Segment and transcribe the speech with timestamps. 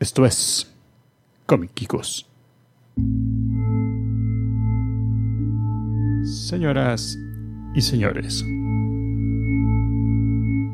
[0.00, 0.66] Esto es
[1.44, 2.26] Comiquicos.
[6.24, 7.18] Señoras
[7.74, 8.42] y señores,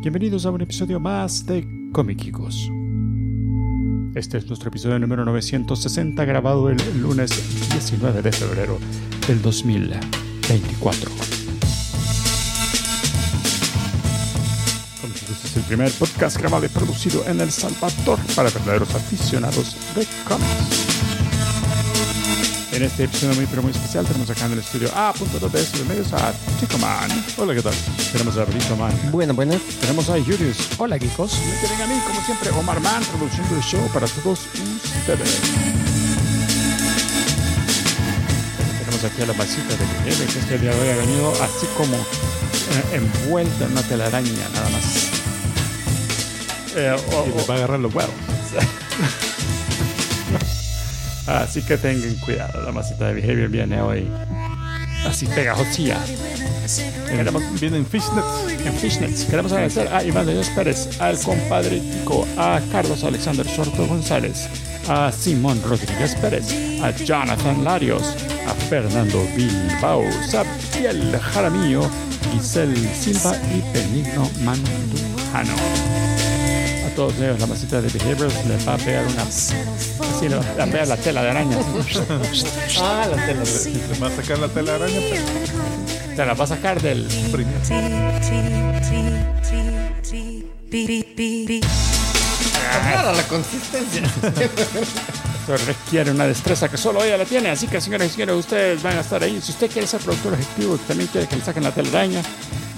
[0.00, 2.70] bienvenidos a un episodio más de Comiquicos.
[4.14, 7.32] Este es nuestro episodio número 960 grabado el lunes
[7.72, 8.78] 19 de febrero
[9.26, 11.45] del 2024.
[15.16, 20.06] Comiquicos es el primer podcast grabado y producido en El Salvador para verdaderos aficionados de
[20.28, 20.50] cómics.
[22.72, 25.48] En este episodio muy pero muy especial tenemos acá en el estudio A punto de
[25.48, 27.24] de medios a Chico Man.
[27.38, 27.74] Hola, ¿qué tal?
[28.12, 28.92] Tenemos a Brito Man.
[29.10, 29.62] Bueno, buenas.
[29.80, 30.58] Tenemos a Julius.
[30.76, 31.38] Hola, Kikos.
[31.38, 34.40] Me tienen a mí, como siempre, Omar Man, produciendo el show para todos
[34.94, 35.75] ustedes.
[39.06, 41.66] Tenemos aquí a la masita de Miguel, que este día de hoy ha venido así
[41.76, 45.10] como eh, envuelta en una telaraña, nada más.
[46.76, 48.14] Eh, o- Y les va a agarrar los huevos.
[51.26, 54.08] Así que tengan cuidado, la masita de Behavior viene hoy
[55.04, 55.98] así pegajosilla.
[57.08, 58.26] Queremos, Vienen fishnets.
[58.64, 59.24] en Fishnets.
[59.24, 64.48] Queremos agradecer a Iván de Dios Pérez, al compadre Tico, a Carlos Alexander Sorto González,
[64.88, 66.44] a Simón Rodríguez Pérez,
[66.82, 68.14] a Jonathan Larios,
[68.46, 71.88] a Fernando Bilbao, Sabiel Jaramillo,
[72.32, 75.54] Giselle Silva y Benigno Mandujano.
[76.86, 79.22] A todos ellos la masita de Behaviors les va a pegar una...
[79.22, 81.58] Así le va a pegar la tela de araña.
[82.80, 83.40] Ah, la tela.
[83.40, 85.00] Les va a sacar la telaraña.
[85.10, 87.06] pero Te la va a sacar del...
[92.72, 94.02] Rara la consistencia.
[95.66, 97.50] Requiere una destreza que solo ella la tiene.
[97.50, 99.40] Así que, señoras y señores, ustedes van a estar ahí.
[99.40, 102.20] Si usted quiere ser productor ejecutivo y también quiere que le saquen la telaraña,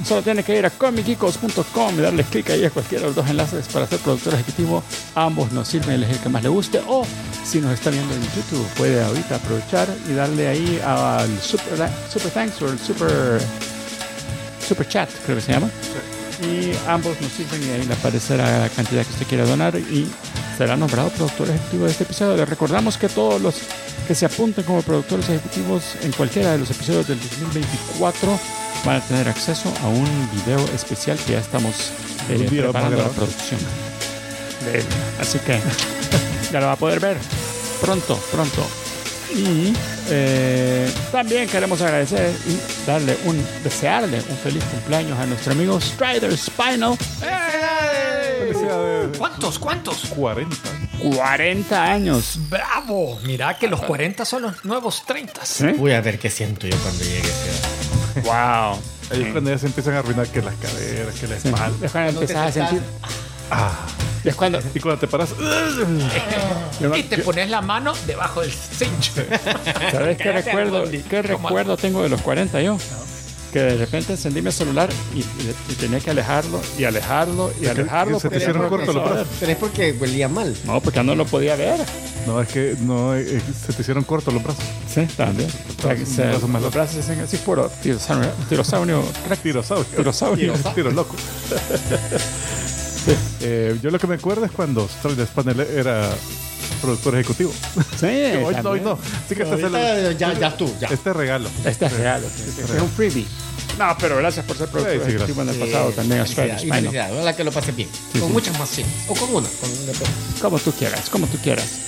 [0.04, 3.28] solo tiene que ir a comicicos.com y darle clic ahí a cualquiera de los dos
[3.28, 4.82] enlaces para ser productor ejecutivo.
[5.14, 6.82] Ambos nos sirven elegir el que más le guste.
[6.86, 7.06] O
[7.42, 12.30] si nos está viendo en YouTube, puede ahorita aprovechar y darle ahí al super, super
[12.32, 13.40] thanks o el super,
[14.66, 15.70] super chat, creo que se llama.
[16.42, 20.08] Y ambos nos sirven y ahí le aparecerá la cantidad que usted quiera donar y
[20.56, 22.36] será nombrado productor ejecutivo de este episodio.
[22.36, 23.56] Les recordamos que todos los
[24.06, 28.38] que se apunten como productores ejecutivos en cualquiera de los episodios del 2024
[28.84, 31.92] van a tener acceso a un video especial que ya estamos
[32.28, 33.60] eh, preparando la producción.
[35.20, 35.58] Así que
[36.52, 37.18] ya lo va a poder ver
[37.80, 38.66] pronto, pronto.
[39.34, 39.74] Y
[40.08, 46.36] eh, también queremos agradecer y darle un, desearle un feliz cumpleaños a nuestro amigo Strider
[46.36, 46.96] Spinal.
[49.18, 49.58] ¿Cuántos?
[49.58, 50.06] ¿Cuántos?
[50.06, 50.56] 40.
[51.14, 52.38] 40 años.
[52.48, 53.18] ¡Bravo!
[53.24, 55.44] Mira que los 40 son los nuevos 30.
[55.44, 55.66] ¿Sí?
[55.76, 58.78] Voy a ver qué siento yo cuando llegue ese Wow.
[59.10, 61.48] Ahí es cuando ya se empiezan a arruinar que las caderas, que la Sí.
[61.48, 61.86] espalda.
[61.86, 62.82] Es cuando No te empezás a sentir.
[63.50, 63.72] Ah.
[64.24, 64.58] Es cuando.
[64.74, 65.30] Y cuando te paras.
[66.96, 69.12] Y te pones la mano debajo del cincho.
[69.92, 70.84] ¿Sabes qué recuerdo?
[71.08, 72.76] ¿Qué recuerdo tengo de los 40 yo?
[73.52, 77.66] Que de repente encendí mi celular y, y- y tenía que alejarlo y alejarlo y
[77.66, 78.18] alejarlo.
[78.18, 79.28] que se te hicieron cortos los brazos.
[79.40, 80.54] Pero es porque huelía mal.
[80.64, 81.80] No, porque no lo podía ver.
[82.26, 84.62] No, es que no, eh, se te hicieron cortos los brazos.
[84.92, 85.48] Sí, también.
[86.60, 88.30] Los brazos se hacen así puro tirosaurio.
[88.50, 89.02] Tirosaurio.
[89.42, 89.86] Tirosaurio.
[89.96, 90.52] Tirosaurio.
[90.74, 91.16] Tiro loco.
[93.40, 96.10] Eh, yo lo que me acuerdo es cuando Strider Spanel era
[96.80, 97.52] productor ejecutivo.
[97.98, 98.06] Sí,
[98.44, 98.92] hoy no, hoy no.
[99.24, 100.88] Así que este el, ya, ya tú, ya.
[100.88, 101.48] este regalo.
[101.64, 102.22] Este es real.
[102.24, 103.26] Este es un freebie.
[103.78, 106.26] No, pero gracias por ser productor Sí, sí, ejecutivo en el Sí, pasado también y
[106.34, 107.12] felicidad.
[107.14, 107.88] Ojalá que lo pase bien.
[108.18, 108.84] con muchas más sí.
[109.08, 109.46] O con una.
[109.48, 109.70] Con
[110.40, 111.84] Como tú quieras, como tú quieras.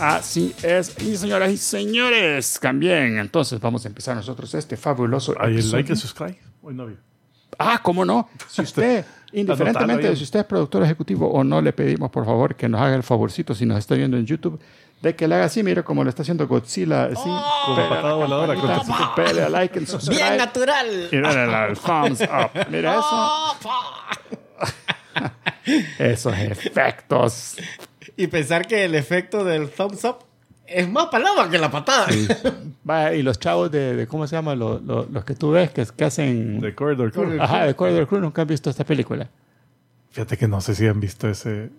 [0.00, 0.92] Así es.
[1.00, 3.18] Y señoras y señores, también.
[3.18, 5.76] Entonces vamos a empezar nosotros este fabuloso Ahí el episodio.
[5.78, 6.38] like y subscribe.
[6.62, 6.96] Hoy no vi.
[7.58, 8.28] Ah, ¿cómo no?
[8.50, 12.54] Si usted, indiferentemente de si usted es productor ejecutivo o no, le pedimos por favor
[12.54, 14.58] que nos haga el favorcito si nos está viendo en YouTube,
[15.02, 17.22] de que le haga así, mire como lo está haciendo Godzilla, así,
[17.66, 21.08] pele a patada la voladora, con- pele a like, and subscribe, Bien natural.
[21.12, 22.66] y dale al thumbs up.
[22.70, 23.54] Mira eso.
[25.98, 27.56] Esos efectos.
[28.16, 30.18] Y pensar que el efecto del thumbs up
[30.68, 32.06] es más palabra que la patada.
[32.84, 34.54] Vaya, y los chavos de, de- ¿cómo se llama?
[34.54, 36.60] Los, los- los que tú ves que, que hacen...
[36.60, 37.40] De Corridor Crew.
[37.40, 39.28] Ajá, de Corridor Crew, nunca han visto esta película.
[40.10, 41.70] Fíjate que no sé si han visto ese,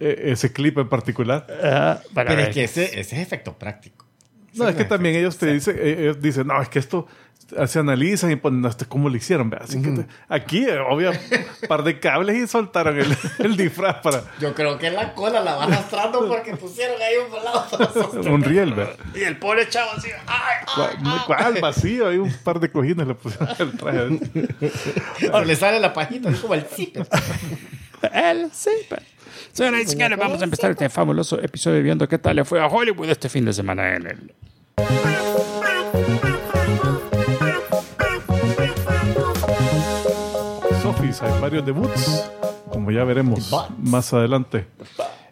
[0.00, 1.46] e- ese clip en particular.
[1.62, 2.48] Ah, para Pero ver.
[2.50, 4.04] es que ese, ese es efecto práctico.
[4.54, 7.06] No, es que también ellos te dicen, eh, ellos dicen, no, es que esto
[7.68, 9.48] se analizan y ponen hasta cómo lo hicieron.
[9.50, 9.58] ¿ve?
[9.60, 11.16] Así que te- aquí, eh, obvio, un
[11.68, 15.54] par de cables y soltaron el, el disfraz para Yo creo que la cola la
[15.54, 18.32] va arrastrando porque pusieron ahí un sostener.
[18.32, 18.74] un riel.
[18.74, 18.88] ¿ve?
[19.14, 20.08] Y el pobre chavo así.
[20.26, 20.64] ¡Ay!
[20.74, 22.08] ¿Cuál, cuál vacío?
[22.08, 24.20] Hay un par de cojines le pusieron el traje.
[25.32, 27.06] O le sale la pajita, es como el zipper.
[28.12, 29.02] Él sí, pero-
[29.52, 32.66] Señoras y señores, vamos a empezar este fabuloso episodio viendo qué tal le fue a
[32.66, 34.34] Hollywood este fin de semana en el...
[41.22, 42.30] Hay varios debuts,
[42.70, 44.66] como ya veremos más adelante.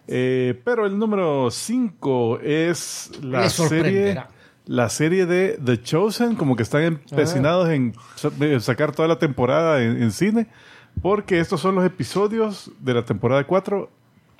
[0.06, 4.22] Eh, pero el número 5 es la serie,
[4.66, 7.94] la serie de The Chosen, como que están empecinados en
[8.40, 10.46] en sacar toda la temporada en, en cine,
[11.02, 13.90] porque estos son los episodios de la temporada 4,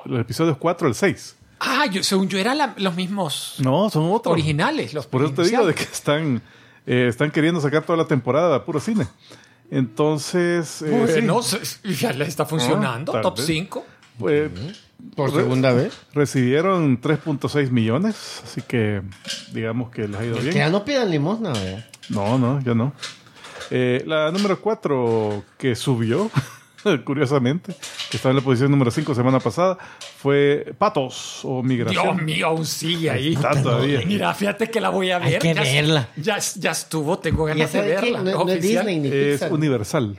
[0.06, 1.36] los episodios 4 al 6.
[1.60, 4.32] Ah, yo, según yo eran la- los mismos No, son otros.
[4.32, 4.92] originales.
[4.92, 6.42] Los Por eso te digo de que están,
[6.86, 9.06] eh, están queriendo sacar toda la temporada puro cine.
[9.78, 13.10] Entonces, eh, Bueno, sí, se- ya le está funcionando.
[13.12, 13.46] tal top vez.
[13.46, 13.84] 5.
[14.18, 14.50] pues,
[15.16, 15.92] Por segunda vez.
[16.14, 19.02] recibieron 3.6 millones, así que
[19.52, 20.72] digamos que les ha ido Que ya bien.
[20.72, 21.84] no pidan limosna, ¿verdad?
[22.10, 22.92] No, no, ya no.
[23.70, 26.30] Eh, la número 4 que subió,
[27.04, 27.74] curiosamente,
[28.10, 29.78] que estaba en la posición número 5 semana pasada,
[30.18, 32.02] fue Patos o Migración.
[32.16, 33.34] Dios mío, aún sigue ahí.
[33.34, 34.02] Está todavía.
[34.06, 35.40] Mira, fíjate que la voy a Hay ver.
[35.42, 36.08] que ya, verla.
[36.16, 38.18] Ya, ya estuvo, tengo ganas de que verla.
[38.18, 38.86] no, no es oficial.
[38.86, 39.52] Disney ni Es Pixar.
[39.52, 40.18] Universal.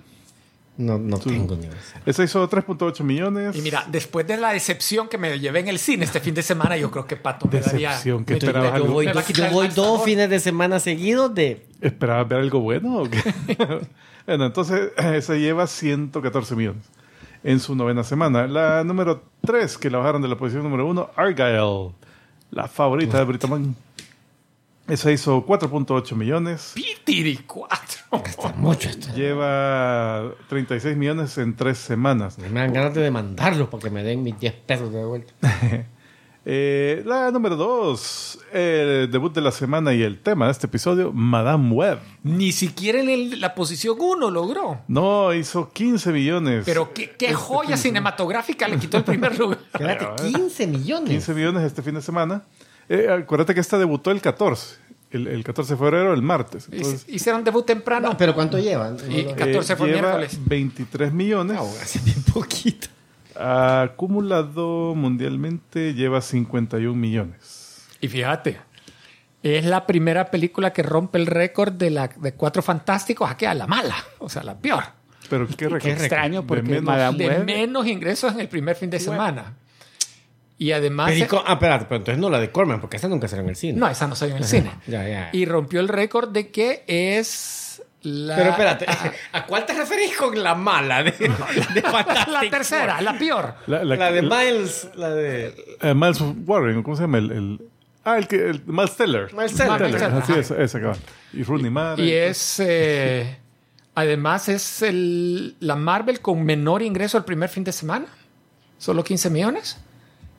[0.77, 2.01] No, no tengo universal.
[2.05, 3.55] Esa hizo 3.8 millones.
[3.55, 6.41] Y mira, después de la decepción que me llevé en el cine este fin de
[6.43, 7.91] semana, yo creo que Pato me daría.
[7.91, 8.87] Decepción, ¿qué me- esperabas me- algo?
[9.01, 11.65] Yo voy, yo voy dos fines de semana seguidos de...
[11.79, 13.23] ¿Esperabas ver algo bueno o qué?
[14.25, 14.91] bueno, entonces
[15.25, 16.89] se lleva 114 millones
[17.43, 18.47] en su novena semana.
[18.47, 21.93] La número 3, que la bajaron de la posición número 1, Argyle,
[22.51, 23.75] la favorita de Britaman.
[24.87, 26.73] Esa hizo 4.8 millones.
[26.75, 28.05] Pitiri 4.
[28.57, 29.07] Mucho esto.
[29.15, 32.37] Lleva 36 millones en tres semanas.
[32.37, 35.33] Me dan ganas de demandarlos para que me den mis 10 pesos de vuelta.
[36.47, 41.11] Eh, la número 2, el debut de la semana y el tema de este episodio,
[41.11, 41.97] Madame Web.
[42.21, 44.79] Ni siquiera en el- la posición 1 logró.
[44.87, 46.63] No, hizo 15 millones.
[46.65, 49.57] Pero qué, qué joya cinematográfica le quitó el primer lugar.
[49.73, 51.09] Espérate, 15 millones.
[51.09, 52.43] 15 millones este fin de semana.
[52.89, 54.75] Eh, acuérdate que esta debutó el 14,
[55.09, 56.67] el, el 14 de febrero, el martes.
[56.71, 58.09] Entonces, Hicieron debut temprano.
[58.09, 58.97] No, pero ¿cuánto llevan?
[59.09, 59.35] Y- No, no.
[59.35, 60.37] 14 fue lleva miércoles.
[60.45, 61.57] 23 millones.
[61.59, 62.89] Ah, hace bien poquito.
[63.37, 67.85] Acumulado mundialmente lleva 51 millones.
[68.01, 68.57] Y fíjate,
[69.43, 73.53] es la primera película que rompe el récord de, la, de Cuatro Fantásticos aquí a
[73.53, 74.83] la mala, o sea, la peor.
[75.29, 75.91] Pero qué, récord.
[75.91, 79.53] extraño De porque menos- Madame De menos ingresos en el primer fin de semana.
[80.57, 81.09] Y además...
[81.11, 83.55] Perico- ah, espérate, pero entonces no la de Corman, porque esa nunca salió en el
[83.55, 83.77] cine.
[83.79, 84.71] No, esa no salió en el cine.
[84.87, 85.29] Ya, ya.
[85.33, 87.64] Y rompió el récord de que es
[88.05, 88.35] la...
[88.35, 88.85] Pero espérate,
[89.33, 93.55] ¿a cuál te referís con la mala de, de Fantastic la tercera, la peor.
[93.67, 95.77] La, la- La de Miles, la de...
[95.81, 97.17] eh, Miles Warren, ¿cómo se llama?
[97.17, 97.61] El, el-
[98.03, 98.49] ah, el que.
[98.49, 99.33] El, Miles Teller.
[99.33, 99.77] Miles Teller.
[99.77, 100.41] Teller, Teller, Así ajá.
[100.41, 100.97] es, esa cabal.
[101.33, 102.01] Y Rooney Mara.
[102.01, 102.59] Y es...
[102.59, 103.37] eh,
[103.95, 108.05] además es el, la Marvel con menor ingreso el primer fin de semana.
[108.77, 109.77] Solo 15 millones.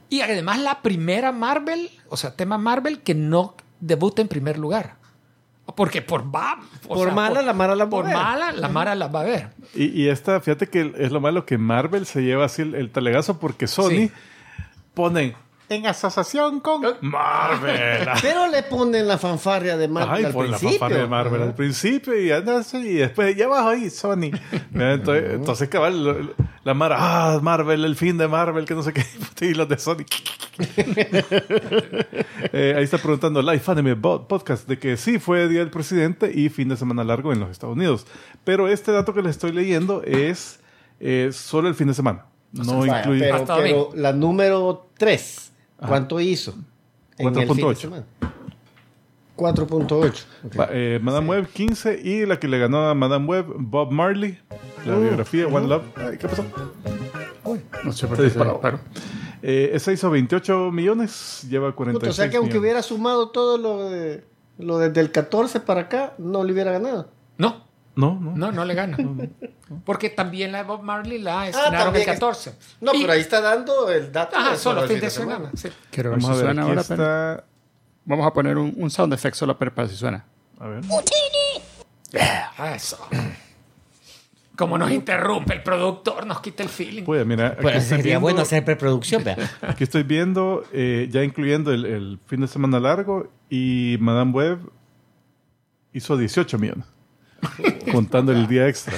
[0.08, 4.94] Y además la primera Marvel, o sea, tema Marvel, que no debuta en primer lugar.
[5.74, 8.14] Porque por va, Por mala, la Mara la va a Por ver.
[8.14, 9.48] mala, la Mara la va a ver.
[9.74, 12.90] Y, y esta, fíjate que es lo malo que Marvel se lleva así el, el
[12.90, 14.10] talegazo porque Sony Sí.
[14.94, 15.34] ponen
[15.68, 18.08] en asociación con Marvel.
[18.22, 20.78] Pero le ponen la fanfarria de Marvel Ay, al pon la principio.
[20.78, 24.30] fanfarria de Marvel al principio y anda así, y después ya abajo ahí Sony.
[24.74, 26.34] Entonces, entonces, cabal,
[26.64, 29.04] la Mara, ah, Marvel, el fin de Marvel, que no sé qué,
[29.46, 30.04] y los de Sony.
[32.52, 36.48] Eh, ahí está preguntando Life Anime Podcast de que sí fue Día del Presidente y
[36.48, 38.06] fin de semana largo en los Estados Unidos.
[38.44, 40.60] Pero este dato que les estoy leyendo es
[41.00, 42.26] eh, solo el fin de semana.
[42.52, 43.20] No incluye.
[43.20, 45.45] pero, Hasta pero la número 3,
[45.78, 46.54] ¿cuánto hizo?
[47.18, 47.74] En el fin de 4.8.
[47.76, 48.04] semana.
[49.36, 50.24] 4.8.
[50.46, 50.58] ok.
[50.58, 54.38] Va, eh, Madame Web 15 y la que le ganó a Madame Web, Bob Marley,
[54.86, 55.82] la biografía One Love.
[55.96, 56.44] Ay, ¿Qué pasó?
[57.84, 58.22] No sé por qué.
[58.24, 58.60] disparado.
[58.60, 58.80] Pero,
[59.42, 62.62] Eh, esa hizo 28 millones, lleva 46 Puta, o sea que aunque millones.
[62.62, 64.24] hubiera sumado todo lo de
[64.58, 67.10] lo desde el 14 para acá, no le hubiera ganado.
[67.36, 67.65] No,
[67.96, 68.36] No, no.
[68.36, 68.96] no, no le gana.
[69.84, 72.54] Porque también la de Bob Marley la estrenaron el Ah, es- 14.
[72.80, 74.36] No, Y- pero ahí está dando el dato.
[74.36, 75.50] Ajá, solo el fin de semana.
[75.54, 75.68] sí.
[75.90, 76.80] quiero ver Vamos si a ver, suena ahora.
[76.82, 77.44] está...
[78.04, 80.24] Vamos a poner un, un sound effect solo para si suena.
[80.60, 80.84] A ver.
[82.58, 82.98] Ah, Eso.
[84.56, 87.02] Como nos interrumpe el productor, nos quita el feeling.
[87.04, 89.36] Pues mira, aquí, Pues estoy sería viendo, bueno hacer preproducción, vea.
[89.60, 94.60] aquí estoy viendo, eh, ya incluyendo el, el fin de semana largo, y Madame Web
[95.92, 96.86] hizo 18 millones,
[97.92, 98.94] contando el día extra.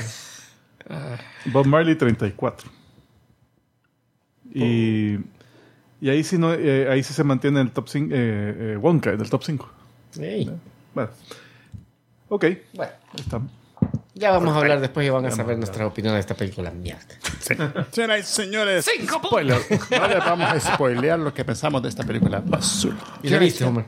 [1.46, 2.70] Bob Marley 34.
[4.54, 5.18] Y,
[6.00, 8.76] y ahí sí no, eh, ahí sí se mantiene en el top 5, eh, eh,
[8.76, 9.70] Wonka en el top 5.
[10.20, 10.50] Ey.
[10.94, 11.10] Bueno.
[12.30, 13.40] Ok, ahí Bueno, está.
[14.14, 16.72] Ya vamos a hablar después y van a saber nuestra opinión de esta película.
[16.72, 17.04] Mierda.
[17.40, 17.54] Sí.
[17.92, 19.58] Señoras y señores, Cinco spoiler.
[19.70, 22.96] No les vamos a spoilear lo que pensamos de esta película basura.
[23.22, 23.84] ¿Y viste, Homer?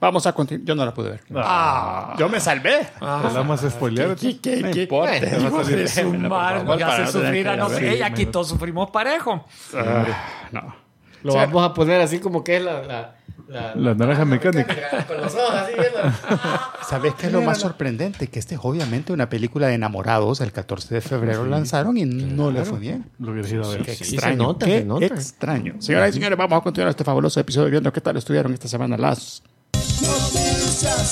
[0.00, 0.66] Vamos a continuar.
[0.66, 1.20] Yo no la pude ver.
[1.36, 2.86] Ah, Yo me salvé.
[2.98, 4.14] ¿Te la vamos a spoilear?
[4.16, 4.82] ¿Qué, qué, No qué?
[4.82, 5.12] importa.
[5.20, 7.80] Bueno, hijo de su por madre, hace no sufrir a nosotros.
[7.80, 7.92] ver.
[7.92, 9.44] Ey, aquí todos sufrimos parejo.
[9.74, 10.04] Ah,
[10.52, 10.74] no.
[11.22, 12.82] Lo vamos a poner así como que es la...
[12.82, 13.12] La,
[13.48, 14.74] la, La naranja mecánica.
[15.06, 15.72] Con los ojos así.
[16.88, 18.26] ¿Sabes qué es lo más sorprendente?
[18.28, 20.40] Que este es obviamente una película de enamorados.
[20.40, 23.08] El 14 de febrero lanzaron y no le fue bien.
[23.18, 23.82] Lo hubiera ido a ver.
[23.82, 24.36] Qué Sí, se extraño.
[24.38, 25.04] nota, qué se nota.
[25.06, 25.74] extraño.
[25.80, 28.96] Señoras y señores, vamos a continuar este fabuloso episodio viendo qué tal estuvieron esta semana
[28.98, 29.42] las
[29.86, 31.08] Noticias,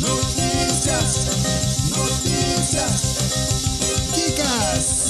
[0.00, 1.28] noticias,
[1.90, 3.00] noticias.
[4.14, 5.06] Chicas.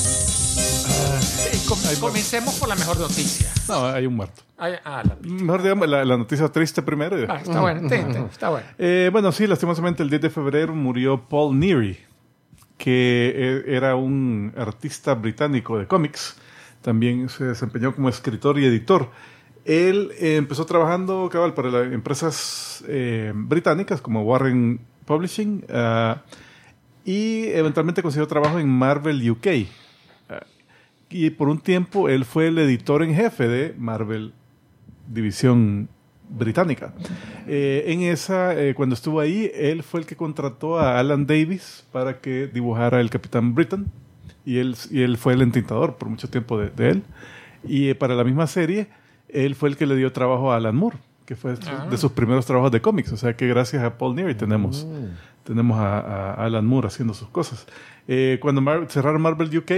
[1.53, 3.49] Eh, com- comencemos por la mejor noticia.
[3.69, 4.43] No, hay un muerto.
[4.59, 7.19] Ay, ah, la- Mejor digamos la, la noticia triste primero.
[7.21, 7.89] y- ah, está bueno,
[8.31, 8.67] está bueno.
[8.79, 11.99] Eh, bueno, sí, lastimosamente el 10 de febrero murió Paul Neary,
[12.77, 16.35] que eh, era un artista británico de cómics.
[16.83, 19.11] También se desempeñó como escritor y editor.
[19.65, 26.23] Él eh, empezó trabajando cabal para las empresas eh, británicas como Warren Publishing ah,
[27.05, 29.47] y eventualmente consiguió trabajo en Marvel UK.
[30.29, 30.45] Ah,
[31.09, 34.33] y por un tiempo él fue el editor en jefe de Marvel
[35.09, 35.89] División
[36.31, 36.93] Británica.
[37.47, 41.85] Eh, en esa, eh, cuando estuvo ahí, él fue el que contrató a Alan Davis
[41.91, 43.87] para que dibujara el Capitán Britain
[44.45, 47.03] y él, y él fue el entintador por mucho tiempo de, de él.
[47.65, 48.89] Y eh, para la misma serie,
[49.35, 50.97] él fue el que le dio trabajo a Alan Moore,
[51.27, 51.55] que fue
[51.91, 53.13] de sus primeros trabajos de cómics.
[53.13, 54.87] O sea que gracias a Paul Neary tenemos,
[55.45, 57.67] tenemos a, a Alan Moore haciendo sus cosas.
[58.09, 59.71] Eh, cuando Mar- cerraron Marvel UK,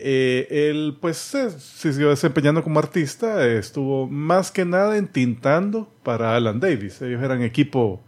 [0.00, 5.90] eh, él pues se se siguió desempeñando como artista, eh, estuvo más que nada entintando
[6.04, 7.02] para Alan Davis.
[7.02, 8.00] Ellos eran equipo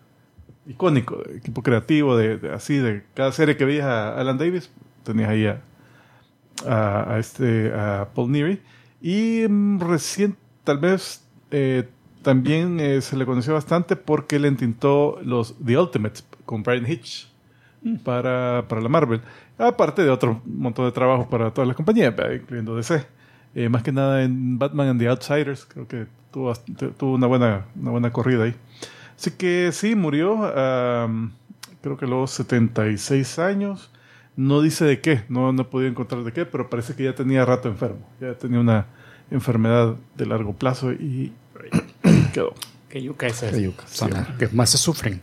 [0.67, 4.71] icónico, equipo creativo, de, de- así, de cada serie que veías a Alan Davis,
[5.03, 5.61] tenías ahí a,
[6.67, 8.61] a, a este, a Paul Neary.
[9.03, 11.88] Y mm, recién, tal vez, eh,
[12.23, 17.29] también eh, se le conoció bastante porque él entintó los The Ultimates con Brian Hitch
[18.05, 19.21] para, para la Marvel.
[19.59, 23.07] Aparte de otro montón de trabajos para todas las compañías, incluyendo DC.
[23.55, 26.52] Eh, más que nada en Batman and the Outsiders, creo que tuvo,
[26.97, 28.55] tuvo una, buena, una buena corrida ahí.
[29.17, 31.33] Así que sí, murió, am,
[31.83, 33.90] creo que a los 76 años.
[34.37, 37.14] No dice de qué, no, no he podido encontrar de qué, pero parece que ya
[37.14, 38.09] tenía rato enfermo.
[38.21, 38.87] Ya tenía una
[39.31, 41.33] enfermedad de largo plazo y
[42.33, 42.55] quedó.
[42.89, 43.43] que yuca es
[43.91, 45.23] Son las que más se sufren.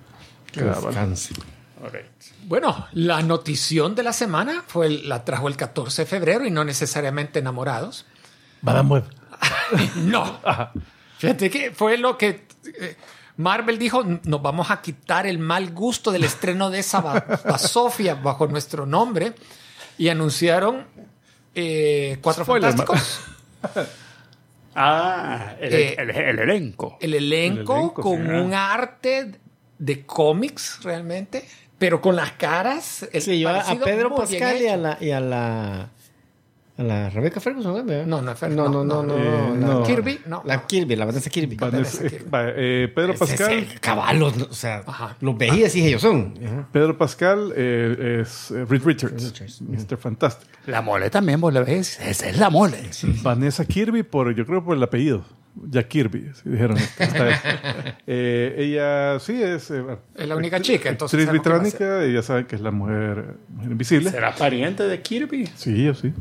[2.48, 6.52] Bueno, la notición de la semana fue el- la trajo el 14 de febrero y
[6.52, 8.06] no necesariamente enamorados.
[8.62, 9.04] Madame Web.
[9.98, 10.40] No.
[11.18, 12.48] Fíjate que fue lo que
[12.80, 12.96] eh,
[13.38, 18.16] Marvel dijo, nos vamos a quitar el mal gusto del estreno de esa ba- basofia
[18.16, 19.34] bajo nuestro nombre
[19.98, 20.86] y anunciaron
[21.54, 23.20] eh, Cuatro Spoiler, Fantásticos,
[24.80, 26.98] Ah, el, Eh, el- el elenco.
[27.02, 29.32] el elenco, El elenco, con un arte
[29.80, 31.44] de cómics realmente,
[31.80, 33.08] pero con las caras.
[33.12, 35.90] el Sí, yo a, Pedro Pascal y a la, y a la
[36.78, 37.86] a la Rebecca Ferguson.
[38.08, 39.84] No, no es Fer- no, no, no, no, no, eh, la- no.
[39.84, 40.44] Kirby, no.
[40.46, 41.56] La Kirby, la Vanessa Kirby.
[41.56, 43.54] Vanessa- Vanessa eh, Pedro Ese- Pascal.
[43.54, 44.46] ese caballos, ¿no?
[44.46, 45.18] o sea, Ajá.
[45.22, 46.34] los veías y ellos son.
[46.46, 46.68] Ajá.
[46.72, 49.62] Pedro Pascal eh, es eh, Reed Richards, Richards.
[49.62, 49.98] Mr.
[49.98, 50.48] Fantastic.
[50.68, 52.00] La mole también, vos la ves.
[52.00, 52.78] Esa es la mole.
[53.24, 55.24] Vanessa Kirby, por, yo creo por el apellido.
[55.70, 56.78] Jack Kirby, así dijeron.
[58.06, 59.72] Eh, ella sí es.
[59.72, 59.84] eh,
[60.16, 63.72] Es la única chica, entonces Actriz británica, y ya saben que es la mujer, mujer
[63.72, 64.10] invisible.
[64.12, 65.48] ¿Será pariente de Kirby?
[65.56, 66.14] Sí, yo sí.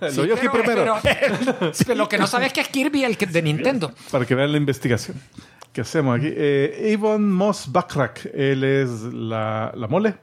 [0.10, 2.68] Sí, Lo yo aquí pero- primero, pero- pero lo que no sabes es que es
[2.68, 3.92] Kirby el que, de Nintendo.
[4.10, 5.20] para que vean la investigación
[5.72, 6.28] que hacemos aquí.
[6.30, 10.14] Eh, Yvonne Moss Backrack, él es la, la mole.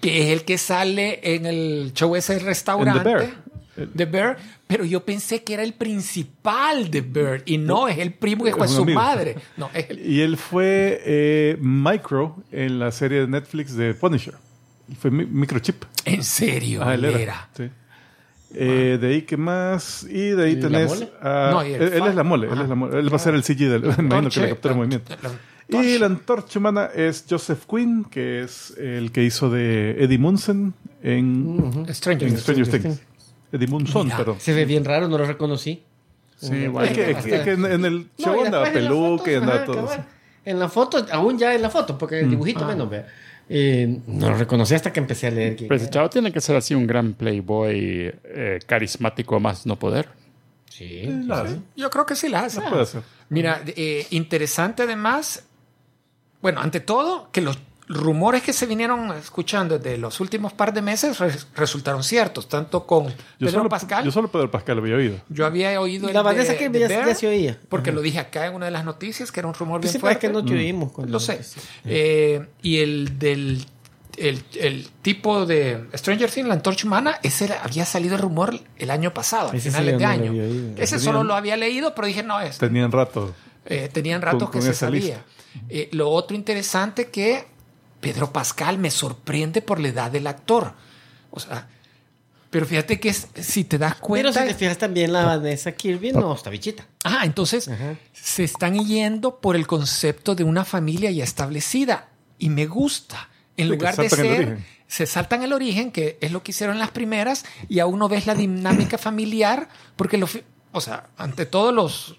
[0.00, 2.98] Que es el que sale en el show ese restaurante.
[2.98, 3.92] En The Bear.
[3.96, 4.36] The Bear.
[4.66, 7.42] Pero yo pensé que era el principal de Bear.
[7.46, 8.98] Y no, es el primo que fue su amigo.
[9.00, 9.36] madre.
[9.56, 14.34] No, es el- Y él fue eh, Micro en la serie de Netflix de Punisher.
[14.98, 15.84] Fue mi- Microchip.
[16.06, 16.82] en serio.
[16.84, 17.18] Ah, él era.
[17.20, 17.48] era.
[17.56, 17.70] Sí.
[18.54, 20.04] Eh, de ahí, ¿qué más?
[20.08, 21.08] Y de ahí ¿Y la tenés.
[21.20, 22.48] a- No, el él, él es la mole.
[22.48, 22.98] Él, es la mole.
[22.98, 23.82] Él va a ser el CG del.
[23.98, 25.14] Me imagino que la captura de la- movimiento.
[25.68, 30.18] la Y la antorcha humana es Joseph Quinn, que es el que hizo de Eddie
[30.18, 32.42] Munson en, Stranger en Things.
[32.42, 33.02] Stranger Stranger Things.
[33.52, 34.36] Eddie Munson, Mira, perdón.
[34.38, 35.82] Se ve bien raro, no lo reconocí.
[36.36, 39.34] Sí, que, es que- es que en, en el No, show y andaba peluca y
[39.36, 39.88] andaba todo.
[40.44, 43.06] En la foto, aún ya en la foto, porque el dibujito menos, vea.
[43.54, 45.56] Eh, no lo reconocí hasta que empecé a leer.
[45.56, 49.78] quién Pues el chavo tiene que ser así un gran playboy eh, carismático más no
[49.78, 50.08] poder.
[50.70, 51.02] Sí.
[51.26, 51.58] La hace.
[51.76, 52.62] Yo creo que sí la hace.
[52.62, 53.02] Puede ser.
[53.28, 55.44] Mira, eh, interesante además,
[56.40, 57.58] bueno, ante todo, que los,
[57.94, 62.86] rumores que se vinieron escuchando desde los últimos par de meses res- resultaron ciertos, tanto
[62.86, 64.04] con Yo Pedro solo, Pascal.
[64.04, 65.16] yo solo Pedro Pascal había oído.
[65.28, 67.58] Yo había oído La el Vanessa de- que de ya- Bear, ya se oía.
[67.68, 67.96] Porque Ajá.
[67.96, 70.00] lo dije acá en una de las noticias, que era un rumor bien pues es
[70.00, 70.26] fuerte.
[70.26, 70.92] que no te oímos.
[70.92, 71.40] cuando- Lo sé.
[71.84, 73.64] Eh, y el del
[74.18, 78.54] el, el tipo de Stranger Things, la antorcha humana, ese era- había salido el rumor
[78.78, 80.32] el año pasado, a sí finales de no año.
[80.76, 83.34] Ese solo lo había leído, pero dije, no, es, Tenían rato.
[83.64, 85.24] eh, tenían ratos Con- que con se sabía.
[85.70, 87.46] Eh, lo otro interesante que
[88.02, 90.74] Pedro Pascal me sorprende por la edad del actor.
[91.30, 91.66] O sea,
[92.50, 94.42] pero fíjate que es- si te das Pero cuenta...
[94.42, 96.84] si te fijas también la Vanessa Kirby, no, está bichita.
[97.04, 97.96] Ah, entonces Ajá.
[98.12, 103.30] se están yendo por el concepto de una familia ya establecida y me gusta.
[103.56, 106.90] En Sí, lugar de ser, se saltan el origen, que es lo que hicieron las
[106.90, 110.26] primeras, y aún no ves la dinámica familiar, porque lo,
[110.72, 112.16] o sea, ante todos los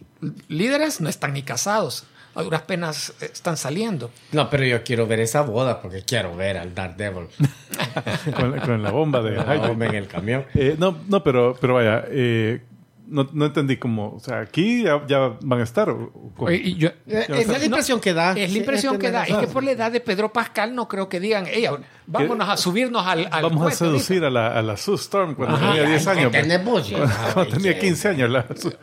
[0.48, 4.12] líderes no están ni casados, a duras penas eh, están saliendo.
[4.32, 7.28] No, pero yo quiero ver esa boda porque quiero ver al Daredevil.
[8.36, 9.72] Con, con la bomba de Hydra.
[9.72, 10.46] Hombre, en el camión.
[10.56, 12.62] Eh, no, no, pero, pero vaya, eh,
[13.08, 15.94] no, no entendí cómo, o sea, aquí ya, ya van a estar.
[16.38, 18.32] Oye, y yo- Eh, es la impresión que da.
[18.32, 19.24] es la impresión que da.
[19.26, 21.68] Es que por la edad de Pedro Pascal no creo que digan, "Ey,
[22.08, 24.04] vámonos a subirnos al, al Vamos a cohete ahorita".
[24.04, 25.68] seducir a la, a la Sue Storm cuando Ajá.
[25.74, 26.32] tenía 10 Ay, años.
[26.32, 26.42] pues.
[26.44, 26.98] tenés vos, ya.
[27.34, 28.30] Cuando tenía Ay, 15 años.
[28.30, 28.78] La, Sue-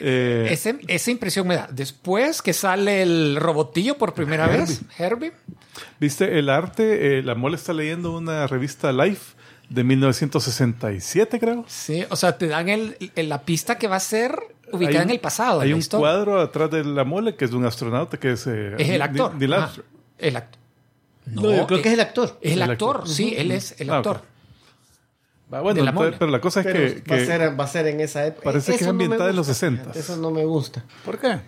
[0.00, 1.68] eh, Ese- esa impresión me da.
[1.70, 5.32] Después que sale el robotillo por primera vez, Herbie.
[6.00, 7.18] ¿Viste el arte?
[7.18, 9.34] Eh, la mole está leyendo una revista Life
[9.68, 11.64] de 1967, creo.
[11.68, 14.36] Sí, o sea, te dan el, el- la pista que va a ser
[14.72, 15.60] ubicada Hay en el pasado.
[15.60, 16.00] Hay un historia.
[16.00, 18.46] cuadro atrás de la mole que es de un astronauta que es.
[18.46, 19.34] eh, Es el actor.
[19.36, 19.86] Neil Armstrong.
[20.18, 20.60] el actor.
[21.26, 22.38] No, No, yo creo que es el actor.
[22.40, 23.08] Es el El actor, actor.
[23.08, 24.22] sí, él es el Ah, actor.
[24.24, 24.29] Ah,
[25.50, 26.16] bueno, de la mole.
[26.18, 28.24] pero la cosa es Pero que, va, que a ser, va a ser en esa
[28.26, 28.44] época.
[28.44, 29.78] parece que es Eso no me ambientada en los gusta, 60s.
[29.80, 30.84] fíjate, Eso no me gusta.
[31.04, 31.40] ¿Por qué?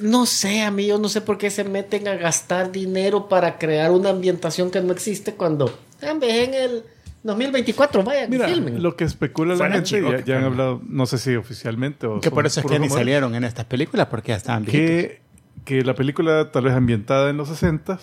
[0.00, 3.58] No sé, a mí yo no sé por qué se meten a gastar dinero para
[3.58, 6.84] crear una ambientación que no existe cuando en vez en el
[7.22, 8.82] 2024 vaya Mira, filmen.
[8.82, 12.06] lo que especula la gente, chivo ya, que ya han hablado, no sé si oficialmente
[12.06, 15.20] o Que por eso es que ni salieron en estas películas, porque ya estaban que,
[15.66, 17.98] que la película tal vez ambientada en los 60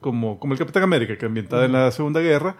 [0.00, 2.56] como, como el Capitán América, que ambientada en la Segunda Guerra,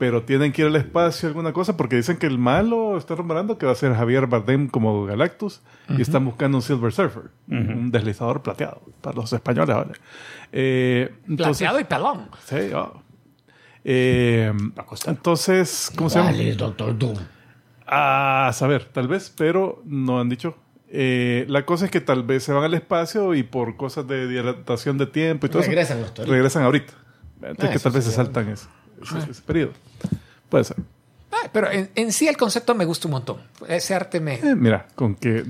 [0.00, 3.58] pero tienen que ir al espacio alguna cosa porque dicen que el malo está rumorando
[3.58, 5.60] que va a ser Javier Bardem como Galactus
[5.90, 9.90] y están buscando un Silver Surfer, un deslizador plateado para los españoles ahora.
[10.52, 12.30] Eh, entonces- Plateado y pelón.
[12.46, 13.02] Sí, oh.
[13.84, 14.50] Eh,
[15.06, 16.32] entonces, ¿cómo se llama?
[16.56, 17.16] Doctor Doom.
[17.86, 20.56] A saber, tal vez, pero no han dicho.
[20.88, 24.26] Eh, la cosa es que tal vez se van al espacio y por cosas de
[24.26, 26.94] dilatación de tiempo y todo Regresan eso, regresan ahorita.
[27.42, 28.66] Entonces Ah, que eso tal vez se saltan ese,
[29.02, 29.72] ese- ese periodo.
[30.48, 30.76] Puede ser.
[31.32, 33.40] Ah, pero en, en sí el concepto me gusta un montón.
[33.68, 34.34] Ese arte me...
[34.34, 35.44] Eh, mira, con que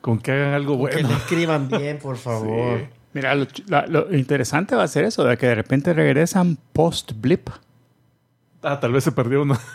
[0.00, 1.10] con que hagan algo Que bueno.
[1.10, 2.86] lo escriban bien, por favor.
[3.12, 6.56] Mira, lo, ch- la- lo interesante va a ser eso, de que de repente regresan
[6.72, 7.50] post-blip.
[8.62, 9.58] Ah, tal vez se perdió uno.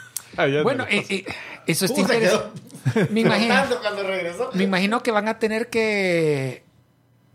[0.63, 1.25] Bueno, eh, eh,
[1.65, 2.61] eso está ¿Cómo se interesante.
[3.13, 4.49] Me imagino, Flotando cuando regresó.
[4.53, 6.63] me imagino que van a tener que...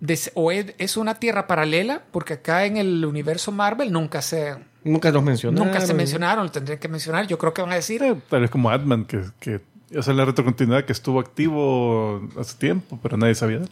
[0.01, 4.55] des- o es, es una tierra paralela, porque acá en el universo Marvel nunca se,
[4.85, 5.67] Nunca nos mencionaron.
[5.69, 7.27] nunca se mencionaron, lo tendrían que mencionar.
[7.27, 8.03] Yo creo que van a decir...
[8.03, 9.61] Eh, tal vez como Adman, que, que
[9.97, 13.71] o sea, la retrocontinuidad que estuvo activo hace tiempo, pero nadie sabía de él.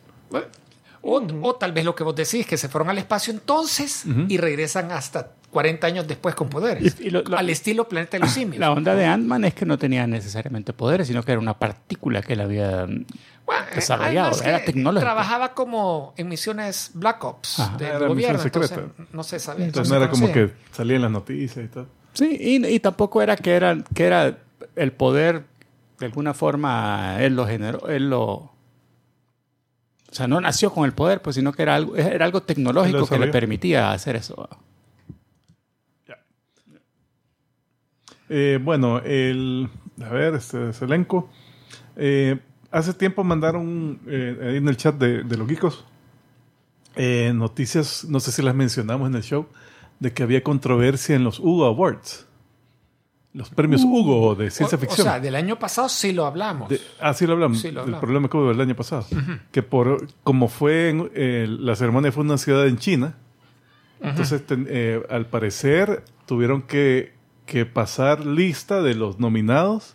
[1.00, 4.36] O, o tal vez lo que vos decís, que se fueron al espacio entonces y
[4.36, 6.96] regresan hasta 40 años después con poderes.
[7.00, 8.58] Y- y lo- lo- al estilo Planeta de los Simios.
[8.58, 12.20] La onda de Ant-Man es que no tenía necesariamente poderes, sino que era una partícula
[12.20, 12.86] que él había
[13.48, 14.28] Bueno, desarrollado.
[14.28, 15.06] además Era que tecnológico.
[15.06, 17.78] Trabajaba como en misiones Black Ops Ajá.
[17.78, 18.78] del Era gobierno, entonces
[19.10, 19.64] no se sabía.
[19.64, 21.86] Entonces no era como que salía en las noticias y todo.
[22.12, 24.36] Sí, y, y tampoco era que era que era
[24.76, 25.44] el poder
[25.98, 28.52] de alguna forma él lo generó, él lo o
[30.10, 33.18] sea, no nació con el poder, pues sino que era algo era algo tecnológico que
[33.18, 34.46] le permitía hacer eso.
[38.28, 39.70] Eh, bueno, el,
[40.04, 41.30] a ver, este, este elenco.
[41.96, 42.38] Eh,
[42.70, 45.84] hace tiempo mandaron eh, en el chat de, de los geekos
[46.96, 49.46] eh, noticias, no sé si las mencionamos en el show,
[50.00, 52.26] de que había controversia en los Hugo Awards.
[53.34, 55.06] Los premios Hugo de ciencia ficción.
[55.06, 56.68] O sea, del año pasado sí lo hablamos.
[56.70, 57.60] De- ah, sí lo hablamos.
[57.60, 58.00] Sí, lo hablamos.
[58.00, 59.06] problema que hubo el año pasado.
[59.52, 63.16] Que por como fue en, eh, la ceremonia fue en una ciudad en China,
[64.00, 67.12] entonces ten- eh, al parecer tuvieron que,
[67.46, 69.94] que pasar lista de los nominados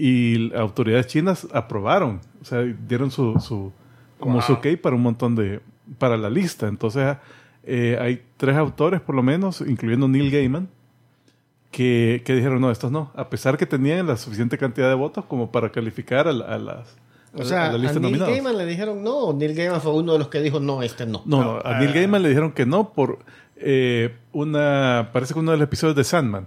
[0.00, 3.72] y autoridades chinas aprobaron, o sea, dieron su, su
[4.20, 5.60] como su ok para un montón de
[5.98, 6.68] para la lista.
[6.68, 7.16] Entonces
[7.64, 10.68] eh, hay tres autores por lo menos, incluyendo Neil Gaiman,
[11.70, 15.24] que, que dijeron, no, estos no, a pesar que tenían la suficiente cantidad de votos
[15.26, 16.96] como para calificar a, la- a las
[17.34, 18.34] O a sea, la a lista de Neil nominados.
[18.34, 19.14] Gaiman le dijeron no.
[19.16, 21.22] o Neil Gaiman fue uno de los que dijo no, este no.
[21.26, 23.18] No, no, a Neil Gaiman le dijeron que no por
[23.56, 26.46] eh, una, parece que uno de los episodios de Sandman,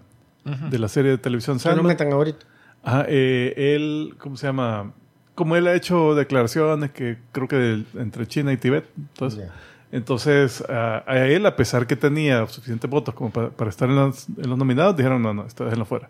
[0.72, 1.86] de la serie de televisión Que Sandman.
[1.86, 2.46] metan ahorita.
[2.84, 4.94] Ajá, eh, él, ¿cómo se llama?
[5.36, 9.54] Como él ha hecho declaraciones que creo que del- entre China y Tibet, entonces, Ya.
[9.92, 13.96] entonces a, a él, a pesar que tenía suficientes votos como para, para estar en
[13.96, 16.10] los, en los nominados, dijeron no, no, esto déjenlo fuera.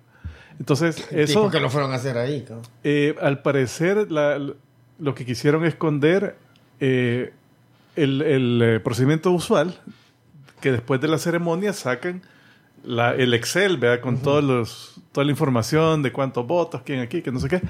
[0.60, 2.44] Entonces, ¿Y eso, por qué lo fueron a hacer ahí?
[2.44, 2.66] cabrón?
[2.84, 4.40] eh, al parecer, la-
[5.00, 6.36] lo que quisieron esconder
[6.80, 7.34] eh,
[7.96, 9.76] el, el, eh, procedimiento usual,
[10.62, 12.22] que después de la ceremonia sacan
[12.84, 14.02] la- el Excel, ¿verdad?
[14.02, 17.62] Con todos los, toda la información de cuántos votos, quién aquí, que no sé qué.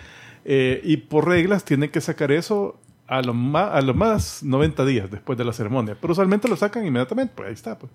[0.46, 4.86] Eh, y por reglas tienen que sacar eso a lo, más, a lo más 90
[4.86, 5.98] días después de la ceremonia.
[6.00, 7.78] Pero usualmente lo sacan inmediatamente, pues ahí está.
[7.78, 7.92] Pues.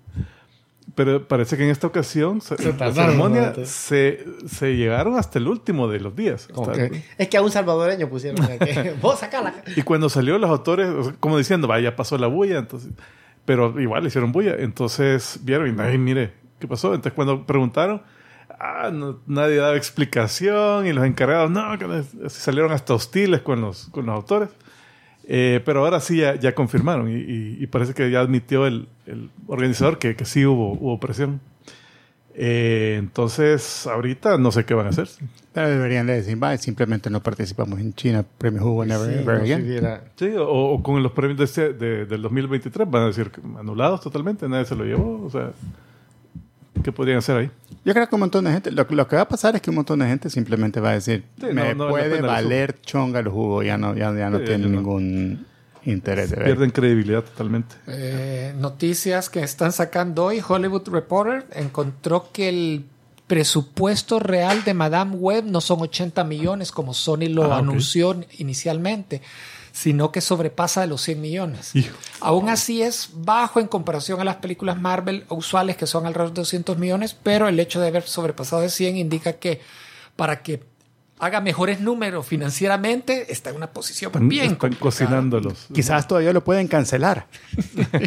[0.94, 5.88] Pero parece que en esta ocasión se- la ceremonia se, se llegaron hasta el último
[5.88, 6.48] de los días.
[7.18, 8.46] Es que a un salvadoreño pusieron
[9.02, 9.54] vos sacala.
[9.74, 12.90] y cuando salió los autores, como diciendo, vaya, pasó la bulla, entonces,
[13.44, 14.54] pero igual hicieron bulla.
[14.58, 16.88] Entonces vieron y nadie, mire, ¿qué pasó?
[16.94, 18.02] Entonces cuando preguntaron,
[18.58, 23.40] ah, no- nadie daba explicación y los encargados, no, que no- así salieron hasta hostiles
[23.42, 24.48] con los, con los autores.
[25.28, 28.86] Eh, pero ahora sí ya, ya confirmaron y, y- y parece que ya admitió el,
[29.06, 31.40] el organizador que, que sí hubo, hubo presión.
[32.38, 35.08] Eh, entonces, ahorita no sé qué van a hacer.
[35.54, 39.38] Pero deberían de decir, "Va, simplemente no participamos en China, premio Hugo Never Sí, Ever
[39.40, 40.00] no, si Again.
[40.16, 43.40] Sí, o, o con los premios de este- de- del 2023 van a decir que
[43.58, 45.50] anulados totalmente, nadie se lo llevó, o sea,
[46.82, 47.50] ¿qué podrían hacer ahí?
[47.84, 49.70] Yo creo que un montón de gente, lo, lo que va a pasar es que
[49.70, 53.20] un montón de gente simplemente va a decir, Sí, me no, no puede valer chonga
[53.20, 54.76] el jugo, ya no, ya, ya no Sí, tiene no.
[54.76, 55.46] ningún
[55.84, 56.44] interés de ver.
[56.46, 57.76] Pierden credibilidad totalmente.
[57.86, 60.42] Eh, noticias que están sacando hoy.
[60.46, 62.84] Hollywood Reporter encontró que el
[63.28, 69.20] presupuesto real de Madame Web no son 80 millones como Sony lo Ah, anunció inicialmente,
[69.76, 71.76] sino que sobrepasa de los 100 millones.
[71.76, 71.94] Hijo.
[72.20, 76.40] Aún así es bajo en comparación a las películas Marvel usuales que son alrededor de
[76.40, 79.60] 200 millones, pero el hecho de haber sobrepasado de 100 indica que
[80.16, 80.62] para que
[81.18, 84.82] haga mejores números financieramente está en una posición bien Están complicada.
[84.82, 85.66] cocinándolos.
[85.72, 87.26] Quizás todavía lo pueden cancelar.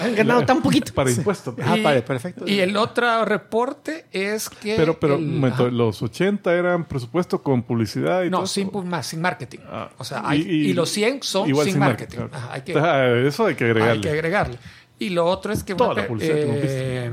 [0.00, 0.92] Han ganado tan poquito.
[0.94, 1.54] Para impuestos.
[1.62, 2.44] Ah, Y- vale, perfecto.
[2.46, 4.74] Y el otro reporte es que.
[4.76, 5.72] Pero, pero el- un momento, ajá.
[5.72, 9.58] los 80 eran presupuesto con publicidad y No, todo sin, más, sin marketing.
[9.70, 12.18] Ah, o sea, hay- y, los 100 son igual sin, marketing.
[12.18, 12.34] ok.
[12.34, 13.92] Ajá, hay, que, Ah, eso hay que agregarle.
[13.94, 14.58] hay que agregarle.
[14.98, 17.12] Y lo otro es que Toda una la publicidad que hemos eh,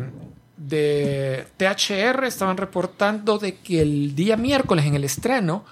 [0.58, 5.64] de THR estaban reportando de que el día miércoles en el estreno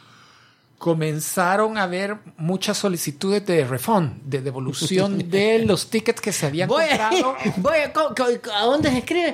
[0.78, 6.67] comenzaron a haber muchas solicitudes de refund, de devolución de los tickets que se habían
[6.69, 7.36] Voy a, comprado.
[7.58, 9.34] voy a, co- co- ¿a dónde se escribe?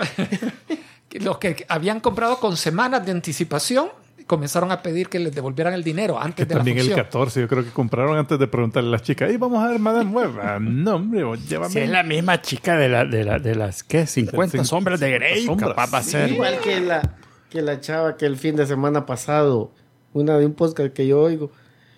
[1.14, 3.90] los que habían comprado con semanas de anticipación
[4.32, 7.04] comenzaron a pedir que les devolvieran el dinero antes de la También el función.
[7.06, 9.80] 14, yo creo que compraron antes de preguntarle a las chicas, "Ey, vamos a ver
[9.80, 10.32] Madame Web.
[10.42, 11.70] Ah, no, hombre, llévame.
[11.74, 14.08] Si es la misma chica de, la, de, la, de las, ¿qué?
[14.08, 15.72] 50 Cin- sombras de Grey, sombras.
[15.72, 16.12] capaz va a Sí.
[16.12, 16.32] ser.
[16.32, 17.16] Igual que la,
[17.50, 19.72] que la chava que el fin de semana pasado,
[20.14, 21.52] una de un podcast que yo oigo,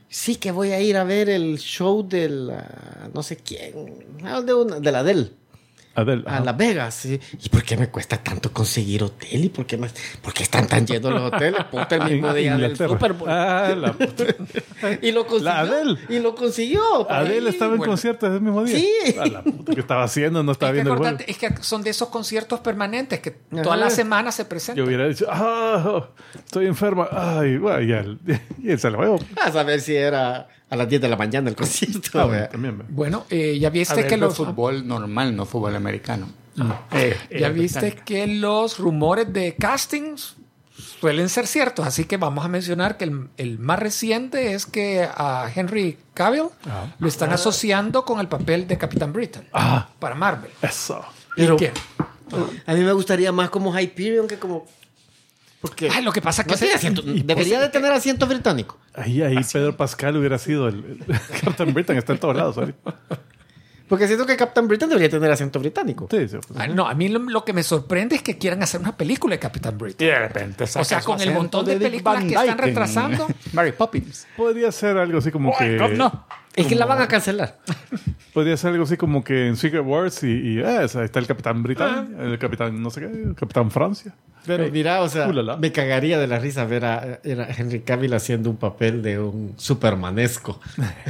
[0.09, 3.73] sí que voy a ir a ver el show de la, no sé quién,
[4.45, 5.31] de, una, de la Dell,
[5.95, 6.39] Adel, a.
[6.39, 6.95] Las Vegas.
[6.95, 7.19] sí.
[7.43, 9.45] ¿Y por qué me cuesta tanto conseguir hotel?
[9.45, 9.89] ¿Y por qué, me-
[10.21, 11.63] por qué están tan llenos los hoteles?
[11.65, 12.75] Puta, el mismo día del.
[12.75, 13.29] Super Bowl.
[13.29, 14.23] Ah, la puta.
[15.01, 15.43] Y lo consiguió.
[15.53, 15.99] La Adele.
[16.09, 17.11] Y lo consiguió.
[17.11, 17.91] ahí, estaba en bueno.
[17.91, 18.77] concierto ese mismo día.
[18.79, 19.17] Sí.
[19.19, 20.41] A la puta, ¿Qué estaba haciendo?
[20.43, 23.61] No Es estaba que, viendo el es que son de esos conciertos permanentes que Ajá.
[23.61, 24.77] todas las semanas se presentan.
[24.77, 27.07] Yo hubiera dicho, ah, estoy enferma.
[27.11, 28.19] Ay, bueno, y él,
[28.61, 29.19] y él se lo veo.
[29.41, 32.19] A saber si era a las 10 de la mañana el concierto.
[32.19, 32.83] Ah, bueno, también.
[33.29, 36.27] eh, ya viste ver, que los fútbol normal, no fútbol americano.
[36.91, 38.05] Eh, ya eh, viste británico.
[38.05, 40.35] que los rumores de castings
[40.99, 45.03] suelen ser ciertos, así que vamos a mencionar que el, el más reciente es que
[45.03, 46.45] a Henry Cavill
[46.99, 49.89] lo están asociando con el papel de Capitán Britain Ah.
[49.99, 50.51] para Marvel.
[50.61, 51.03] Eso.
[51.35, 51.71] Pero- ¿Y qué?
[52.65, 54.65] A mí me gustaría más como Hyperion que como.
[55.63, 58.77] Porque Ay, lo que pasa es que no tiene asiento- debería de tener asiento británico.
[58.93, 60.75] Ahí, ahí Pedro Pascal hubiera sido el,
[61.07, 61.97] el Captain Britain.
[61.97, 62.95] Está en todos lados ahorita.
[63.87, 66.09] Porque siento que Captain Britain debería tener asiento británico.
[66.11, 66.37] Sí, sí.
[66.57, 69.35] Ah, no, a mí lo, lo que me sorprende es que quieran hacer una película
[69.35, 70.05] de Capitán Britain.
[70.05, 73.27] Y de repente O sea, con el acento montón de Dick películas que están retrasando.
[73.53, 74.27] Mary Poppins.
[74.35, 75.77] Podría ser algo así como que...
[75.95, 76.25] no.
[76.55, 77.59] Es que la van a cancelar.
[78.33, 81.25] Podría ser algo así como que en Secret Wars y, y ah, ahí está el
[81.27, 84.13] Capitán Britain, el Capitán no sé qué, el Capitán Francia.
[84.45, 85.57] Pero mira, o sea, Ulala.
[85.57, 90.59] me cagaría de la risa ver a, Henry Cavill haciendo un papel de un supermanesco.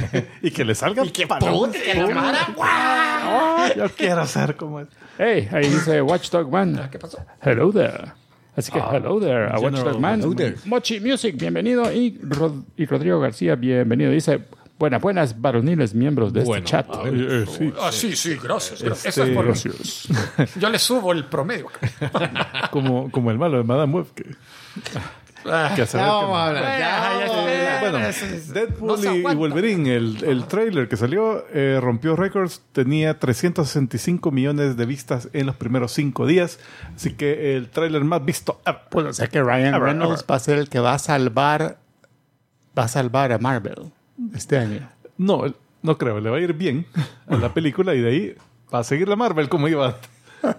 [0.42, 1.04] y que le salga...
[1.04, 2.68] Y que puta, que la mara, ¡guau!
[2.68, 4.88] Ah, yo quiero ser como es.
[5.18, 6.88] Hey, ahí dice Watchdog Man.
[6.90, 7.18] ¿Qué pasó?
[7.42, 8.12] Hello there.
[8.56, 10.20] Así que hello there a Watchdog Man.
[10.20, 10.56] hello there.
[10.64, 11.92] Mochi Music, bienvenido.
[11.92, 14.10] Y, Rod- y Rodrigo García, bienvenido.
[14.12, 14.40] Dice,
[14.78, 16.86] Buenas, buenas, varoniles miembros de Bueno, este chat.
[17.06, 17.72] eh, eh, sí.
[17.80, 18.82] Ah, sí, sí, gracias.
[18.82, 19.06] gracias.
[19.06, 20.08] Este, Eso es por Gracios.
[20.56, 21.68] Yo le subo el promedio.
[22.72, 24.06] como, como el malo de Madame Web.
[24.14, 24.24] Que,
[25.46, 27.80] Ah, que Ya ver que-.
[27.80, 29.34] Bueno, ya es- Deadpool no y- y.
[29.34, 35.44] Wolverine, el, el trailer que salió, eh, rompió récords, tenía 365 millones de vistas en
[35.44, 36.58] los primeros cinco días,
[36.96, 38.80] así que el trailer más visto ever.
[38.90, 40.30] Pues, o sea que Ryan Ever, Reynolds ever.
[40.32, 41.76] va a ser el que va a salvar
[42.76, 43.92] va a salvar a Marvel
[44.34, 44.88] este año.
[45.18, 45.42] No,
[45.82, 46.86] no creo, le va a ir bien
[47.26, 48.34] a la película y de ahí
[48.72, 49.96] va a seguir la Marvel como iba.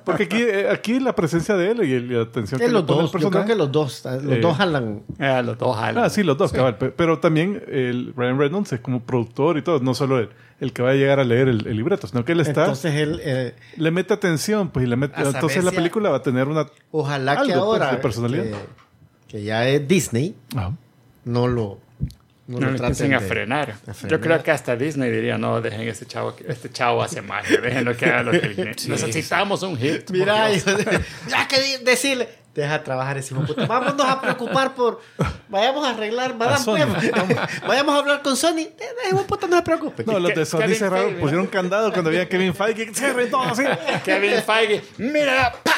[0.04, 2.88] Porque aquí, eh, aquí la presencia de él y la atención Es que le los
[2.88, 5.04] dos, yo creo que los dos, los Eh, dos jalan.
[5.20, 6.04] Eh, los dos jalan.
[6.04, 6.78] Ah, sí, los dos, cabal.
[6.80, 10.74] Pe- Pero también el Ryan Reynolds es como productor y todo, no solo el, el
[10.74, 13.22] que va a llegar a leer el, el libreto, sino que él está, Entonces él,
[13.24, 16.66] eh, le mete atención, pues, y le mete, entonces la película va a tener una...
[16.90, 18.44] ojalá Algo, que pues, ahora de personalidad.
[18.46, 18.58] Que,
[19.38, 20.36] que ya es Disney,
[21.26, 21.78] no lo
[22.48, 23.72] no, No lo empiecen a frenar.
[23.88, 24.12] a frenar.
[24.12, 27.60] Yo creo que hasta Disney diría, no, dejen este chavo, que- este chavo hace magia,
[27.60, 30.10] déjenlo que haga lo que necesitamos un hit.
[30.12, 30.64] Mira, yo-
[31.28, 33.66] ya que decirle, deja trabajar ese puta.
[33.66, 35.02] Vámonos a preocupar por.
[35.50, 36.64] Vayamos a arreglar, Madame.
[36.66, 36.88] Web.
[37.68, 38.60] Vayamos a hablar con Sony.
[38.60, 40.04] Eh, Ese hijo de puta no se preocupe.
[40.06, 41.22] No, los de Sony Kevin cerraron, Feige.
[41.22, 43.64] pusieron candado cuando había Kevin Feige, cierren todo así.
[44.06, 45.72] Kevin Feige, mira, ¡pa!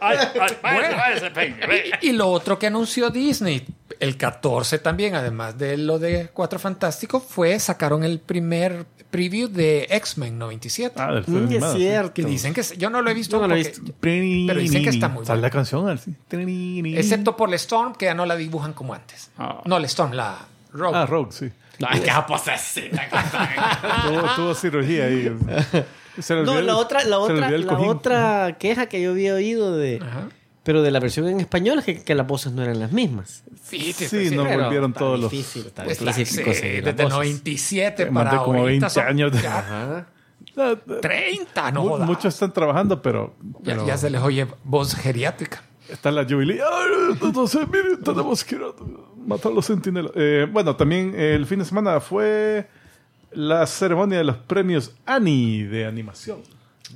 [0.00, 1.90] Ay, ay, váyase, váyase, Feige, ve.
[2.00, 3.64] Y lo otro que anunció Disney,
[4.00, 9.86] el 14 también, además de lo de Cuatro Fantásticos, fue sacaron el primer preview de
[9.90, 10.94] X-Men 97.
[11.00, 12.12] Ah, del Mm, es cierto.
[12.14, 13.94] que dicen que yo no lo he visto, no lo he porque- visto.
[14.00, 15.42] Pero dicen que está muy Sale bueno.
[15.42, 16.14] la canción así.
[16.96, 19.30] excepto por la Storm, que ya no la dibujan como antes.
[19.38, 19.62] Ah.
[19.64, 20.96] No, la Storm, la Rogue.
[20.96, 21.50] Ah, Rogue, sí.
[21.86, 23.02] Ay, qué posesiva.
[24.06, 25.30] tuvo, tuvo cirugía ahí.
[26.18, 30.00] Se No, la otra, la otra, la otra queja que yo había oído de.
[30.02, 30.28] Ajá.
[30.66, 33.44] Pero de la versión en español es que, que las voces no eran las mismas.
[33.62, 35.30] Sí, sí, Sí, no Pero volvieron está todos los...
[35.30, 37.08] difícil, está Pues difícil la- sí, desde voces.
[37.10, 40.06] 97 Más para de como ahorita 20 son años de- ya Ajá.
[40.58, 42.06] Ah, 30, no jodas.
[42.08, 45.62] Muchos están trabajando, pero, Ya, pero ya se les oye voz geriátrica.
[45.88, 46.60] está la Jubilee.
[47.22, 48.72] No, no sé, miren, tenemos que ir a
[49.26, 50.12] matar a los sentinelas.
[50.14, 52.68] Eh, bueno, también el fin de semana fue
[53.32, 56.38] la ceremonia de los premios Annie de animación.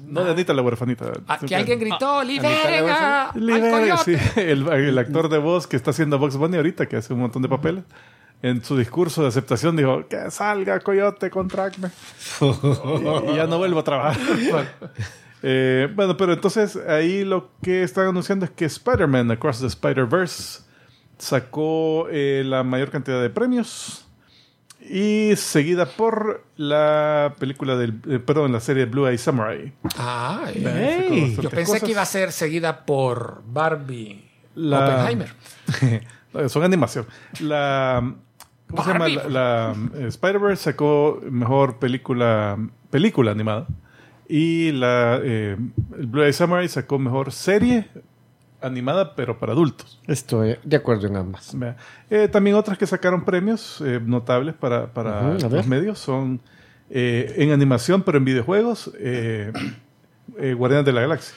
[0.07, 1.13] No de Anita la huerfanita.
[1.27, 4.19] Aquí alguien gritó, liberen Anita a- al Libere, coyote".
[4.19, 4.41] sí.
[4.41, 7.43] el, el actor de voz que está haciendo Box Bunny ahorita, que hace un montón
[7.43, 7.85] de papeles,
[8.43, 11.91] en su discurso de aceptación dijo, que salga Coyote, contracme.
[12.41, 14.17] y, y ya no vuelvo a trabajar.
[15.43, 20.61] Eh, bueno, pero entonces ahí lo que están anunciando es que Spider-Man Across the Spider-Verse
[21.17, 24.05] sacó eh, la mayor cantidad de premios
[24.89, 29.73] y seguida por la película del, eh, perdón, la serie Blue Eye Samurai.
[29.97, 31.37] Ah, eh.
[31.41, 31.83] Yo pensé cosas.
[31.83, 35.33] que iba a ser seguida por Barbie La- Oppenheimer.
[36.49, 37.07] Son animación.
[37.41, 38.15] La.
[38.69, 39.09] ¿Cómo se llama?
[39.09, 42.57] La, la, eh, Spider-Verse sacó mejor película
[42.91, 43.67] película animada.
[44.29, 45.57] Y la eh,
[45.99, 47.89] el Blue Eye Samurai sacó mejor serie
[48.63, 49.99] animada, pero para adultos.
[50.07, 51.55] Estoy de acuerdo en ambas.
[52.11, 56.41] Eh, también otras que sacaron premios eh, notables para, para a los medios son
[56.91, 58.91] eh, en animación, pero en videojuegos,
[60.57, 61.35] Guardianes de la Galaxia.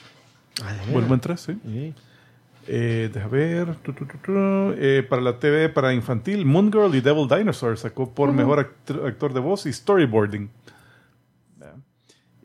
[0.92, 1.58] Vuelvo en tres, sí.
[1.64, 1.94] Sí.
[2.66, 3.74] Deja ver.
[3.82, 4.32] Tu, tu, tu, tu.
[5.08, 9.32] Para la TV, para infantil, Moon Girl y Devil Dinosaur sacó por mejor act- actor
[9.34, 10.48] de voz y storyboarding.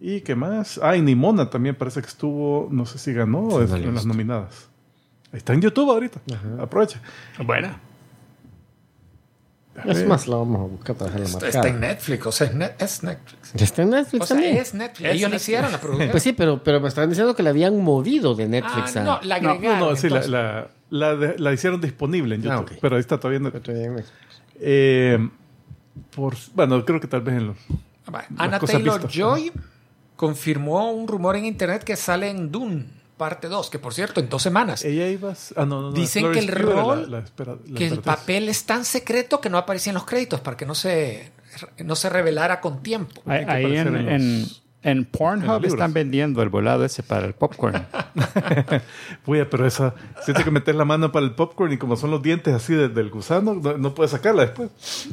[0.01, 0.79] ¿Y qué más?
[0.81, 4.68] Ah, y Nimona también parece que estuvo, no sé si ganó no en las nominadas.
[5.31, 6.19] Está en YouTube ahorita.
[6.59, 6.99] Aprovecha.
[7.43, 7.69] Bueno,
[9.75, 11.63] Deja Es más, la vamos a buscar para dejarla Está, marcada.
[11.65, 13.53] está en Netflix, o sea, es, net- es Netflix.
[13.53, 14.57] Ya está en Netflix O sea, también.
[14.57, 15.07] es Netflix.
[15.09, 15.41] Es Ellos le Netflix.
[15.43, 16.11] hicieron la producción.
[16.11, 19.03] Pues sí, pero, pero me estaban diciendo que la habían movido de Ah, Netflix a...
[19.03, 19.79] no, la agregaron.
[19.79, 20.31] no, no, sí, la, entonces.
[20.31, 22.57] la, la de- la hicieron disponible en YouTube.
[22.57, 22.71] Ah, ok.
[22.81, 23.37] Pero ahí está todavía.
[23.47, 24.03] en-.
[24.59, 25.29] Eh,
[26.13, 27.57] por, bueno, creo que tal vez en los.
[28.59, 29.07] Cosas Taylor.
[29.07, 29.51] Joy
[30.17, 32.85] confirmó un rumor en internet que sale en Dune,
[33.19, 34.83] parte 2, que por cierto, en dos semanas.
[34.83, 35.33] Ella iba.
[35.55, 35.91] Ah, no, no, no.
[35.91, 39.51] Dicen que el rol- la- la espera- la que el papel es tan secreto que
[39.51, 41.31] no aparecía en los créditos para que no se,
[41.85, 43.21] no se revelara con tiempo.
[43.27, 47.33] ahí, en, aparecer en en, los- en Pornhub están vendiendo el volado ese para el
[47.33, 47.85] popcorn.
[49.25, 49.93] Oye, pero esa.
[50.23, 52.89] Siente que meter la mano para el popcorn y como son los dientes así de-
[52.89, 54.69] del gusano, no, no puedes sacarla después.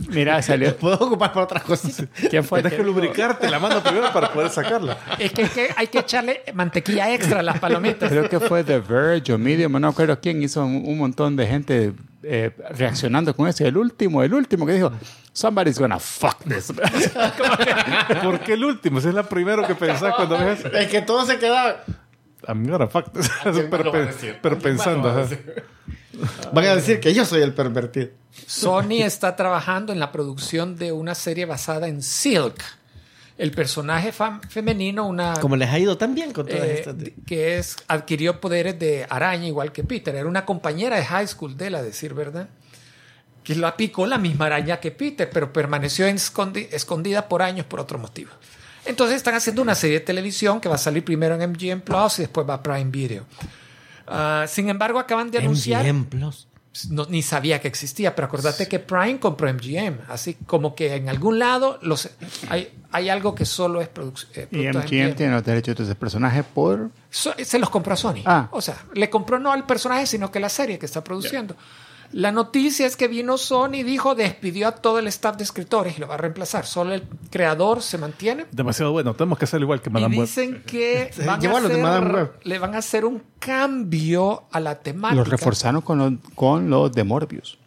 [0.08, 0.76] Mira, salió.
[0.76, 2.06] Puedo ocupar para otras cositas.
[2.30, 2.60] ¿Quién fue?
[2.62, 4.98] Tienes que lubricarte la mano primero para poder sacarla.
[5.18, 8.08] Es que, que hay que echarle mantequilla extra a las palomitas.
[8.10, 11.46] Creo que fue The Verge o Medium, no recuerdo quién hizo un, un montón de
[11.46, 13.64] gente eh, reaccionando con eso.
[13.64, 14.92] El último, el último que dijo,
[15.32, 16.72] somebody's gonna fuck this.
[18.22, 18.98] ¿Por qué el último?
[18.98, 20.64] Ese es la primero que pensás cuando ves.
[20.72, 21.84] Es que todo se queda...
[22.48, 23.30] I'm gonna fuck this.
[23.44, 25.08] más pero, lo pero ¿A quién más lo pensando.
[25.08, 26.52] va a?
[26.52, 28.08] Van a decir que yo soy el pervertido.
[28.46, 32.62] Sony está trabajando en la producción de una serie basada en Silk.
[33.38, 34.12] El personaje
[34.48, 36.94] femenino, una Como les ha ido tan bien con todas eh, estas.
[37.26, 40.14] que es adquirió poderes de araña igual que Peter.
[40.14, 42.48] Era una compañera de high school de él, a decir verdad.
[43.44, 47.78] Que la picó la misma araña que Peter, pero permaneció escondi- escondida por años por
[47.78, 48.30] otro motivo.
[48.86, 52.18] Entonces están haciendo una serie de televisión que va a salir primero en MGM Plus
[52.20, 53.24] y después va a Prime Video.
[54.06, 56.48] Ah, sin embargo, acaban de anunciar MGM Plus.
[56.90, 61.08] No, ni sabía que existía, pero acordate que Prime compró MGM, así como que en
[61.08, 62.08] algún lado los,
[62.48, 65.94] hay, hay algo que solo es produc- eh, Y MGM tiene los derechos de ese
[65.94, 66.90] personaje por...
[67.10, 68.22] So- se los compró a Sony.
[68.24, 68.48] Ah.
[68.52, 71.56] O sea, le compró no al personaje, sino que la serie que está produciendo.
[72.12, 75.96] La noticia es que vino Sony y dijo, despidió a todo el staff de escritores
[75.98, 76.64] y lo va a reemplazar.
[76.66, 78.46] Solo el creador se mantiene.
[78.52, 79.14] Demasiado bueno.
[79.14, 80.26] Tenemos que hacerlo igual que Y Madame Web.
[80.26, 82.32] dicen que Sí, van a llévalo de hacer- Madame Web.
[82.44, 85.16] le van a hacer un cambio a la temática.
[85.16, 87.58] Los reforzaron con los, con los de Morbius.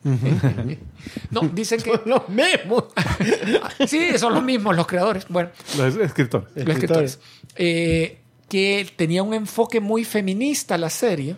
[1.31, 1.99] No, dicen que...
[2.05, 2.85] Los mismos.
[3.87, 5.25] sí, son los mismos los creadores.
[5.29, 6.47] Bueno, Los escritores.
[6.55, 7.19] los escritores.
[7.55, 11.35] Eh, que tenía un enfoque muy feminista la serie,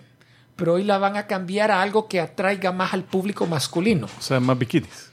[0.62, 4.06] pero hoy la van a cambiar a algo que atraiga más al público masculino.
[4.18, 5.10] O sea, más bikinis.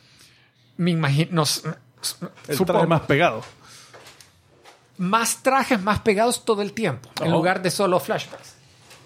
[0.77, 1.29] Me imagino.
[1.33, 1.65] nos-
[2.47, 3.43] El supongo, traje más pegado.
[4.99, 7.37] más trajes más pegados todo el tiempo, en Oh.
[7.37, 8.55] lugar de solo flashbacks.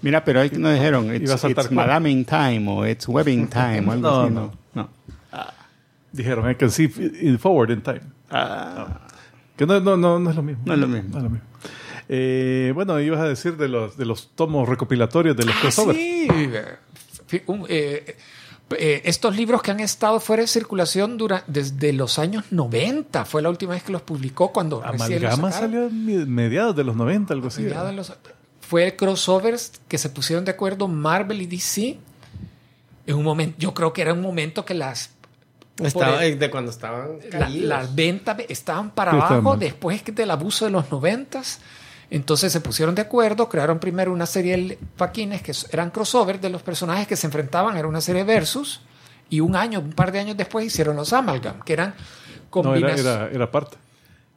[0.03, 1.49] Mira, pero ahí no dijeron, it's, a.
[1.71, 4.31] Madame in Time o it's Webbing Time o algo No, así.
[4.35, 4.53] no.
[4.75, 4.89] No.
[6.11, 8.01] Dijeron, I can see in forward in time.
[9.57, 10.63] Que no, no, no, no es lo mismo.
[10.67, 11.09] No es lo mismo.
[11.11, 11.47] No es lo mismo.
[12.15, 15.99] Eh, bueno, ibas a decir de los, de los tomos recopilatorios de los Ah, crossovers.
[15.99, 17.43] sí.
[17.47, 18.17] Un- eh,
[18.79, 23.41] eh, estos libros que han estado fuera de circulación dura- desde los años 90 fue
[23.41, 27.49] la última vez que los publicó cuando los Amalgama salió mediados de los 90, algo
[27.49, 27.63] así.
[27.63, 28.13] De los-
[28.61, 31.99] fue crossovers que se pusieron de acuerdo Marvel y DC
[33.07, 35.11] en un momento yo creo que era un momento que las
[35.83, 39.59] Estaba el- de cuando estaban la- las ventas estaban para Sí, estaban abajo mal.
[39.59, 41.61] después del abuso de los noventas.
[42.15, 46.51] Entonces se pusieron de acuerdo, crearon primero una serie de paquines que eran crossover de
[46.51, 48.83] los personajes que se enfrentaban, era una serie versus,
[49.31, 52.51] y un año, un par de años después hicieron los Amalgam, que eran No, era,
[52.51, 53.01] combinaciones.
[53.07, 53.79] era, era parte.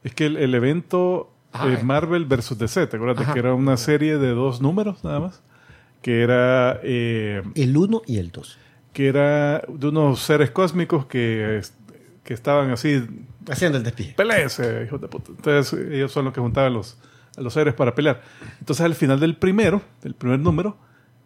[0.02, 1.70] Es que el, el evento Ajá.
[1.70, 3.22] eh, Marvel versus DC, ¿te acuerdas?
[3.22, 3.34] Ajá.
[3.34, 5.42] Que era una serie de dos números nada más.
[6.00, 8.58] Que era, eh, El 1 y el 2.
[8.94, 11.60] que era de unos seres cósmicos que,
[12.24, 13.04] que estaban así
[13.50, 14.14] Haciendo el despide.
[14.14, 15.30] Peleense, hijos de puta.
[15.32, 16.96] Entonces, ellos son los que juntaban los,
[17.36, 18.22] a los seres para pelear.
[18.60, 20.76] Entonces, al final del primero, del primer número,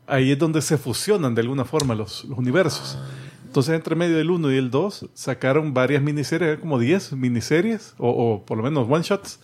[0.06, 2.98] ahí es donde se fusionan de alguna forma los, los universos.
[3.46, 7.94] Entonces, entre medio del 1 y el 2, sacaron varias miniseries, eran como 10 miniseries,
[7.98, 9.40] o, o por lo menos one-shots,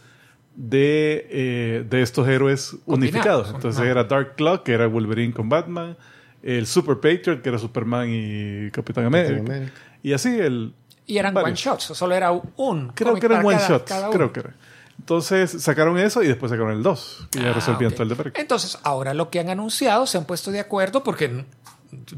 [0.54, 3.52] de, eh, de estos héroes unificados.
[3.54, 5.96] Entonces, era Dark Claw, que era Wolverine con Batman,
[6.42, 9.40] el Super Patriot, que era Superman y Capitán América.
[9.40, 9.72] América.
[10.02, 10.74] Y así el,
[11.06, 11.66] y eran varios.
[11.66, 12.88] one shots, solo era un.
[12.94, 13.84] Creo que eran one cada- shots.
[13.84, 14.10] cada.
[14.10, 14.54] Creo que era.
[14.98, 17.28] Entonces sacaron eso y después sacaron el 2.
[17.34, 18.38] Y ya Ah, resolvían todo el de Perk.
[18.38, 21.44] Entonces, ahora lo que han anunciado, se han puesto de acuerdo porque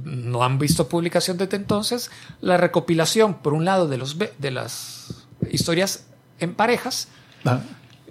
[0.05, 2.11] no han visto publicación desde entonces,
[2.41, 6.07] la recopilación, por un lado, de, los, de las historias
[6.41, 7.09] en parejas,
[7.45, 7.61] Ah,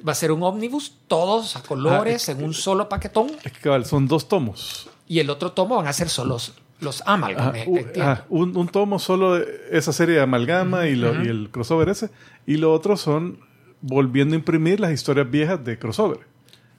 [0.07, 3.59] va a ser un ómnibus, todos a colores, Ah, en un solo paquetón, es que
[3.59, 4.89] cabal, son dos tomos.
[5.07, 8.67] y el otro tomo van a ser solo los, los amalgam, Ajá, eh, un, un
[8.69, 12.09] tomo solo de esa serie de amalgama y, lo- y el crossover ese.
[12.45, 13.39] Y lo otro son
[13.87, 16.19] volviendo a imprimir las historias viejas de crossover.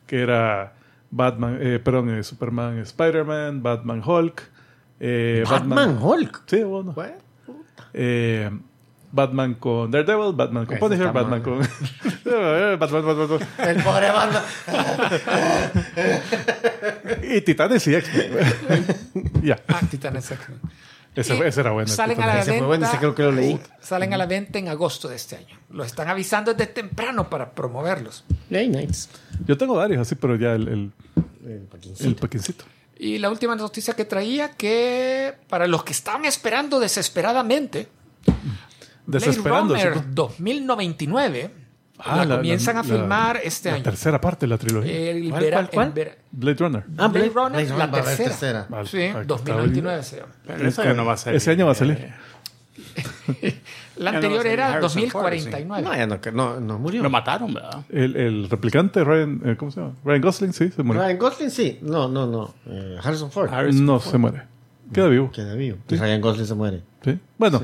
[0.06, 0.74] Que era
[1.10, 4.42] Batman, eh, perdón, eh, Superman, Spider-Man, Batman Hulk.
[5.00, 6.42] eh, Batman Hulk.
[6.46, 6.94] Sí, bueno.
[7.94, 8.50] Eh,
[9.10, 11.58] Batman con Daredevil, Batman con Punisher, Batman con.
[12.24, 13.48] Batman, Batman, Batman.
[13.58, 14.42] El pobre Batman.
[17.22, 19.32] Y Titanes y X-Men.
[19.42, 19.58] ya.
[19.68, 20.60] Ah, Titanes X-Men.
[21.14, 21.88] Ese, ese era bueno.
[21.88, 22.40] Salen a la.
[22.40, 22.58] Ese venta.
[22.58, 23.58] fue bueno, ese creo que lo leí.
[23.80, 25.58] Salen a la venta en agosto de este año.
[25.70, 28.24] Lo están avisando desde temprano para promoverlos.
[28.50, 29.08] Nice.
[29.46, 30.92] Yo tengo varios así, pero ya el, el,
[31.46, 32.08] El paquincito.
[32.08, 32.64] el paquincito.
[33.00, 37.88] Y la última noticia que traía que para los que estaban esperando desesperadamente,
[39.06, 39.74] Desesperando.
[39.74, 40.10] Blade Runner ¿sí?
[40.12, 41.50] 2099
[41.98, 43.84] Ah, la, comienzan a la- filmar este la año.
[43.84, 44.92] tercera parte de la trilogía.
[45.10, 45.86] El ¿Cuál, vera- cuál, cuál?
[45.88, 46.84] el vera- Blade Runner.
[46.96, 48.28] Ah, Blade Blade- Runner, Blade la Runner tercera.
[48.28, 48.84] tercera.
[48.84, 50.32] Sí, Ah, 2099 se llama.
[50.68, 51.36] Eso ya no va a salir.
[51.36, 51.98] Ese año va a salir.
[51.98, 53.54] Eh,
[53.96, 55.82] La no anterior era Harrison Ford, 2049.
[55.82, 57.02] No, ya no, que no, no murió.
[57.02, 57.82] Lo mataron, ¿verdad?
[57.90, 59.94] El, el replicante, Ryan, eh, ¿cómo se llama?
[60.04, 61.02] Ryan Gosling, sí, se murió.
[61.02, 61.78] Ryan Gosling sí.
[61.82, 62.54] No, no, no.
[62.66, 63.52] Eh, Harrison Ford.
[63.52, 64.12] Harrison no Ford.
[64.12, 64.42] se muere.
[64.92, 65.32] Queda vivo.
[65.32, 65.78] Queda vivo.
[65.88, 65.96] Sí.
[65.96, 66.82] Ryan Gosling se muere.
[67.04, 67.18] ¿sí?
[67.36, 67.60] Bueno,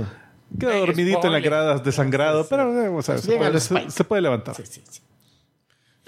[0.60, 1.42] Ey, dormidito en las spoiler.
[1.42, 4.54] gradas, desangrado, pero eh, o sea, se, Llega puede, se- se puede levantar.
[4.54, 5.00] Sí, sí, sí.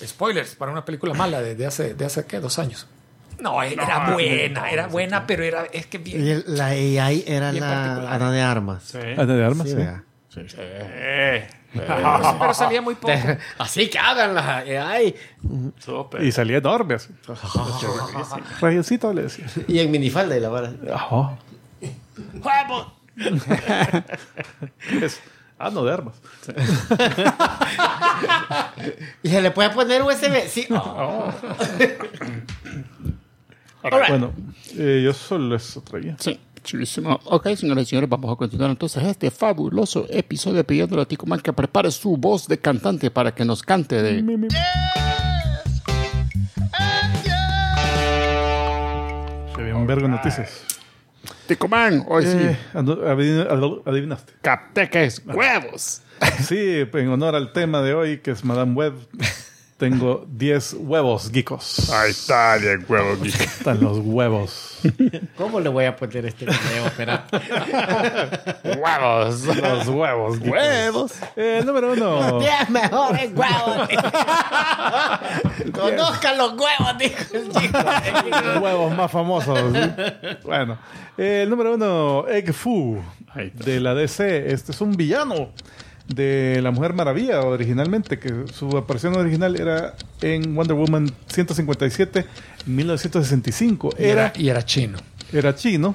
[0.06, 2.38] Spoilers para una película mala de, de hace, de hace ¿qué?
[2.40, 2.86] Dos años.
[3.40, 6.20] No, era buena, era buena, pero era, es que Y bien.
[6.28, 8.12] el- la AI era Bien la.
[8.14, 8.94] Ana de Armas.
[8.94, 9.76] Ana de armas, Sí, sí.
[9.76, 10.04] vea.
[12.38, 13.12] Pero salía muy poco.
[13.58, 15.14] Así que hagan la AI.
[16.20, 17.10] Y salía enorme así.
[18.60, 19.46] Rayoncito le decía.
[19.68, 20.72] Y en minifalda y la vara.
[20.94, 21.38] Ajá.
[25.02, 25.20] Es
[25.58, 26.14] ano de armas.
[29.22, 30.48] Y se le puede poner USB.
[30.48, 30.66] Sí.
[30.70, 31.32] Oh.
[33.82, 34.32] Bueno,
[34.76, 36.16] eh, yo solo eso traía.
[36.18, 37.20] Sí, chulísimo.
[37.26, 41.40] Ok, señoras y señores, vamos a continuar entonces este fabuloso episodio pidiéndole a Tico Man
[41.40, 44.16] que prepare su voz de cantante para que nos cante de...
[49.54, 50.75] Se ve un vergo de noticias.
[51.46, 52.36] Tico Man, hoy sí.
[52.38, 52.56] Eh,
[53.86, 54.32] adivinaste.
[54.42, 56.02] Capté que es huevos.
[56.46, 58.94] Sí, en honor al tema de hoy, que es Madame Web,
[59.76, 61.90] tengo 10 huevos geekos.
[61.90, 63.18] Ahí está, de huevos.
[63.26, 64.78] Están los huevos.
[65.36, 66.86] ¿Cómo le voy a poner este video?
[66.86, 67.26] Espera.
[68.64, 69.44] huevos.
[69.44, 70.50] Los huevos geekos.
[70.50, 71.12] Huevos.
[71.36, 72.40] Eh, número uno.
[72.40, 73.88] 10 mejores huevos.
[75.72, 77.78] Conozcan los huevos, dijo el chico.
[78.44, 79.58] Los huevos más famosos.
[80.42, 80.78] Bueno,
[81.18, 82.98] eh, el número uno, Egg Fu,
[83.34, 84.50] de la DC.
[84.50, 85.50] Este es un villano
[86.08, 92.24] de la Mujer Maravilla originalmente, que su aparición original era en Wonder Woman 157
[92.66, 93.90] en 1965.
[93.98, 94.98] Y era, y era chino.
[95.32, 95.94] era chino.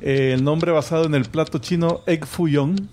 [0.00, 2.88] Eh, el nombre basado en el plato chino Egg Fuyong.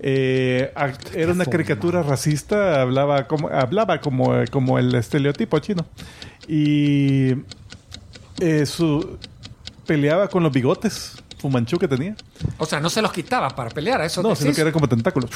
[0.00, 0.72] Eh,
[1.14, 5.86] era una caricatura racista, hablaba como, hablaba como, como el estereotipo chino.
[6.46, 7.34] Y
[8.40, 9.18] eh, su,
[9.86, 12.14] peleaba con los bigotes fumanchú que tenía.
[12.58, 14.00] O sea, no se los quitaba para pelear.
[14.02, 14.42] Eso No, decís?
[14.42, 15.30] sino que eran como tentáculos,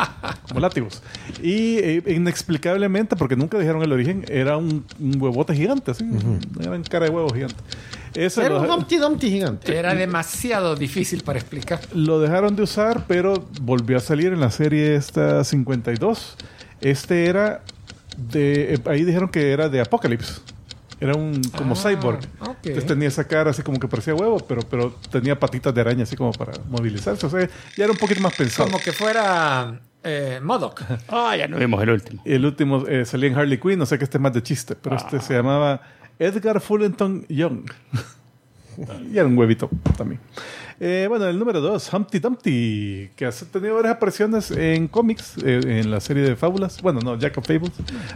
[0.48, 1.02] como látigos.
[1.42, 6.38] Y eh, inexplicablemente, porque nunca dijeron el origen, era un, un huevote gigante, así, una
[6.56, 7.56] gran cara de huevo gigante.
[8.14, 9.76] Eso Era lo, un Humpty Dumpty gigante.
[9.76, 11.80] Era demasiado difícil para explicar.
[11.94, 16.36] lo dejaron de usar, pero volvió a salir en la serie esta 52.
[16.80, 17.62] Este era
[18.16, 18.74] de...
[18.74, 20.40] eh, ahí dijeron que era de Apocalypse.
[21.00, 22.20] Era un como Ah, cyborg.
[22.62, 26.02] Entonces tenía esa cara así como que parecía huevo, pero, pero tenía patitas de araña
[26.02, 27.24] así como para movilizarse.
[27.26, 28.68] O sea, ya era un poquito más pensado.
[28.68, 30.82] Como que fuera eh, Modoc.
[31.08, 32.22] Ah, ya no vimos el último.
[32.24, 34.74] El último eh, salía en Harley Quinn, no sé que este es más de chiste,
[34.74, 34.98] pero Ah.
[34.98, 35.80] este se llamaba
[36.18, 37.70] Edgar Fullerton Young.
[39.12, 40.20] y era un huevito también.
[40.80, 45.60] Eh, bueno, el número dos, Humpty Dumpty, que ha tenido varias apariciones en cómics, eh,
[45.64, 46.80] en la serie de fábulas.
[46.82, 47.72] Bueno, no, Jack of Fables,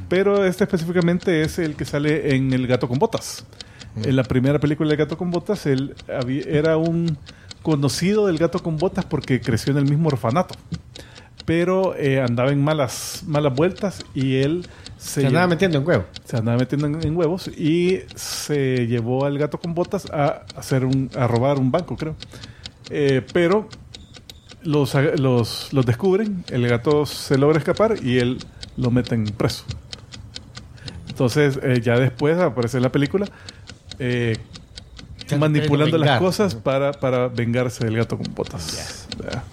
[0.08, 3.44] pero este específicamente es el que sale en El Gato con Botas.
[4.04, 7.18] En la primera película del Gato con Botas, él había- era un
[7.62, 10.54] conocido del Gato con Botas porque creció en el mismo orfanato
[11.44, 14.66] pero eh, andaba en malas, malas vueltas y él
[14.96, 16.04] se, Se andaba metiendo en huevo.
[16.24, 20.84] se andaba metiendo en, en huevos y se llevó al gato con botas a hacer
[20.84, 22.14] un, a robar un banco, creo.
[22.90, 23.68] Eh, pero
[24.62, 28.38] los, los, los descubren, el gato se logra escapar y él
[28.76, 29.64] lo meten preso.
[31.08, 33.26] Entonces, eh, ya después aparece en la película
[33.98, 34.36] eh,
[35.38, 39.06] manipulando las cosas para, para vengarse del gato con botas.
[39.22, 39.44] Ya.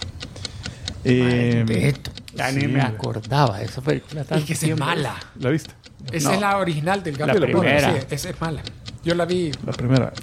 [1.03, 2.11] Eh, Esto.
[2.35, 4.21] Ya Sí, ni me acordaba de esa película.
[4.21, 5.15] Y tanto que es mala.
[5.39, 5.71] ¿La viste?
[6.11, 6.35] Esa No.
[6.35, 7.91] es la original del gato La primera.
[8.01, 8.61] Sí, esa es mala.
[9.03, 10.13] Yo la vi, La primera.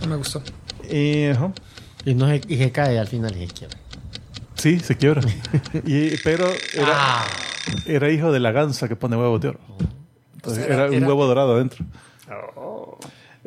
[0.00, 0.42] no me gustó.
[0.84, 1.52] Eh, ajá.
[2.04, 3.78] Y, no se, y se cae al final y se quiebra.
[4.54, 5.20] Sí, se quiebra.
[5.84, 6.92] y, pero era,
[7.22, 7.26] Ah.
[7.86, 9.60] era hijo de la gansa que pone huevos de oro.
[10.36, 11.84] Entonces, Era- era, un era- huevo dorado adentro.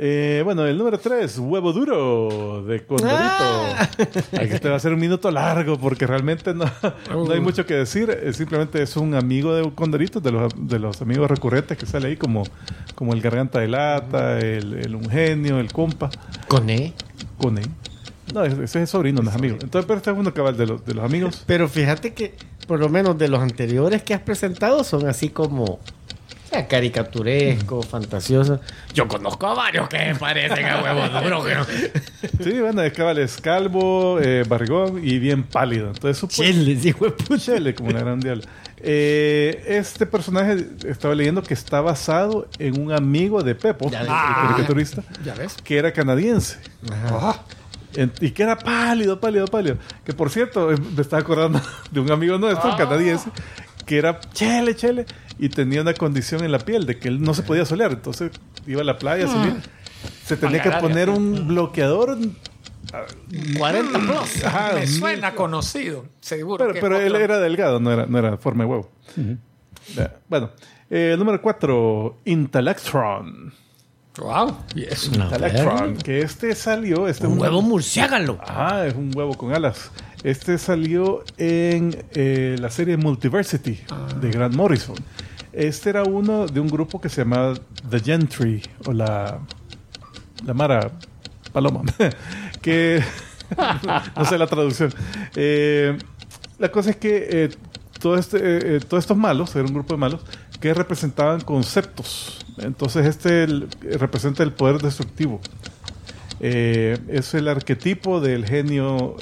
[0.03, 3.15] Eh, bueno, el número 3, huevo duro de Condorito.
[3.19, 3.87] Ah.
[4.31, 6.65] Aquí este va a ser un minuto largo porque realmente no,
[7.11, 8.09] no hay mucho que decir.
[8.09, 12.07] Eh, Simplemente es un amigo de Condorito, de los, de los amigos recurrentes que sale
[12.07, 12.41] ahí, como,
[12.95, 16.09] como el Garganta de Lata, el, el Ungenio, el Compa.
[16.47, 16.93] Con E.
[17.37, 17.61] Cone.
[18.33, 19.57] No, ese es sobrino, no es amigo.
[19.61, 21.43] Entonces, pero este es uno cabal de los, de los amigos.
[21.45, 22.33] Pero fíjate que,
[22.65, 25.79] por lo menos de los anteriores que has presentado, son así como
[26.51, 28.59] sea, caricaturescos, fantasiosos.
[28.93, 31.43] Yo conozco a varios que me parecen a huevos duros.
[31.45, 35.87] pero- Sí, bueno, es cabal, es calvo, eh, barrigón y bien pálido.
[35.87, 37.37] Entonces, supo- de puta.
[37.37, 38.43] Chele, como la gran diabla.
[38.83, 44.07] Eh, este personaje estaba leyendo que está basado en un amigo de Pepo, Ya el
[44.07, 44.15] ves.
[44.47, 45.55] caricaturista, ¿Ya ves?
[45.63, 46.57] que era canadiense.
[46.91, 47.39] Ah,
[47.95, 49.77] En- y que era pálido, pálido, pálido.
[50.05, 53.29] Que por cierto, eh, me estaba acordando de un amigo nuestro, un canadiense,
[53.85, 55.05] que era chele, chele,
[55.41, 57.91] y tenía una condición en la piel de que él no se podía solear.
[57.91, 58.31] Entonces
[58.65, 59.57] iba a la playa, salía,
[60.23, 62.17] se tenía que poner un bloqueador.
[63.57, 64.43] 40 plus.
[64.45, 66.57] Ajá, me mil- suena conocido, seguro.
[66.59, 68.89] Pero, que pero él era delgado, no era, no era forma de huevo.
[70.29, 70.51] Bueno,
[70.89, 73.53] eh, número 4, Intellectron.
[74.17, 74.57] Wow.
[74.75, 75.11] Y eso.
[75.17, 78.37] No, Electron, que este salió, este es Un huevo murciélago.
[78.45, 79.89] Ah, es un huevo con alas.
[80.23, 83.79] Este salió en eh, la serie Multiversity
[84.19, 84.95] de Grant Morrison.
[85.53, 87.55] Este era uno de un grupo que se llamaba
[87.89, 89.39] The Gentry o la,
[90.45, 90.91] la Mara
[91.51, 91.81] Paloma,
[92.61, 93.03] que
[94.15, 94.93] no sé la traducción.
[95.35, 95.97] Eh,
[96.61, 97.49] la cosa es que eh,
[97.99, 100.21] todo este, eh, eh, todos estos malos, era un grupo de malos,
[100.59, 102.45] que representaban conceptos.
[102.59, 103.47] Entonces este
[103.81, 105.41] representa el poder destructivo.
[106.39, 109.15] Es el arquetipo del genio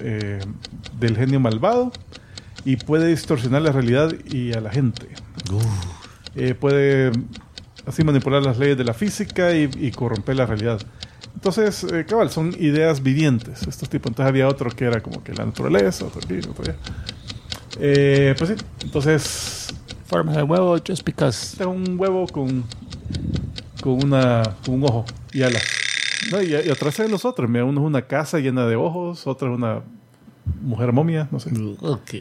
[0.99, 1.91] del genio malvado
[2.63, 5.09] y puede distorsionar la realidad y a la gente.
[6.35, 7.11] Eh, puede
[7.85, 10.79] así manipular las leyes de la física y, y corromper la realidad.
[11.35, 14.11] Entonces, eh, cabal, son ideas vivientes estos tipos.
[14.11, 16.75] Entonces había otro que era como que la naturaleza, otro aquí, otro allá.
[17.79, 19.73] Eh, pues sí, entonces
[20.05, 21.51] Forma de huevo, just because.
[21.51, 22.63] este es un huevo con,
[23.79, 25.63] con, una, con un ojo y alas.
[26.31, 29.27] No, y, y atrás de los otros, mira, uno es una casa llena de ojos,
[29.27, 29.83] otro es una
[30.61, 31.51] mujer momia, no sé.
[31.81, 32.11] Ok.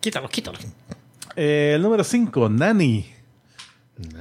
[0.00, 0.58] Quítalo, quítalo.
[1.36, 3.06] Eh, el número 5, Nanny.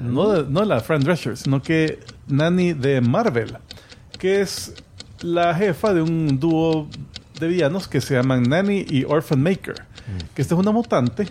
[0.02, 3.58] No, de- no la Fran Drescher, sino que Nanny de Marvel,
[4.18, 4.74] que es
[5.22, 6.88] la jefa de un dúo
[7.40, 9.76] de villanos que se llaman Nanny y Orphan Maker.
[10.34, 11.28] Que esta es una mutante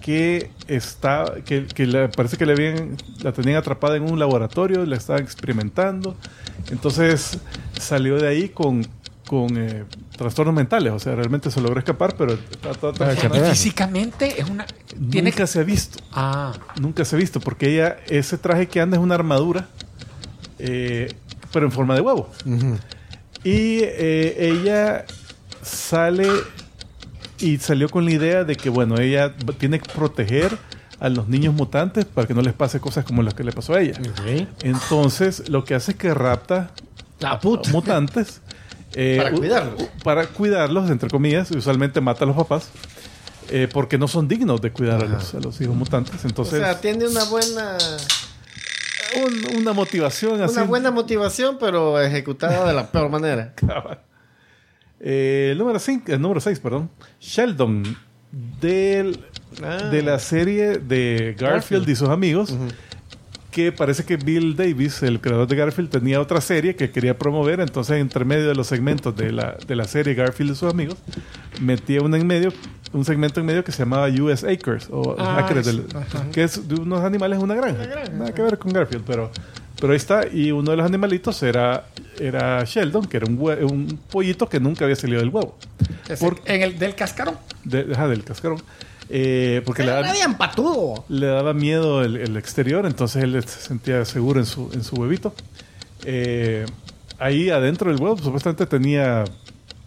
[0.00, 4.84] que está que, que le- parece que le habían, la tenían atrapada en un laboratorio,
[4.86, 6.14] la estaban experimentando.
[6.70, 7.38] Entonces
[7.80, 8.86] salió de ahí con,
[9.26, 9.84] con eh,
[10.16, 10.92] trastornos mentales.
[10.92, 12.92] O sea, realmente se logró escapar, pero está.
[13.50, 14.66] Físicamente es una.
[15.10, 15.98] Tiene Nunca se ha visto.
[16.12, 16.52] Ah.
[16.80, 19.68] Nunca se ha visto, porque ella, ese traje que anda es una armadura,
[20.58, 21.12] eh,
[21.52, 22.30] pero en forma de huevo.
[23.42, 25.04] Y eh, ella
[25.62, 26.28] sale
[27.38, 30.56] y salió con la idea de que, bueno, ella tiene que proteger
[31.00, 33.74] a los niños mutantes para que no les pase cosas como las que le pasó
[33.74, 34.00] a ella.
[34.62, 36.70] Entonces, lo que hace es que rapta
[37.18, 37.70] La puta.
[37.70, 38.40] mutantes.
[38.94, 39.82] eh, Para cuidarlos.
[40.02, 41.50] Para cuidarlos, entre comillas.
[41.50, 42.68] y Usualmente mata a los papás.
[43.50, 46.24] eh, porque no son dignos de cuidar a los, a los hijos mutantes.
[46.24, 47.76] O Entonces, sea, tiene una buena,
[49.24, 50.54] un- una motivación así.
[50.54, 53.52] una buena motivación, pero ejecutada de la peor manera.
[53.54, 54.00] Cabal.
[55.00, 56.90] Eh, el número 5, el número 6, perdón.
[57.20, 57.96] Sheldon
[58.60, 59.20] del,
[59.62, 59.76] Ah.
[59.90, 62.52] de la serie de Garfield, y sus amigos.
[63.54, 67.60] Que parece que Bill Davis, el creador de Garfield, tenía otra serie que quería promover.
[67.60, 70.96] Entonces, entre medio de los segmentos de la, de la serie Garfield y sus amigos,
[71.60, 72.52] metía una en medio,
[72.92, 75.84] un segmento en medio que se llamaba US Acres, o Ah, Acres, del-
[76.32, 77.86] que es de unos animales en una granja.
[78.12, 79.30] Nada que ver con Garfield, pero,
[79.80, 80.26] pero ahí está.
[80.26, 81.86] Y uno de los animalitos era,
[82.18, 85.56] era Sheldon, que era un, un pollito que nunca había salido del huevo.
[86.18, 87.36] Por- en el del cascarón.
[87.62, 88.60] de- ajá, del cascarón.
[89.10, 90.02] Eh, porque le daba,
[91.08, 94.96] le daba miedo el, el exterior, entonces él se sentía seguro en su, en su
[94.96, 95.34] huevito.
[96.04, 96.66] Eh,
[97.18, 99.24] ahí adentro del huevo supuestamente tenía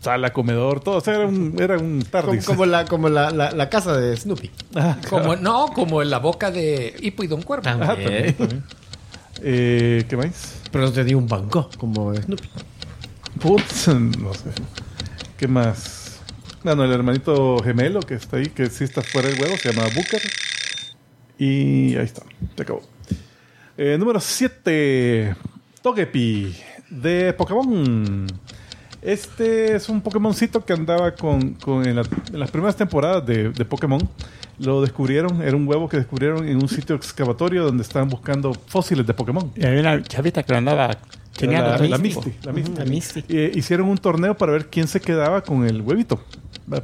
[0.01, 0.97] sala, comedor, todo.
[0.97, 2.45] O sea, era un, era un Como, tardis.
[2.45, 4.51] como la, como la, la, la casa de Snoopy.
[4.76, 7.63] Ah, Como, no, como en la boca de Hipo y Don Cuervo.
[7.70, 8.63] ah, también, también.
[9.41, 10.55] Eh, ¿Qué más?
[10.72, 12.49] Pero no te dio un banco como Snoopy.
[13.39, 14.49] Putz, no sé.
[15.38, 15.96] ¿Qué más?
[16.63, 19.87] Bueno, el hermanito gemelo que está ahí, que sí está fuera del huevo, se llama
[19.93, 20.21] Booker.
[21.37, 22.23] Y ahí está,
[22.55, 22.81] se acabó.
[23.77, 25.35] Eh, número 7,
[25.81, 26.55] Togepi,
[26.89, 28.27] de Pokémon.
[29.01, 33.49] Este es un Pokémoncito que andaba con, con en, la- en las primeras temporadas de,
[33.51, 34.01] de Pokémon.
[34.59, 39.05] Lo descubrieron, era un huevo que descubrieron en un sitio excavatorio donde estaban buscando fósiles
[39.05, 39.51] de Pokémon.
[39.55, 40.97] Y había una chavita que lo andaba.
[41.61, 42.33] La, la Misty.
[42.41, 42.71] La Misty.
[42.75, 43.23] La Misty.
[43.29, 46.23] Eh, hicieron un torneo para ver quién se quedaba con el huevito.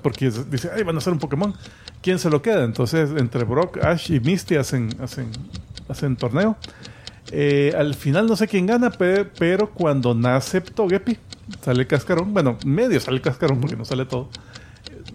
[0.01, 1.53] Porque dice, ay, van a hacer un Pokémon.
[2.01, 2.63] ¿Quién se lo queda?
[2.63, 5.27] Entonces, entre Brock, Ash y Misty hacen, hacen,
[5.89, 6.55] hacen torneo.
[7.31, 11.17] Eh, al final no sé quién gana, pe- pero cuando nace Togepi,
[11.63, 12.33] sale cascarón.
[12.33, 14.29] Bueno, medio sale cascarón porque no sale todo.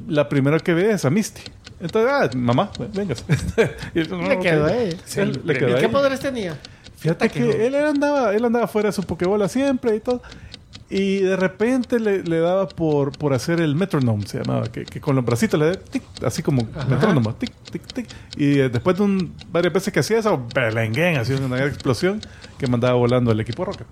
[0.06, 1.42] La primera que ve es a Misty.
[1.80, 3.14] Entonces, ah, mamá, venga.
[3.94, 4.98] Le quedó ahí.
[5.16, 5.80] Él le quedó ¿Y ahí.
[5.80, 6.58] qué poderes tenía?
[6.96, 10.20] Fíjate que él andaba, él andaba fuera de su Pokébola siempre y todo.
[10.90, 15.00] Y de repente le, le daba por, por hacer el metronome, se llamaba, que, que
[15.00, 18.06] con los bracitos le daba tic, así como metrónomo, tic, tic, tic.
[18.36, 22.22] Y eh, después de un, varias veces que hacía eso, belenguén, hacía una gran explosión
[22.58, 23.86] que mandaba volando al equipo Rocket.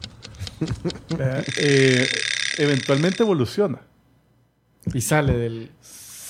[1.18, 2.06] Eh, eh,
[2.58, 3.78] eventualmente evoluciona.
[4.92, 5.70] Y sale del.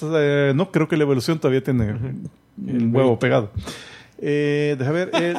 [0.03, 1.93] Eh, no creo que la evolución todavía tiene
[2.57, 3.51] un huevo pegado.
[4.19, 5.11] Eh, deja ver.
[5.13, 5.35] eh,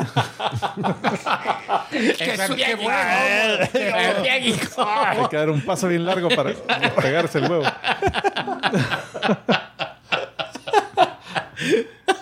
[1.89, 2.91] Qué, su- qué bueno.
[4.87, 6.51] Hay que dar un paso bien largo para
[7.01, 7.63] pegarse el huevo.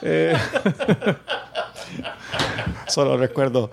[0.01, 0.35] Eh,
[2.87, 3.71] Solo recuerdo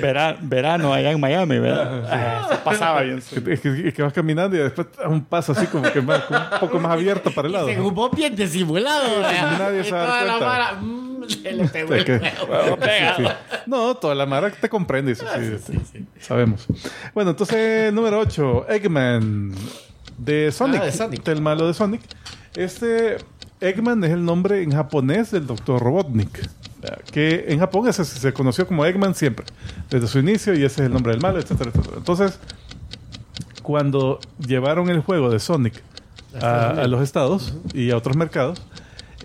[0.00, 2.04] vera- verano allá en Miami, ¿verdad?
[2.10, 3.18] Ah, se pasaba bien.
[3.18, 6.38] Es que, es es vas caminando y después un paso así como que más, como
[6.40, 7.66] un poco más abierto para el lado.
[7.68, 7.82] Se ¿no?
[7.84, 9.20] fumó bien disimulado.
[9.20, 9.58] ¿verdad?
[9.58, 10.78] nadie Y se la cuenta.
[11.28, 12.78] se le pegó Es el que- huevo.
[12.82, 13.24] Sí, sí.
[13.66, 15.12] No, toda la mara te comprende.
[15.12, 15.26] eso
[15.60, 16.66] sí, Sabemos.
[17.14, 19.52] Bueno, entonces, número 8, Eggman
[20.18, 20.80] de Sonic.
[20.82, 21.28] Ah, de Sonic.
[21.28, 22.02] El malo de Sonic.
[22.54, 23.16] Este
[23.60, 25.80] Eggman es el nombre en japonés del Dr.
[25.80, 26.40] Robotnik.
[27.12, 29.46] Que en Japón ese se, conoció como Eggman siempre,
[29.88, 31.94] desde su inicio, y ese es el nombre del malo, etcétera, etcétera.
[31.98, 32.40] Entonces,
[33.62, 35.80] cuando llevaron el juego de Sonic
[36.40, 38.60] a, a los estados y a otros mercados,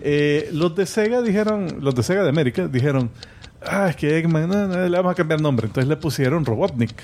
[0.02, 3.10] eh, los de Sega dijeron, los de Sega de América dijeron,
[3.66, 5.66] ah, es que Eggman, no, no, le vamos a cambiar nombre.
[5.66, 6.94] Entonces le pusieron Robotnik,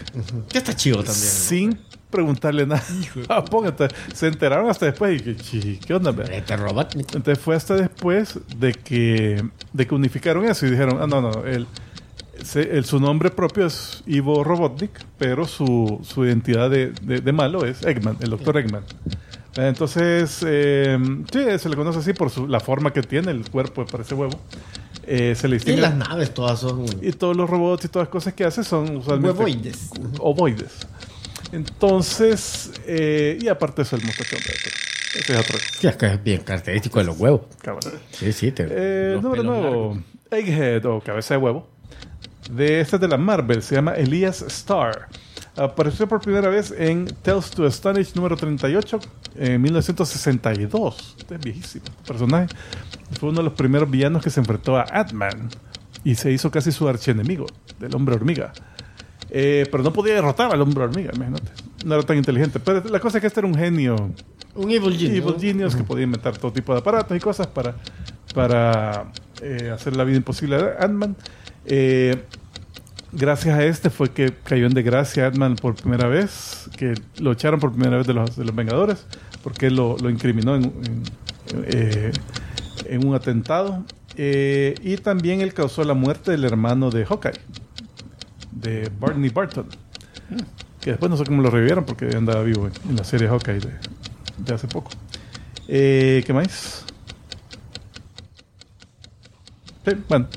[0.48, 1.14] Que está chido también.
[1.16, 1.78] sin
[2.10, 2.82] preguntarle nada
[3.28, 3.66] a Japón.
[3.66, 6.12] Entonces, se enteraron hasta después y que, "Chi, ¿qué onda?
[6.12, 6.26] vea?".
[6.26, 6.94] Este robot.
[6.94, 9.42] Entonces fue hasta después de que,
[9.72, 11.66] de que unificaron eso y dijeron, ah, no, no, el,
[12.44, 17.32] se- el- su nombre propio es Ivo Robotnik, pero su, su identidad de, de- de
[17.32, 18.84] malo es Eggman, el doctor Eggman.
[19.56, 20.98] Entonces, eh,
[21.32, 24.38] sí, se le conoce así por su- la forma que tiene, el cuerpo parece huevo.
[25.06, 25.82] Eh, se le Y distingue.
[25.82, 28.96] las naves todas son Y todos los robots y todas las cosas que hace son
[28.96, 29.90] usualmente huevoides.
[30.18, 30.72] ovoides.
[31.52, 34.40] Entonces, eh, y aparte eso, el mostachón.
[34.44, 34.58] pero
[35.20, 35.58] Ese es otro.
[35.78, 37.42] Sí, es que es bien característico de los huevos.
[37.62, 37.92] cabrón.
[38.10, 38.50] Sí, sí.
[38.50, 39.98] Te, Eh, número 9, largos.
[40.30, 41.68] Egghead o cabeza de huevo.
[42.50, 45.06] De este es de la Marvel, se llama Elias Starr.
[45.56, 48.98] Apareció por primera vez en Tales to Astonish número 38
[49.36, 51.14] en 1962.
[51.16, 52.48] Este es viejísimo personaje.
[53.20, 55.48] Fue uno de los primeros villanos que se enfrentó a Ant-Man
[56.02, 57.46] y se hizo casi su archienemigo,
[57.78, 58.52] del hombre hormiga.
[59.30, 61.52] Eh, pero no podía derrotar al hombre hormiga, imagínate.
[61.84, 62.58] No era tan inteligente.
[62.58, 63.94] Pero la cosa es que este era un genio
[64.56, 65.24] Un Evil Genius.
[65.24, 67.76] Evil Genius que podía inventar todo tipo de aparatos y cosas para,
[68.34, 71.14] para eh, hacer la vida imposible a Ant-Man.
[71.64, 72.24] Eh,
[73.16, 77.60] gracias a este fue que cayó en desgracia Ant-Man por primera vez, que lo echaron
[77.60, 79.06] por primera vez de los, de los Vengadores,
[79.42, 80.72] porque lo, lo incriminó en,
[81.66, 82.12] eh,
[83.02, 83.84] un atentado.
[84.16, 87.40] Eh, y también él causó la muerte del hermano de Hawkeye,
[88.52, 89.66] de Barney Barton.
[90.80, 93.72] Que después no sé cómo lo revivieron porque andaba vivo en, la serie Hawkeye de,
[94.38, 94.90] de hace poco.
[95.66, 96.84] Eh, ¿Qué más?
[99.84, 100.28] Sí, bueno.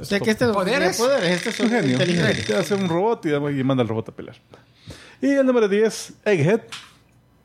[0.00, 0.96] O sea que este ¿Poderes?
[0.96, 1.98] poderes, este es un genio.
[2.46, 4.36] Que hace un robot y, y manda al robot a pelear.
[5.20, 6.60] Y el número 10, Egghead,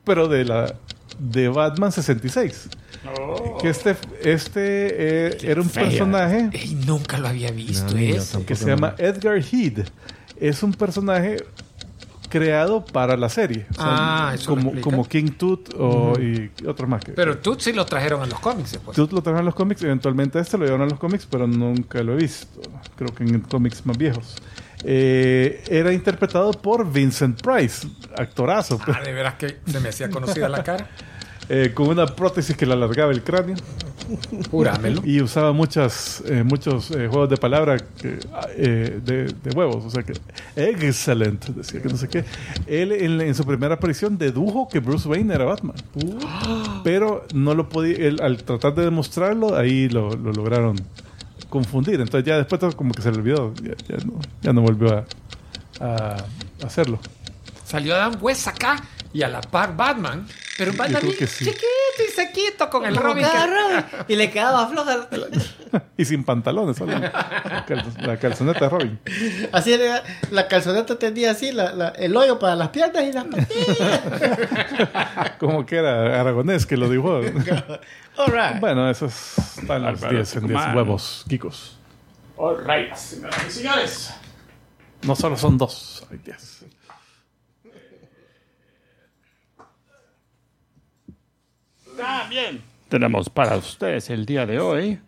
[0.04, 0.74] pero de la
[1.18, 2.68] de Batman 66.
[3.60, 5.84] Que este, este eh, era un feo.
[5.84, 7.94] personaje Ey, nunca lo había visto.
[7.94, 8.46] No, tampoco.
[8.46, 9.86] que se llama Edgar Heed.
[10.38, 11.38] Es un personaje
[12.30, 13.66] creado para la serie.
[13.70, 17.04] O sea, Ah, eso como, King Tut o, y otros más.
[17.04, 18.96] Que, Pero tú sí lo trajeron a los cómics después.
[18.96, 22.02] Tut lo trajeron a los cómics, eventualmente este lo llevaron a los cómics, pero nunca
[22.02, 22.62] lo he visto.
[22.96, 24.36] Creo que en cómics más viejos.
[24.82, 30.48] Eh, era interpretado por Vincent Price, actorazo, Ah, de veras que se me hacía conocida
[30.48, 30.88] la cara.
[31.52, 33.56] eh, con una prótesis que le alargaba el cráneo.
[34.52, 35.02] Jurámelo.
[35.04, 39.84] Y usaba muchas, eh, muchos eh, juegos de palabras que, ah, de, de huevos.
[39.84, 40.12] O sea que,
[40.54, 42.24] excellent, decía que no sé qué.
[42.68, 45.74] Él en, en su primera aparición dedujo que Bruce Wayne era Batman.
[46.84, 50.76] Pero no lo podía, él, al tratar de demostrarlo, ahí lo, lo lograron
[51.48, 52.00] confundir.
[52.00, 53.52] Entonces ya después todo como que se le olvidó.
[53.54, 55.04] Ya, ya no, ya no volvió a,
[55.84, 56.16] a
[56.64, 57.00] hacerlo.
[57.64, 58.80] Salió Adam West acá
[59.12, 60.26] y a la par Batman.
[60.56, 61.44] Pero Batman bien que sí.
[61.46, 61.66] chiquito
[62.06, 63.24] y sequito con el Robin.
[63.24, 63.84] que- Robin.
[64.08, 65.08] Y le quedaba floja.
[65.96, 66.98] Y sin pantalones, solo.
[66.98, 68.98] La cal- la calzoneta de Robin.
[69.52, 70.02] Así era,
[70.32, 74.00] la calzoneta tenía así la, la- el hoyo para las piernas y las patillas.
[75.38, 77.18] Como que era aragonés que lo dibujó.
[78.16, 78.58] All right.
[78.60, 79.12] Bueno, esos
[79.58, 80.76] están los Álvaro 10 en 10 Tucumán.
[80.76, 81.76] huevos, Kikos.
[82.36, 84.10] All right, señoras y señores.
[85.02, 86.64] No solo son dos, hay 10.
[92.02, 92.62] Ah, bien.
[92.88, 94.98] Tenemos para ustedes el día de hoy.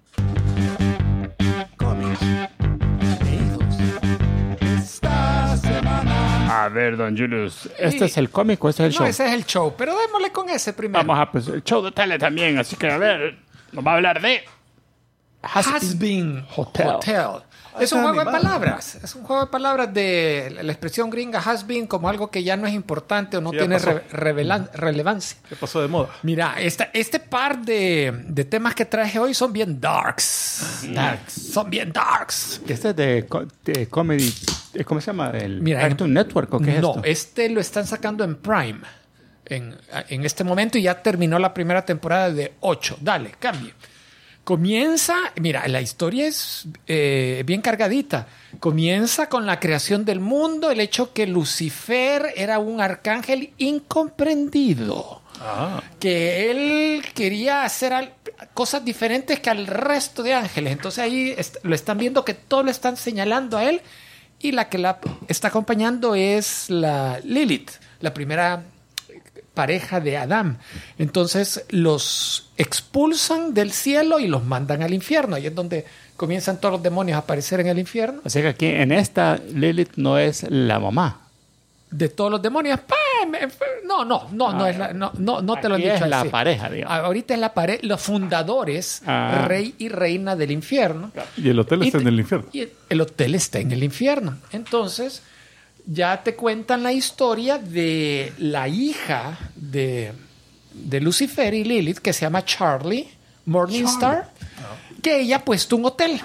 [6.51, 8.05] A ver, don Julius, ¿este Sí.
[8.05, 9.07] es el cómic o este es el No, show?
[9.07, 11.05] ese es el show, pero démosle con ese primero.
[11.05, 13.38] Vamos a, pues, el show de tele también, así que a ver,
[13.72, 14.43] nos va a hablar de...
[15.43, 16.86] Has been Hotel.
[16.88, 17.26] Hotel.
[17.81, 18.97] Es un juego de palabras.
[19.03, 22.57] Es un juego de palabras de la expresión gringa has been como algo que ya
[22.57, 25.39] no es importante o no tiene re- revelan- relevancia.
[25.49, 26.11] ¿Qué pasó de moda?
[26.23, 30.87] Mira, esta- este par de, de temas que traje hoy son bien darks.
[30.93, 31.33] Darks.
[31.33, 32.61] Son bien darks.
[32.68, 34.33] Este es de, co- de comedy...
[34.75, 35.31] eh, ¿Cómo se llama?
[35.31, 37.01] ¿El Mira, Cartoon en- Network o qué no, es esto?
[37.05, 38.81] este lo están sacando en Prime
[39.47, 39.77] en,
[40.09, 42.99] en este momento y ya terminó la primera temporada de 8.
[43.01, 43.73] Dale, cambie.
[44.45, 48.26] Comienza, mira, la historia es eh, bien cargadita.
[48.59, 55.22] Comienza con la creación del mundo, el hecho que Lucifer era un arcángel incomprendido.
[55.99, 58.14] Que él quería hacer al-
[58.55, 60.72] cosas diferentes que al resto de ángeles.
[60.72, 63.80] Entonces ahí est- lo están viendo que todo lo están señalando a él.
[64.40, 67.70] Y la que la está acompañando es la Lilith,
[68.01, 68.64] la primera
[69.55, 70.59] pareja de Adán.
[70.98, 75.36] Entonces los expulsan del cielo y los mandan al infierno.
[75.36, 75.84] Ahí es donde
[76.16, 78.20] comienzan todos los demonios a aparecer en el infierno.
[78.24, 81.18] O sea que aquí en esta Lilith no es la mamá.
[81.90, 82.80] De todos los demonios.
[82.80, 83.32] ¡pam!
[83.86, 86.11] No, no, no, no, es la- no, no, no te lo han Aquí dicho es
[86.11, 86.28] la así.
[86.30, 86.96] pareja, digamos.
[87.05, 89.44] Ahorita es la pareja, los fundadores, Ah.
[89.46, 91.12] rey y reina del infierno.
[91.36, 92.46] Y el hotel Y está en el infierno.
[92.53, 94.38] Y el hotel está en el infierno.
[94.53, 95.22] Entonces,
[95.87, 100.12] ya te cuentan la historia de la hija de,
[100.72, 103.09] de Lucifer y Lilith, que se llama Charlie
[103.47, 104.30] Morningstar,
[105.03, 106.20] que ella ha puesto un hotel.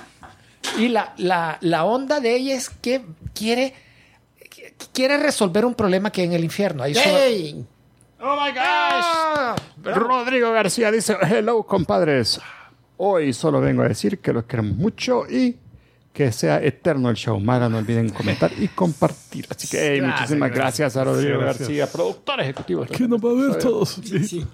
[0.78, 3.02] Y la, la, la onda de ella es que
[3.34, 3.74] quiere,
[4.94, 6.84] quiere resolver un problema que hay en el infierno.
[6.84, 7.66] Ahí solo- ¡Ey!
[8.20, 8.60] ¡Oh my gosh!
[8.60, 9.56] ¡Ah!
[9.84, 12.40] Rodrigo García dice: Hello, compadres.
[12.98, 15.56] Hoy solo vengo a decir que los queremos mucho y
[16.18, 17.40] que sea eterno el show.
[17.40, 19.46] Mara, no olviden comentar y compartir.
[19.52, 21.60] Así que hey, Gracias, muchísimas gracias, a Rodrigo Gracias.
[21.68, 22.88] García, productor ejecutivo.
[22.92, 24.02] ¿Quién nos va a ver todos?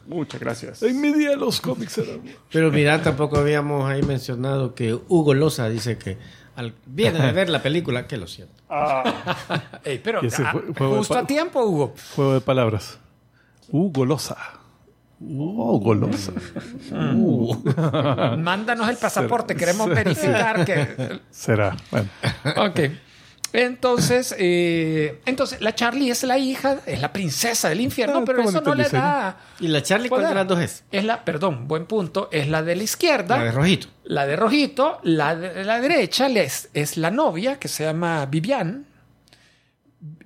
[0.06, 0.84] Muchas gracias.
[0.84, 2.20] En mi día los cómics eran...
[2.52, 6.18] Pero mira, tampoco habíamos ahí mencionado que Hugo Loza dice que
[6.58, 8.62] al, viene de ver la película, que lo siento.
[9.86, 11.94] Ey, pero ah, fue- fue- justo a tiempo, Hugo.
[12.14, 13.00] Juego de palabras.
[15.26, 16.34] Uh, golosa.
[16.94, 18.36] Oh, golosa.
[18.38, 21.20] Mándanos el pasaporte, queremos verificar que...
[21.32, 21.76] Será.
[21.92, 22.10] Bueno.
[22.58, 22.80] Ok.
[23.56, 28.42] Entonces, eh, entonces, la Charlie es la hija, es la princesa del infierno, Ah, pero
[28.42, 29.38] eso no le da...
[29.60, 30.84] ¿Y la Charlie cuál de las dos es?
[30.92, 33.88] Es la, perdón, buen punto, es la de la izquierda, La de rojito.
[34.06, 38.88] la de rojito, la de la derecha les- es la novia que se llama Vivian.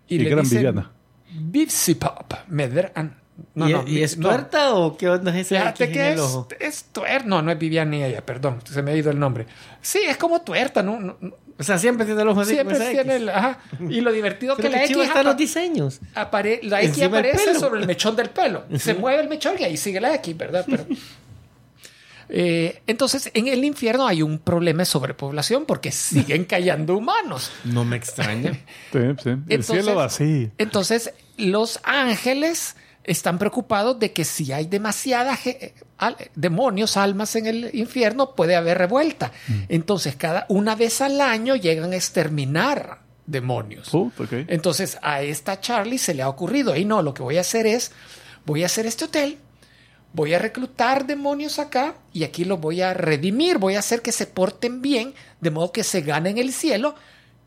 [0.07, 0.89] Y le gran Viviana.
[1.33, 2.33] Bipsipop.
[2.47, 3.17] Medran.
[3.53, 4.29] No, ¿Y, no, y es no.
[4.29, 6.21] tuerta o qué onda es ese Fíjate que es,
[6.59, 7.25] es tuerta.
[7.27, 9.45] No, no es Vivian ni ella, perdón, se me ha ido el nombre.
[9.81, 10.99] Sí, es como tuerta, ¿no?
[10.99, 13.11] no- no- O sea, siempre tiene el ojo así siempre tiene X.
[13.13, 13.29] el.
[13.29, 13.59] Ajá.
[13.89, 15.99] Y lo divertido Pero que la X, apa- los diseños.
[16.15, 18.65] apare- la X Encima aparece sobre el mechón del pelo.
[18.77, 20.65] Se mueve el mechón y ahí sigue la X, ¿verdad?
[20.69, 20.85] Pero,
[22.29, 27.51] Eh, entonces, en el infierno hay un problema de sobrepoblación porque siguen cayendo humanos.
[27.63, 28.51] No me extraña.
[28.91, 29.29] Sí, sí.
[29.29, 30.51] El Entonces- cielo así.
[30.57, 32.75] Entonces, los ángeles
[33.07, 35.39] están preocupados de que si hay demasiadas
[36.35, 39.31] demonios, almas en el infierno, puede haber revuelta.
[39.69, 43.87] Entonces, cada una vez al año llegan a exterminar demonios.
[44.47, 47.65] Entonces, a esta Charlie se le ha ocurrido, y no, lo que voy a hacer
[47.65, 47.91] es,
[48.45, 49.37] voy a hacer este hotel,
[50.13, 54.11] voy a reclutar demonios acá y aquí los voy a redimir, voy a hacer que
[54.11, 56.95] se porten bien, de modo que se ganen el cielo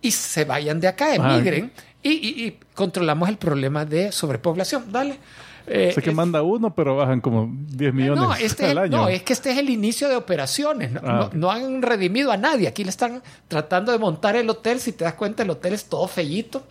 [0.02, 4.92] y se vayan de acá, Ah, emigren y, y- y controlamos el problema de sobrepoblación.
[4.92, 5.18] Dale.
[5.66, 8.78] Eh, Sé que es- manda uno, pero bajan como 10 millones no, este es, al
[8.78, 8.96] año.
[8.96, 10.90] no, es que este es el inicio de operaciones.
[10.92, 11.30] No, Ah.
[11.32, 12.66] no- no han redimido a nadie.
[12.68, 14.80] Aquí le están tratando de montar el hotel.
[14.80, 16.66] Si te das cuenta, el hotel es todo fellito.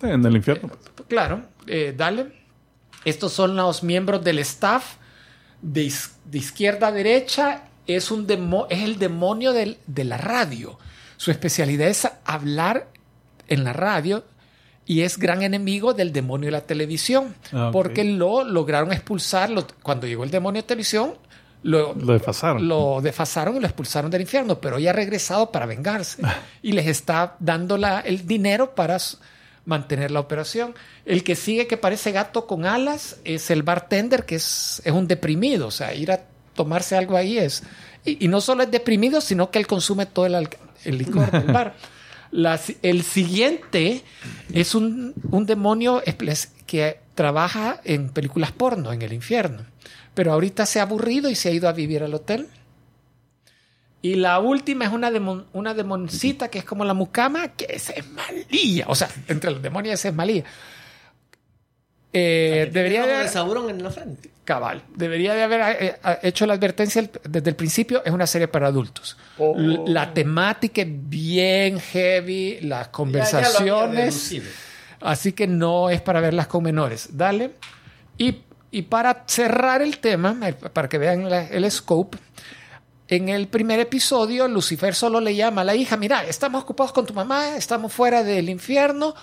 [0.00, 0.70] En el infierno.
[1.08, 2.32] Claro, eh, dale.
[3.04, 4.94] Estos son los miembros del staff
[5.60, 5.90] de
[6.32, 7.64] izquierda a derecha.
[7.86, 10.78] Es, un demo- es el demonio del- de la radio.
[11.16, 12.88] Su especialidad es hablar
[13.48, 14.24] en la radio
[14.86, 17.34] y es gran enemigo del demonio de la televisión.
[17.52, 17.70] Ah.
[17.72, 19.50] Porque lo lograron expulsar.
[19.50, 21.14] lo- cuando llegó el demonio de televisión,
[21.62, 22.66] lo, Lo desfasaron.
[22.66, 26.20] lo desfasaron y lo expulsaron del infierno, pero ella ha regresado para vengarse
[26.62, 28.98] y les está dando la- el dinero para
[29.64, 30.74] mantener la operación.
[31.06, 35.06] El que sigue que parece gato con alas es el bartender, que es, es un
[35.06, 36.20] deprimido, o sea, ir a
[36.54, 37.62] tomarse algo ahí es...
[38.04, 40.48] Y, y no solo es deprimido, sino que él consume todo el,
[40.84, 41.74] el licor del bar.
[42.32, 44.02] La el siguiente
[44.52, 46.02] es un, un demonio
[46.66, 49.66] que trabaja en películas porno en el infierno.
[50.14, 52.48] Pero ahorita se ha aburrido y se ha ido a vivir al hotel.
[54.00, 57.92] Y la última es una, demon- una demoncita que es como la mucama, que esa
[57.92, 58.86] es malilla.
[58.88, 60.44] O sea, entre los demonios esa es malilla.
[62.12, 64.31] Eh, debería de Sauron en la frente.
[64.44, 64.82] Cabal.
[64.94, 68.02] Debería de haber eh, eh, hecho la advertencia desde el principio.
[68.04, 69.16] Es una serie para adultos.
[69.38, 74.34] L- La temática es bien heavy, las conversaciones.
[75.00, 77.10] Así que no es para verlas con menores.
[77.16, 77.52] Dale.
[78.18, 78.38] Y,
[78.70, 82.18] y para cerrar el tema, eh, para que vean la- el scope,
[83.08, 87.04] en el primer episodio, Lucifer solo le llama a la hija, mira, estamos ocupados con
[87.04, 89.14] tu mamá, estamos fuera del infierno,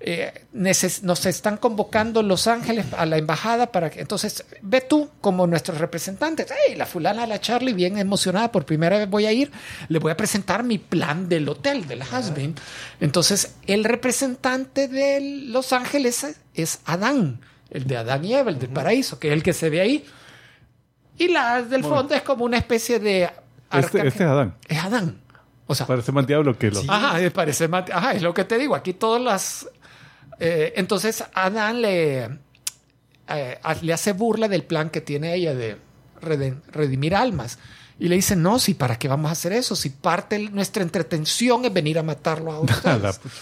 [0.00, 5.46] eh, nos están convocando Los Ángeles a la embajada para que entonces ve tú como
[5.46, 6.46] nuestros representantes.
[6.50, 9.50] Hey, la fulana la Charlie bien emocionada por primera vez voy a ir,
[9.88, 12.54] le voy a presentar mi plan del hotel del Hasbin.
[13.00, 17.40] Entonces el representante de Los Ángeles es Adán,
[17.70, 20.04] el de Adán y Eva, el del paraíso, que es el que se ve ahí.
[21.16, 23.28] Y la del fondo es como una especie de
[23.72, 24.54] Este, este es Adán.
[24.68, 25.20] Es Adán.
[25.66, 26.88] O sea, Parece más diablo que los.
[26.88, 28.74] Ajá, eh, parece más- Ajá, es lo que te digo.
[28.74, 29.68] Aquí todas las.
[30.38, 32.24] Eh, entonces Adán le,
[33.28, 35.76] eh, le hace burla del plan que tiene ella de
[36.20, 37.58] redimir almas.
[38.00, 41.64] Y le dice, no, si para qué vamos a hacer eso, si parte nuestra entretención
[41.64, 43.18] es venir a matarlo a ustedes.
[43.18, 43.34] Pucha.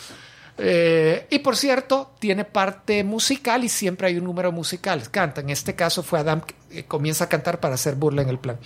[0.58, 5.10] Eh, y por cierto, tiene parte musical y siempre hay un número musical.
[5.10, 5.40] Canta.
[5.40, 8.58] En este caso fue Adam que comienza a cantar para hacer burla en el plan.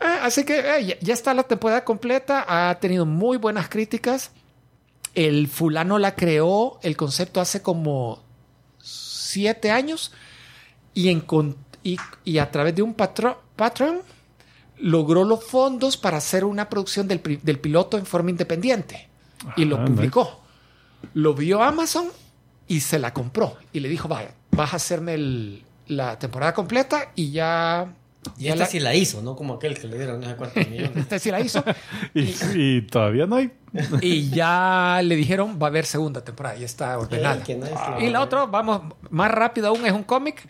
[0.00, 2.44] Eh, así que eh, ya está la temporada completa.
[2.46, 4.30] Ha tenido muy buenas críticas.
[5.14, 8.22] El fulano la creó, el concepto hace como
[8.80, 10.12] siete años
[10.94, 11.10] y,
[11.82, 14.00] y, y a través de un Patreon
[14.78, 19.08] logró los fondos para hacer una producción del, del piloto en forma independiente
[19.56, 20.40] y lo Ah, publicó.
[21.14, 22.08] Lo vio Amazon
[22.68, 27.10] y se la compró y le dijo, vaya, vas a hacerme el- la temporada completa
[27.14, 27.92] y ya...
[28.38, 29.34] Y esta la- sí la hizo, ¿no?
[29.34, 30.96] Como aquel que le dieron no sé cuántos millones.
[30.96, 31.64] esta sí la hizo.
[32.14, 33.50] Y, y todavía no hay.
[34.00, 37.42] y ya le dijeron, va a haber segunda temporada, ya está ordenada.
[37.46, 40.46] La Y la otra, vamos, más rápido aún, es un cómic.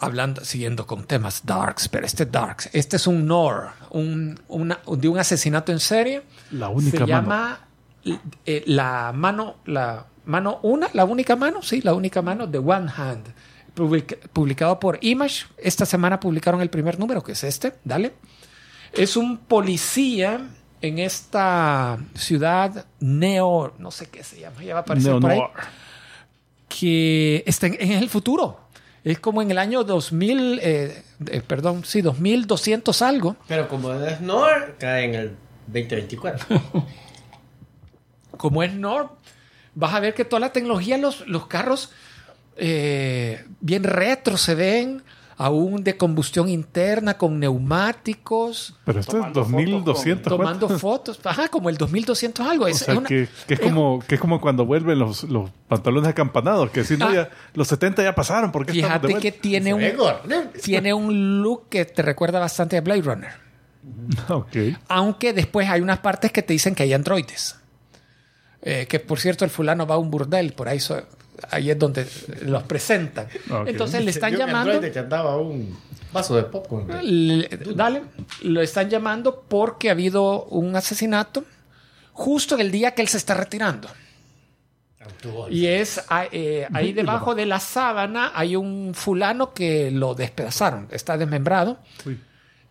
[0.00, 5.08] Hablando, siguiendo con temas darks, pero este darks, este es un Nor, un, una- de
[5.08, 6.22] un asesinato en serie.
[6.52, 7.12] La única Se mano.
[7.22, 7.60] llama
[8.46, 12.88] eh, la mano, la mano una, la única mano, sí, la única mano de One
[12.96, 13.26] Hand.
[13.78, 15.46] Public- publicado por Image.
[15.56, 18.12] Esta semana publicaron el primer número, que es este, dale.
[18.92, 20.48] Es un policía
[20.80, 25.40] en esta ciudad neo, no sé qué se llama, ya va a aparecer por ahí,
[26.68, 28.60] que está en, en el futuro.
[29.04, 33.36] Es como en el año 2000, eh, eh, perdón, sí, 2200 algo.
[33.46, 35.36] Pero como es Nor, cae en el
[35.68, 36.46] 2024.
[38.36, 39.08] como es Nord,
[39.74, 41.92] vas a ver que toda la tecnología, los, los carros
[42.58, 45.02] eh, bien retro se ven,
[45.36, 50.36] aún de combustión interna, con neumáticos, Pero esto es Tomando fotos 2200.
[50.36, 51.20] tomando fotos.
[51.24, 52.64] Ajá, como el 2200 algo.
[52.64, 54.98] O Es, sea, es una- que, que es es- como, que es como cuando vuelven
[54.98, 57.14] los, los pantalones acampanados, que si no, Ah.
[57.14, 58.50] ya, los 70 ya pasaron.
[58.50, 59.80] ¿por qué estamos de Fíjate que tiene un,
[60.62, 63.32] tiene un look que te recuerda bastante a Blade Runner.
[64.28, 64.56] Ok.
[64.88, 67.56] Aunque después hay unas partes que te dicen que hay androides.
[68.60, 71.00] Eh, que por cierto, el fulano va a un burdel, por ahí, so-
[71.50, 72.06] ahí es donde
[72.42, 73.28] los presentan.
[73.66, 74.80] Entonces le están Yo llamando.
[74.80, 75.76] que andaba un
[76.12, 76.88] vaso de popcorn.
[77.02, 78.02] Le- dale,
[78.42, 81.44] lo están llamando porque ha habido un asesinato
[82.12, 83.88] justo en el día que él se está retirando.
[85.50, 90.88] Y es ah, eh, ahí debajo de la sábana hay un fulano que lo despedazaron,
[90.90, 91.78] está desmembrado.
[92.04, 92.20] Uy.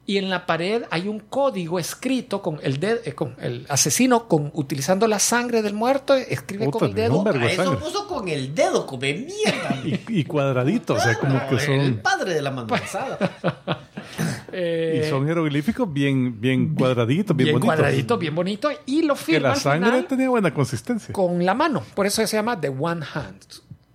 [0.10, 4.28] Y en la pared hay un código escrito con el dedo, eh, con el asesino
[4.30, 7.18] con utilizando la sangre del muerto, escribe Puta, con el de dedo.
[7.18, 7.32] hombre.
[7.32, 7.80] A Vergo eso sangre.
[7.86, 9.76] puso con el dedo, come mierda.
[9.86, 11.62] Y, y cuadraditos, o sea, como que El
[11.94, 12.00] son.
[12.02, 13.18] padre de la manzana.
[14.52, 17.76] eh, Y son jeroglíficos bien, bien cuadraditos, bien, bien bonitos.
[17.76, 18.70] cuadradito, bien bonito.
[18.86, 21.14] Y lo Que firma la al sangre final tenía buena consistencia.
[21.14, 21.84] con la mano.
[21.96, 23.42] Por eso se llama The One Hand.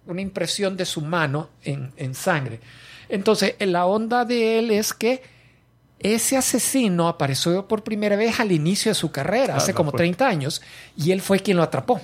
[0.07, 2.61] Una impresión de su mano en, en sangre.
[3.09, 5.23] Entonces, la onda de él es que
[6.03, 9.91] ese asesino apareció por primera vez al inicio de su carrera, Ah, hace no como
[9.93, 9.99] fue.
[9.99, 10.63] 30 años,
[10.97, 12.01] y él fue quien lo atrapó.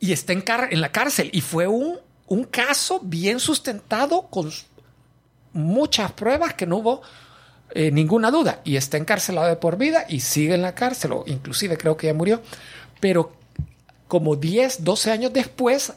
[0.00, 1.30] Y está en, la cárcel.
[1.32, 4.52] Y fue un, un caso bien sustentado con
[5.52, 7.02] muchas pruebas que no hubo
[7.70, 8.60] eh, ninguna duda.
[8.64, 12.06] Y está encarcelado de por vida y sigue en la cárcel, o inclusive creo que
[12.06, 12.42] ya murió.
[13.00, 13.32] Pero
[14.06, 15.92] como 10, 12 años después,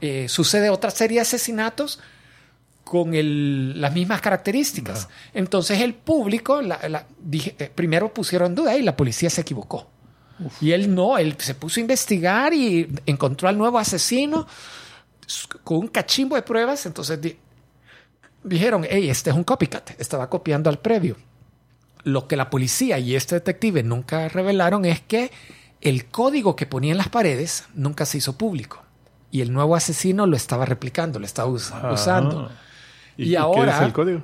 [0.00, 2.00] eh, sucede otra serie de asesinatos
[2.86, 5.08] con el- las mismas características.
[5.34, 9.90] Entonces el público, la- la- dije- eh, primero pusieron duda y la policía se equivocó.
[10.60, 14.46] Y él no, él se puso a investigar y encontró al nuevo asesino
[15.64, 16.86] con un cachimbo de pruebas.
[16.86, 17.36] Entonces di-
[18.44, 21.16] dijeron, hey, este es un copycat, estaba copiando al previo.
[22.04, 25.32] Lo que la policía y este detective nunca revelaron es que
[25.80, 28.82] el código que ponía en las paredes nunca se hizo público.
[29.32, 31.90] Y el nuevo asesino lo estaba replicando, lo estaba us- Ah.
[31.92, 32.50] usando.
[33.16, 34.22] ¿Y, Y y qué ahora- dice el código?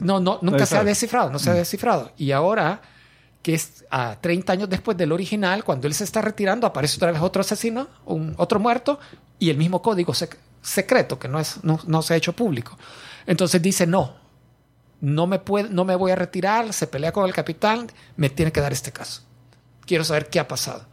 [0.00, 2.10] No, no, nunca Nadie se ha descifrado, no se ha descifrado.
[2.16, 2.80] Y ahora,
[3.42, 7.12] que es a 30 años después del original, cuando él se está retirando, aparece otra
[7.12, 8.98] vez otro asesino, un, otro muerto,
[9.38, 12.76] y el mismo código sec- secreto que no, es, no, no se ha hecho público.
[13.26, 14.16] Entonces dice, no,
[15.00, 17.86] no me, puede, no me voy a retirar, se pelea con el capitán,
[18.16, 19.22] me tiene que dar este caso.
[19.86, 20.86] Quiero saber qué ha pasado.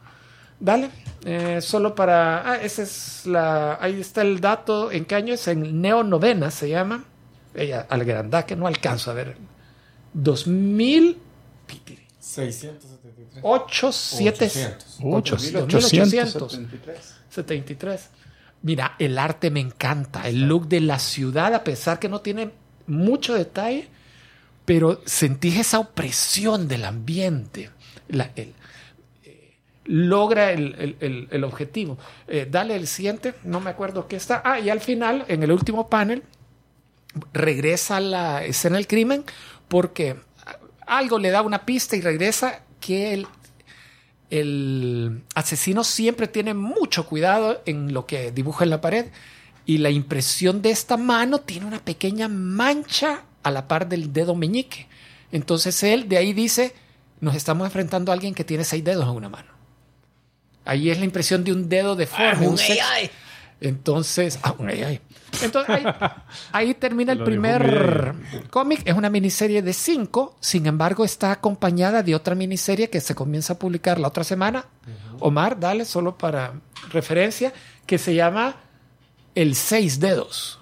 [0.60, 0.92] Dale.
[1.26, 2.48] Eh, solo para.
[2.52, 3.80] Ah, ese es la.
[3.82, 4.92] Ahí está el dato.
[4.92, 5.48] ¿En qué año es?
[5.48, 7.06] En Neo Novena se llama.
[7.54, 9.36] Ella, al grandá que no alcanzo a ver.
[10.14, 11.18] 2000.
[12.20, 13.40] 673.
[13.42, 14.46] 8, 7,
[15.02, 16.34] 800.
[17.30, 18.10] 2873.
[18.64, 20.28] Mira, el arte me encanta.
[20.28, 22.52] El look de la ciudad, a pesar que no tiene
[22.88, 23.88] mucho detalle,
[24.66, 27.72] pero sentís esa opresión del ambiente.
[28.10, 28.54] La- el-
[29.24, 31.98] eh, logra el, el- el- el objetivo.
[32.28, 34.42] Eh, dale el siguiente, no me acuerdo qué está.
[34.46, 36.22] Ah, y al final, en el último panel,
[37.34, 39.24] regresa a la escena del crimen
[39.68, 40.16] porque
[40.86, 43.28] algo le da una pista y regresa que el,
[44.30, 49.08] el asesino siempre tiene mucho cuidado en lo que dibuja en la pared
[49.66, 54.36] y la impresión de esta mano tiene una pequeña mancha a la par del dedo
[54.36, 54.88] meñique.
[55.32, 56.74] Entonces él de ahí dice,
[57.20, 59.52] nos estamos enfrentando a alguien que tiene seis dedos en una mano.
[60.66, 62.48] Ahí es la impresión de un dedo deforme.
[62.48, 62.80] un sex-
[63.62, 64.56] Entonces, ah.
[65.44, 65.84] Entonces ahí,
[66.52, 68.16] ahí termina el primer
[68.50, 68.82] cómic.
[68.86, 73.54] Es una miniserie de cinco, sin embargo está acompañada de otra miniserie que se comienza
[73.54, 74.66] a publicar la otra semana.
[75.20, 76.54] Omar, dale, solo para
[76.90, 77.54] referencia,
[77.86, 78.56] que se llama
[79.36, 80.60] El Seis Dedos.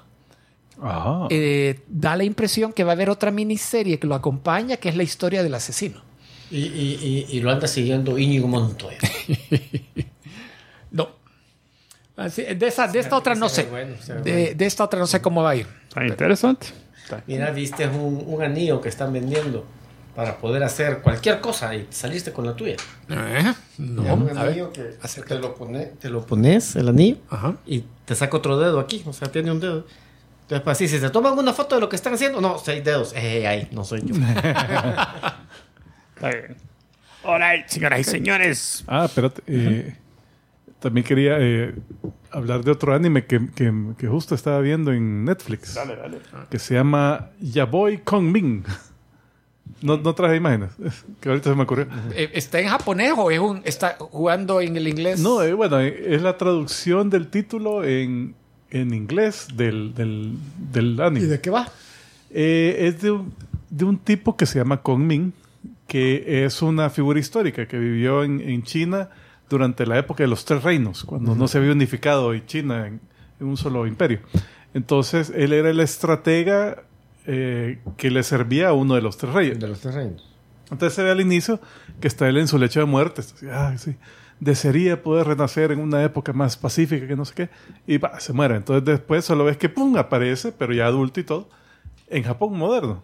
[0.81, 1.27] Ajá.
[1.29, 4.97] Eh, da la impresión que va a haber otra miniserie que lo acompaña, que es
[4.97, 6.01] la historia del asesino.
[6.51, 8.97] Y, y, y, y lo anda siguiendo Íñigo Montoya.
[12.19, 13.63] Así- de, esa, de esta otra no sé.
[13.63, 15.67] bueno, De, de esta otra no sé cómo va a ir.
[15.87, 16.67] Está interesante.
[17.27, 19.65] Mira, viste un, un anillo que están vendiendo
[20.15, 22.75] para poder hacer cualquier cosa y saliste con la tuya.
[23.09, 23.53] ¿Eh?
[23.77, 24.51] No, Mira, un a ver.
[24.51, 24.81] anillo que
[25.27, 27.55] te lo, pone- te lo pones, el anillo, Ajá.
[27.65, 29.03] y te saca otro dedo aquí.
[29.07, 29.85] O sea, tiene un dedo.
[30.41, 32.83] Entonces, pues, así, si se toman una foto de lo que están haciendo, no, seis
[32.83, 33.13] dedos.
[33.15, 34.15] Eh, ahí, no soy yo.
[36.15, 36.57] está bien.
[37.23, 38.83] Alright, señoras y señores.
[38.87, 39.41] Ah, espérate.
[39.47, 39.95] eh,
[40.79, 41.75] también quería eh,
[42.31, 45.73] hablar de otro anime que, que- que justo estaba viendo en Netflix.
[45.75, 46.17] Dale, dale.
[46.49, 48.63] Que se llama Yaboy Kongming.
[49.81, 50.71] No, no traje imágenes.
[51.21, 51.87] Que ahorita se me ocurrió.
[52.13, 55.19] Eh, ¿Está en japonés o es un, está jugando en el inglés?
[55.19, 58.35] No, eh, bueno, eh, es la traducción del título en,
[58.71, 60.37] en inglés del, del,
[60.71, 61.39] del anime.
[61.41, 61.67] qué va?
[62.31, 63.33] Eh, es de un,
[63.69, 65.31] de un tipo que se llama Kong Ming,
[65.87, 69.09] que es una figura histórica que vivió en, en China
[69.49, 73.01] durante la época de los Tres Reinos, cuando no se había unificado y China en,
[73.39, 74.19] en un solo imperio.
[74.73, 76.83] Entonces, él era el estratega
[77.25, 79.59] eh, que le servía a uno de los Tres Reyes.
[79.59, 80.25] De los terrenos.
[80.71, 81.59] Entonces se ve al inicio
[81.99, 83.21] que está él en su lecho de muerte.
[83.21, 83.95] Así, "Ay, sí,
[84.39, 87.49] desearía poder renacer en una época más pacífica que no sé qué.
[87.87, 88.55] Y va, se muere.
[88.55, 91.49] Entonces después solo ves que pum, aparece, pero ya adulto y todo,
[92.07, 93.01] en Japón moderno.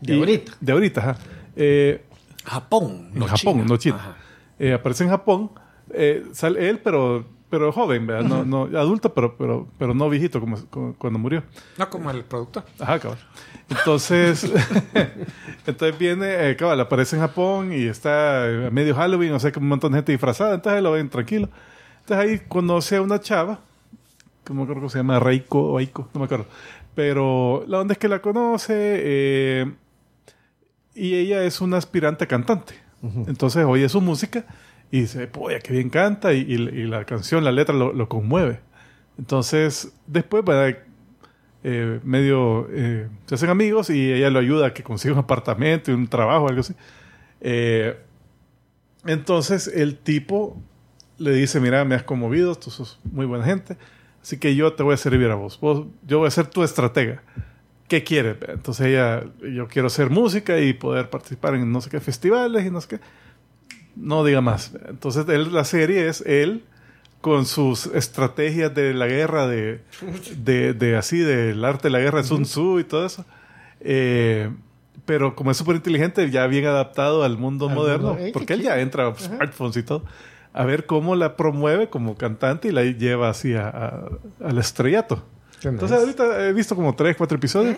[0.00, 0.52] De Y- ahorita.
[0.60, 1.18] De ahorita, ajá.
[1.56, 2.02] Eh,
[2.44, 3.64] Japón, en no Japón, China.
[3.68, 4.16] no China.
[4.58, 5.50] Eh, aparece en Japón.
[5.96, 8.28] Eh, sale él, pero, pero joven, ¿verdad?
[8.28, 11.42] No, no, adulto, pero, pero, pero no viejito como, como cuando murió.
[11.78, 12.64] No como el productor.
[12.78, 13.18] Ajá, cabal.
[13.68, 14.44] Entonces,
[15.66, 19.58] entonces viene, eh, cabal, aparece en Japón y está a medio Halloween, o sea, que
[19.58, 21.48] un montón de gente disfrazada, entonces ahí lo ven tranquilo.
[22.00, 23.60] Entonces ahí conoce a una chava,
[24.44, 26.46] que me acuerdo cómo se llama, Reiko o Aiko, no me acuerdo.
[26.94, 29.72] Pero la onda es que la conoce eh,
[30.94, 32.74] y ella es una aspirante cantante.
[33.26, 34.46] Entonces oye su música
[34.94, 38.60] y dice, polla, qué bien canta y, la canción, la letra lo, conmueve.
[39.18, 40.78] Entonces, después, ¿verdad?
[41.64, 45.90] eh, medio eh, se hacen amigos y ella lo ayuda a que consiga un apartamento
[45.90, 46.74] y un trabajo, algo así.
[47.40, 47.98] Eh,
[49.04, 50.62] entonces el tipo
[51.18, 53.76] le dice, mira, me has conmovido, tú sos muy buena gente,
[54.22, 56.62] así que yo te voy a servir a vos, vos yo voy a ser tu
[56.62, 57.24] estratega.
[57.88, 58.36] ¿Qué quieres?
[58.46, 62.70] Entonces ella, yo quiero hacer música y poder participar en no sé qué festivales y
[62.70, 63.00] no sé qué.
[63.96, 64.72] No diga más.
[64.88, 66.64] Entonces él, la serie es él
[67.20, 69.80] con sus estrategias de la guerra, de,
[70.36, 73.24] de, de así, del arte de la guerra de Sun Tzu y todo eso.
[73.80, 74.50] Eh,
[75.06, 78.62] pero como es súper inteligente, ya bien adaptado al mundo Al moderno, mundo, porque él
[78.62, 80.04] ya entra a smartphones y todo,
[80.52, 84.08] a ver cómo la promueve como cantante y la lleva así a- a-
[84.46, 85.24] al estrellato.
[85.62, 86.20] Entonces nice.
[86.22, 87.76] ahorita he visto como tres, cuatro episodios.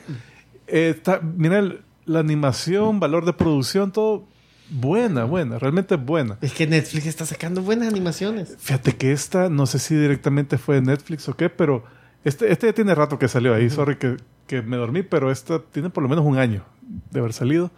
[0.66, 4.24] Eh, está- mira, el- la animación, valor de producción, todo
[4.70, 6.38] buena, buena, realmente buena.
[6.40, 8.56] Es que Netflix está sacando buenas animaciones.
[8.58, 11.84] Fíjate que esta, no sé si directamente fue de Netflix o qué, pero
[12.24, 13.70] este, este ya tiene rato que salió ahí.
[13.70, 16.64] Sorry que, que me dormí, pero esta tiene por lo menos un año
[17.10, 17.70] de haber salido.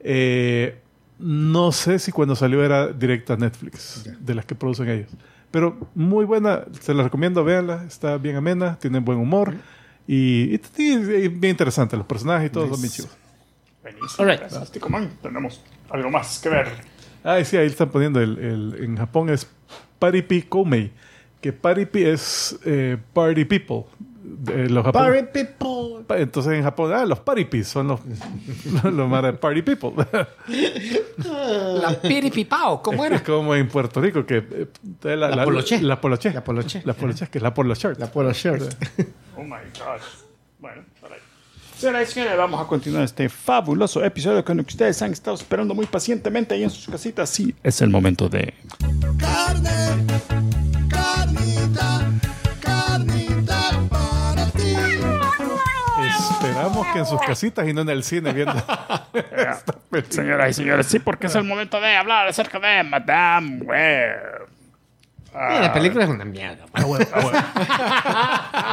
[0.00, 0.80] Eh,
[1.18, 5.10] no sé si cuando salió era directa Netflix, de las que producen ellos.
[5.50, 9.54] Pero muy buena, se la recomiendo, véanla, está bien amena, tiene buen humor
[10.08, 11.96] y, y- y- y bien interesante.
[11.96, 13.16] Los personajes y todo son bien chivos.
[13.84, 14.16] Buenísimo.
[14.18, 14.40] Alright.
[14.50, 15.12] Fantástico, man.
[15.22, 15.60] Tenemos
[15.90, 16.66] algo más que ver.
[17.22, 19.46] Ah, sí, ahí están poniendo el, el- en Japón es
[20.00, 20.90] Paripi Koumei.
[21.40, 23.84] Que Paripi es eh, Party People.
[24.26, 26.02] De los Party people.
[26.18, 28.00] Entonces en Japón, ah, los Paripis son los,
[28.84, 29.92] los, mara- Party People.
[31.18, 33.16] La piripipao, ¿cómo era?
[33.16, 34.66] Es como en Puerto Rico, que eh,
[35.16, 35.80] la, La poloché.
[35.82, 36.32] La poloché.
[36.32, 36.82] La poloché.
[36.84, 37.98] La poloché, que es la polo shirt.
[37.98, 38.62] La polo shirt.
[39.36, 40.23] Oh my gosh.
[41.84, 45.36] Señoras y señores, vamos a continuar este fabuloso episodio con el que ustedes han estado
[45.36, 47.28] esperando muy pacientemente ahí en sus casitas.
[47.28, 48.54] Sí, es el momento de.
[49.18, 49.68] Carne,
[50.88, 52.10] carnita,
[52.62, 54.76] carnita para ti.
[56.30, 58.54] Esperamos que en sus casitas y no en el cine viendo.
[60.08, 64.43] Señoras y señores, sí, porque es el momento de hablar acerca de Madame Web.
[65.34, 66.64] Mira, la película es una mierda.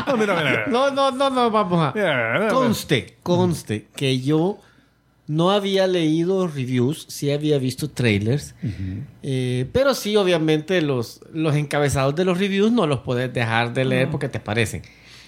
[0.08, 0.66] No, mira, mira, mira.
[0.68, 1.92] No, no, no, no, vamos a.
[1.94, 4.60] Mira, mira, Conste, conste que yo
[5.28, 8.54] no había leído reviews, sí había visto trailers,
[9.24, 13.86] eh, pero sí, obviamente, los, los encabezados de los reviews no los puedes dejar de
[13.86, 14.82] leer porque te parecen.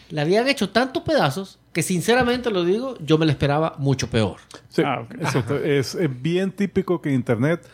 [0.09, 4.37] Le habían hecho tantos pedazos que, sinceramente lo digo, yo me lo esperaba mucho peor.
[4.69, 5.15] Sí, Ah, ok.
[5.15, 5.57] exacto.
[5.57, 7.65] Es, es bien típico que Internet.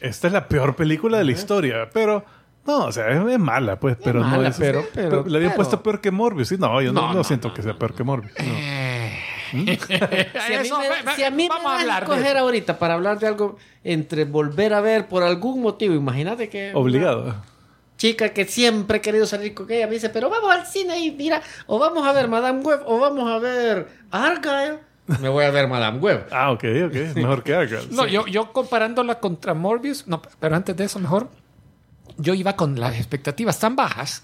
[0.00, 2.24] Esta es la peor película de la historia, pero.
[2.66, 4.56] No, o sea, es, es mala, pues, pero no mala, es.
[4.58, 6.48] pero- pero- le habían pero- puesto peor que Morbius.
[6.48, 8.32] Sí, no, yo no, No, no no, siento no, que sea peor que Morbius.
[8.38, 8.44] no.
[8.44, 9.20] Eh,
[9.54, 9.62] Si
[9.94, 12.38] a mí eso, me, ve- si a mí me vamos a das hablar eso.
[12.38, 16.72] ahorita para hablar de algo entre volver a ver por algún motivo, imagínate que...
[16.74, 17.36] Obligado.
[17.96, 21.12] chica que siempre he querido salir con ella me dice, pero vamos al cine y
[21.12, 24.78] mira, o vamos a ver Madame Web o vamos a ver Argyle.
[25.20, 26.26] Me voy a ver Madame Web.
[26.32, 26.94] Ah, ok, ok.
[27.14, 27.86] Mejor que Argyle.
[27.92, 31.28] No, yo, yo comparándola contra Morbius, no, pero antes de eso mejor,
[32.18, 34.22] yo iba con las expectativas tan bajas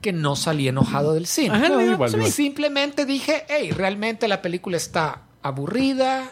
[0.00, 1.56] que no salí enojado del cine.
[1.56, 2.30] Ajá, No, igual.
[2.32, 6.30] Simplemente dije, hey, realmente la película está aburrida,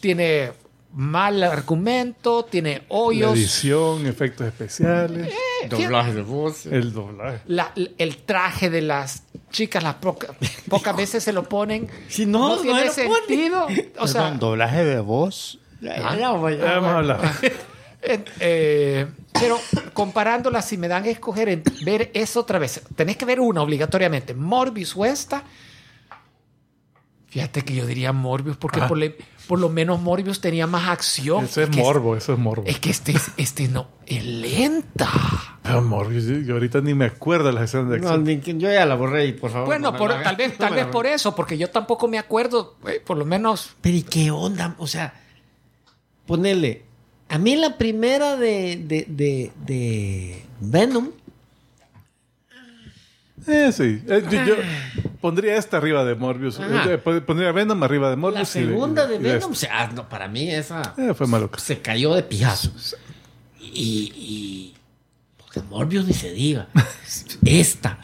[0.00, 0.52] tiene
[0.94, 3.34] mal argumento, tiene La hoyos.
[3.34, 5.34] edición, efectos especiales,
[5.68, 6.64] Doblaje de voz.
[6.66, 7.40] el doblaje.
[7.46, 10.34] La- el traje de las chicas, las poca-
[10.70, 11.88] pocas veces se lo ponen.
[12.08, 12.92] Si no, no tiene pone.
[12.92, 13.66] sentido.
[13.98, 15.58] O sea, doblaje de voz.
[15.82, 17.32] Ya, ya, vaya, Ya Vamos a vaya.
[19.40, 19.58] pero
[19.92, 23.62] comparándolas, si me dan a escoger en ver eso otra vez, tenés que ver una
[23.62, 25.42] obligatoriamente, Morbius o esta.
[27.26, 29.14] Fíjate que yo diría Morbius, porque por, le-
[29.46, 31.44] por lo menos Morbius tenía más acción.
[31.44, 32.62] Eso es que morbo, eso es morbo.
[32.66, 35.10] Es que este, es- este no, es lenta.
[35.62, 38.24] Pero Morbius, yo, ahorita ni me acuerdo de las escenas de No, acción.
[38.24, 39.66] ni que- yo ya la borré y por favor.
[39.66, 42.18] Bueno, no por- tal vez, no tal me vez por eso, porque yo tampoco me
[42.18, 43.74] acuerdo, eh, por lo menos.
[43.82, 44.74] Pero ¿y qué onda?
[44.78, 45.12] O sea,
[46.26, 46.87] ponele.
[47.28, 51.10] A mí la primera de, de, de, de Venom.
[53.46, 54.02] Eh, sí.
[54.08, 54.54] Eh, yo, yo
[55.20, 56.58] pondría esta arriba de Morbius.
[56.60, 58.48] Eh, pon- pondría Venom arriba de La Morbius.
[58.50, 59.66] y segunda de y Venom, o esta.
[59.66, 61.50] sea, no, para mí esa Eh, fue malo.
[61.56, 62.72] se cayó de pijazo.
[63.60, 64.74] Y, y
[65.38, 66.68] porque Morbius ni se diga.
[67.44, 67.98] Esta.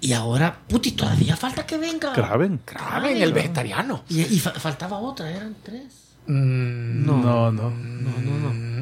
[0.00, 2.12] Y ahora, puti, todavía falta que venga.
[2.12, 2.60] Kraven.
[2.66, 4.04] Saben, el vegetariano.
[4.08, 6.01] Y, y fa- faltaba otra, eran tres.
[6.26, 7.72] No, no, no.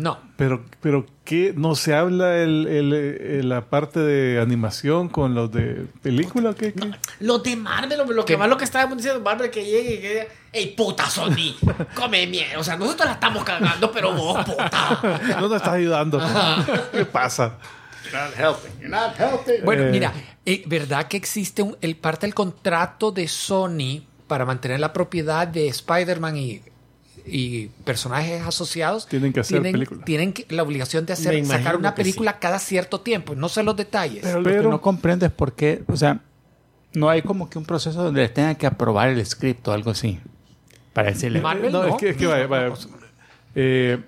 [0.01, 0.18] No.
[0.36, 1.53] Pero, pero ¿qué?
[1.55, 6.55] ¿No se habla el, el- el- la parte de animación con los de película?
[6.55, 6.72] ¿Qué?
[6.72, 6.91] qué?
[7.20, 10.09] Los de Marvel, lo que más lo que estábamos diciendo, Marvel que llegue y que
[10.11, 11.55] diga, ¡Ey, puta Sony!
[11.95, 12.59] ¡Come mierda!
[12.59, 15.20] O sea, nosotros la estamos cagando, pero vos, puta.
[15.38, 16.18] No nos estás ayudando.
[16.93, 17.59] ¿Qué pasa?
[19.64, 19.91] Bueno, Eh.
[19.91, 20.12] mira,
[20.47, 25.47] eh, ¿verdad que existe un, el parte del contrato de Sony para mantener la propiedad
[25.47, 26.62] de Spider-Man y,
[27.31, 29.07] y personajes asociados?
[29.07, 30.05] Tienen que hacer tienen, película.
[30.05, 33.35] Tienen que- la obligación de hacer, sacar una película cada cierto tiempo.
[33.35, 34.20] No sé los detalles.
[34.22, 36.20] Pero, lo Pero- que no comprendo es por qué, o sea,
[36.93, 39.91] no hay como que un proceso donde les tengan que aprobar el script o algo
[39.93, 40.18] así.
[40.93, 41.41] Para decirle.
[41.41, 41.89] Marvel No, no.
[41.91, 42.72] es que, es que vaya, vaya.
[43.55, 43.99] Eh,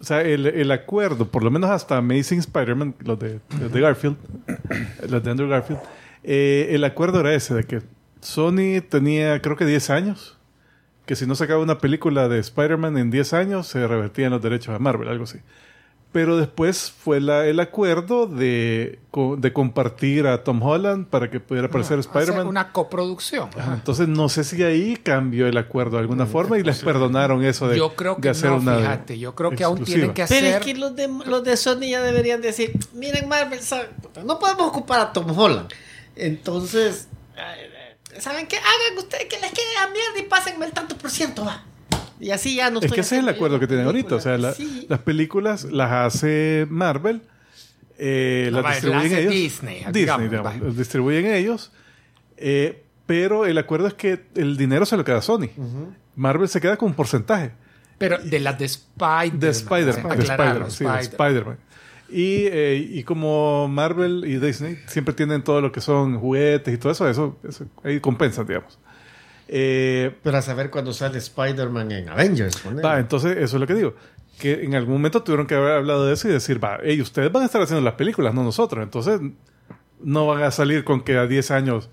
[0.00, 3.80] o sea, el, el acuerdo, por lo menos hasta Amazing Spider-Man, los de, los de
[3.80, 4.16] Garfield,
[5.10, 5.80] los de Andrew Garfield,
[6.24, 7.82] eh, el acuerdo era ese, de que
[8.22, 10.38] Sony tenía creo que 10 años,
[11.06, 14.74] que si no sacaba una película de Spider-Man en 10 años, se revertían los derechos
[14.74, 15.38] a Marvel, algo así.
[16.12, 18.98] Pero después fue la- el acuerdo de,
[19.38, 22.48] de compartir a Tom Holland para que pudiera aparecer Hacer Spider-Man.
[22.48, 23.48] una coproducción.
[23.56, 27.44] Ajá, Entonces no sé si ahí cambió el acuerdo de alguna forma y les perdonaron
[27.44, 29.18] eso de, Yo creo de que hacer no, una fíjate.
[29.20, 30.12] Yo creo que aún exclusiva.
[30.12, 30.60] tienen que Pero hacer...
[30.60, 33.60] es que los de, los de Sony ya deberían decir, miren Marvel.
[34.02, 35.68] Puta, no podemos ocupar a Tom Holland.
[36.16, 37.69] Entonces, eh,
[38.20, 38.56] ¿saben qué?
[38.56, 41.64] Hagan ustedes que les quede a mierda y pásenme el tanto por ciento, va.
[42.20, 44.16] Y así ya no Es estoy que ese es el acuerdo que tienen ahorita.
[44.16, 44.86] O sea, la- Sí.
[44.88, 47.22] las películas las hace Marvel,
[47.98, 49.32] eh, las Ah, distribuyen las hace ellos.
[49.34, 51.72] Disney, Disney, digamos, las distribuyen ellos.
[52.36, 55.48] eh, pero el acuerdo es que el dinero se lo queda a Sony.
[56.16, 57.50] Marvel se queda con un porcentaje.
[57.98, 59.40] Pero de las de Spider-Man.
[59.40, 60.20] De Spider-Man.
[60.20, 61.58] Spider-Man, sí, de Spider- Spider-Man.
[62.12, 66.78] Y, eh, y como Marvel y Disney siempre tienen todo lo que son juguetes y
[66.78, 68.78] todo eso, eso, eso ahí compensan, digamos.
[69.48, 72.62] Eh, Pero a saber cuando sale Spider-Man en Avengers.
[72.84, 73.94] va, entonces eso es lo que digo.
[74.38, 77.30] Que en algún momento tuvieron que haber hablado de eso y decir, va, hey, ustedes
[77.30, 78.82] van a estar haciendo las películas, no nosotros.
[78.82, 79.20] Entonces
[80.02, 81.90] no van a salir con que a 10 años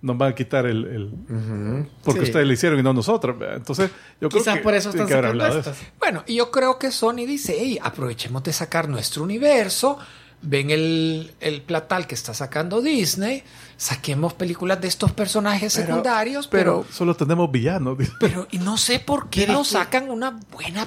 [0.00, 0.84] nos van a quitar el...
[0.84, 2.26] el- Porque Sí.
[2.26, 3.36] ustedes lo hicieron y no nosotros.
[3.54, 5.80] Entonces yo creo Quizás que por eso están sacando hablado de estas.
[5.80, 5.90] eso.
[5.98, 9.98] Bueno, y yo creo que Sony dice, hey, aprovechemos de sacar nuestro universo,
[10.40, 13.42] ven el, el platal que está sacando Disney,
[13.76, 17.98] saquemos películas de estos personajes secundarios, pero, Solo tenemos villanos.
[18.20, 20.86] pero, y no sé por qué Pero no sacan una buena,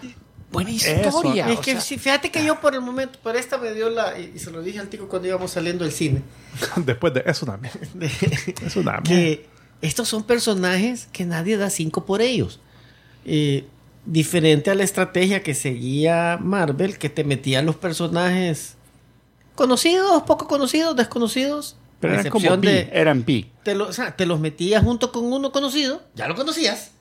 [0.52, 1.50] buena historia.
[1.50, 3.90] Es o que sea, sí, fíjate que yo por el momento, por esta me dio
[3.90, 6.22] la, y y se lo dije al tico cuando íbamos saliendo del cine,
[6.78, 7.24] Después de...
[7.26, 7.80] Es una mierda.
[8.66, 9.04] Es una mierda.
[9.04, 9.46] que
[9.82, 12.60] estos son personajes que nadie da cinco por ellos.
[13.26, 13.66] Eh,
[14.06, 18.76] diferente a la estrategia que seguía Marvel, que te metía los personajes
[19.56, 21.78] conocidos, poco conocidos, desconocidos.
[22.00, 23.46] Pero eran como eran B.
[23.64, 26.92] te, lo- o sea, te los metías junto con uno conocido, ya lo conocías,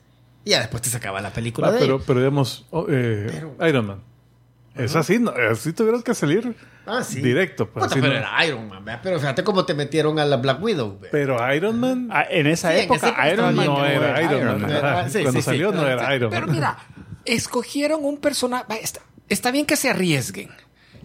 [0.45, 3.67] y ya después te sacaba la película Ah, de pero, pero digamos, oh, eh, Pero-
[3.67, 4.03] Iron Man.
[4.73, 6.55] Es así, no, así tuvieron que salir
[6.85, 7.19] Ah, sí.
[7.21, 7.65] directo.
[7.69, 9.01] pues, Puta, así pero no- era Iron Man, ¿verdad?
[9.03, 10.93] pero fíjate cómo te metieron a la Black Widow.
[10.95, 11.09] ¿verdad?
[11.11, 15.09] pero Iron Man Ah, en esa Sí, época, Iron Man no era Iron Man.
[15.23, 16.15] Cuando salió no era.
[16.15, 16.55] Iron Pero Man.
[16.55, 16.77] mira,
[17.25, 18.65] escogieron un personaje.
[18.71, 20.49] va, Está, está bien que se arriesguen.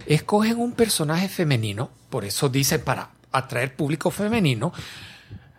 [0.06, 4.72] Escogen un personaje femenino, por eso dicen para atraer público femenino.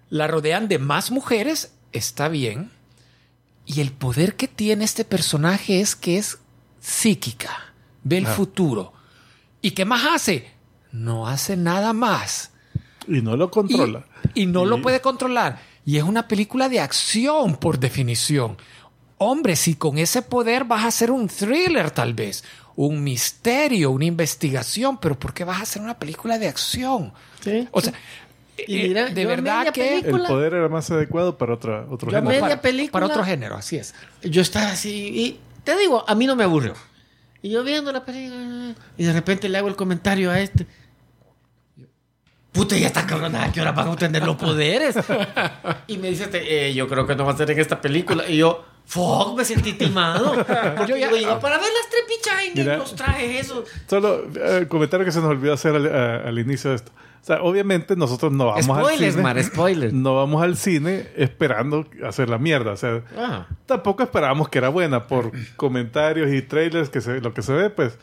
[0.09, 2.71] La rodean de más mujeres, está bien.
[3.67, 6.39] Y el poder que tiene este personaje es que es
[6.79, 7.73] psíquica,
[8.03, 8.33] ve el Ah.
[8.33, 8.93] futuro.
[9.61, 10.49] ¿Y qué más hace?
[10.91, 12.51] No hace nada más.
[13.07, 14.05] Y no lo controla.
[14.33, 15.61] y no lo puede controlar.
[15.85, 18.57] Y es una película de acción por definición.
[19.19, 22.43] Hombre, si con ese poder vas a hacer un thriller tal vez,
[22.75, 27.11] un misterio, una investigación, pero ¿por qué vas a hacer una película de acción?
[27.43, 27.67] Sí.
[27.71, 27.93] O sea,
[28.67, 32.09] Y mira, de verdad media que El película- poder era más adecuado para otra, otro
[32.09, 32.27] Yo género.
[32.29, 33.93] media para, película- para otro género, así es.
[34.23, 36.73] Yo estaba así y te digo, a mí no me aburrió.
[37.41, 40.65] Y yo viendo la película y de repente le hago el comentario a este.
[42.51, 44.95] Puta, ya está cabrona, ¿a qué hora van a obtener los poderes?
[45.85, 48.27] y me dice, este, eh, yo creo que no va a ser en esta película.
[48.27, 50.33] Y yo, fuck, me sentí timado.
[50.77, 52.77] Porque Yo ya- iba para ver las trepichainas, Mira.
[52.77, 53.63] los trajes, eso.
[53.87, 56.91] Solo eh, el comentario que se nos olvidó hacer al, a- al inicio de esto.
[57.27, 59.23] Sea, obviamente nosotros no vamos al Spoilers, cine.
[59.23, 59.93] Mar, spoilers.
[59.93, 62.71] No vamos al cine esperando hacer la mierda.
[62.71, 63.47] O sea, Ah.
[63.65, 67.69] tampoco esperábamos que era buena por comentarios y trailers, que se, lo que se ve,
[67.69, 67.97] pues.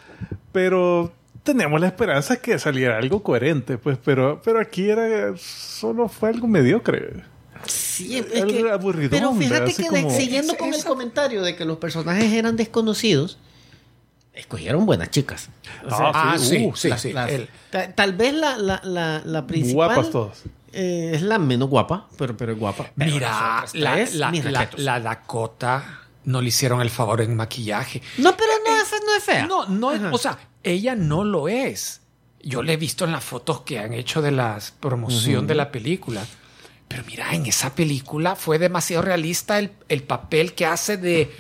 [0.52, 1.10] Pero
[1.42, 3.96] teníamos la esperanza que saliera algo coherente, pues.
[4.04, 7.22] Pero, pero aquí era solo fue algo mediocre.
[7.66, 11.42] Sí, es Algo que, aburridón, pero fíjate que de- como- siguiendo Es- con el comentario
[11.42, 13.38] de que los personajes eran desconocidos,
[14.34, 15.48] escogieron buenas chicas.
[15.86, 17.12] O sea, Ah, sí, uh, sí, las- sí.
[17.12, 20.42] las- el- ta- tal vez la, la, la, la principal Guapas todas.
[20.72, 22.90] eh, es la menos guapa, pero, pero es guapa.
[22.96, 28.02] Pero mira, tres, la, Dakota no le hicieron el favor en maquillaje.
[28.18, 29.46] No, pero no, es, no es fea.
[29.46, 30.10] No, no, es- Ajá.
[30.12, 32.00] o sea, ella no lo es.
[32.42, 35.70] Yo le he visto en las fotos que han hecho de la promoción de la
[35.70, 36.22] película.
[36.88, 41.34] Pero mira, en esa película fue demasiado realista el, el papel que hace de,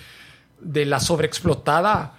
[0.60, 2.14] de la sobreexplotada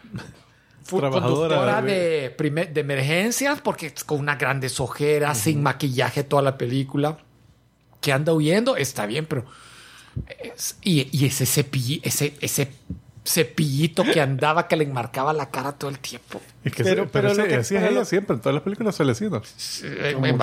[0.85, 6.23] fu- Trabajadora conductora de- primer- de emergencias, porque es con unas grandes ojeras, sin maquillaje
[6.23, 7.17] toda la película,
[7.99, 9.43] que anda huyendo, está bien, pero...
[10.39, 12.69] es- y, y ese, cepilli- ese, ese
[13.27, 16.39] cepillito que andaba que le enmarcaba la cara todo el tiempo.
[16.63, 18.35] Es que Pero- se- pero pero, lo sí, que- así es ella siempre.
[18.35, 19.15] En todas las películas suele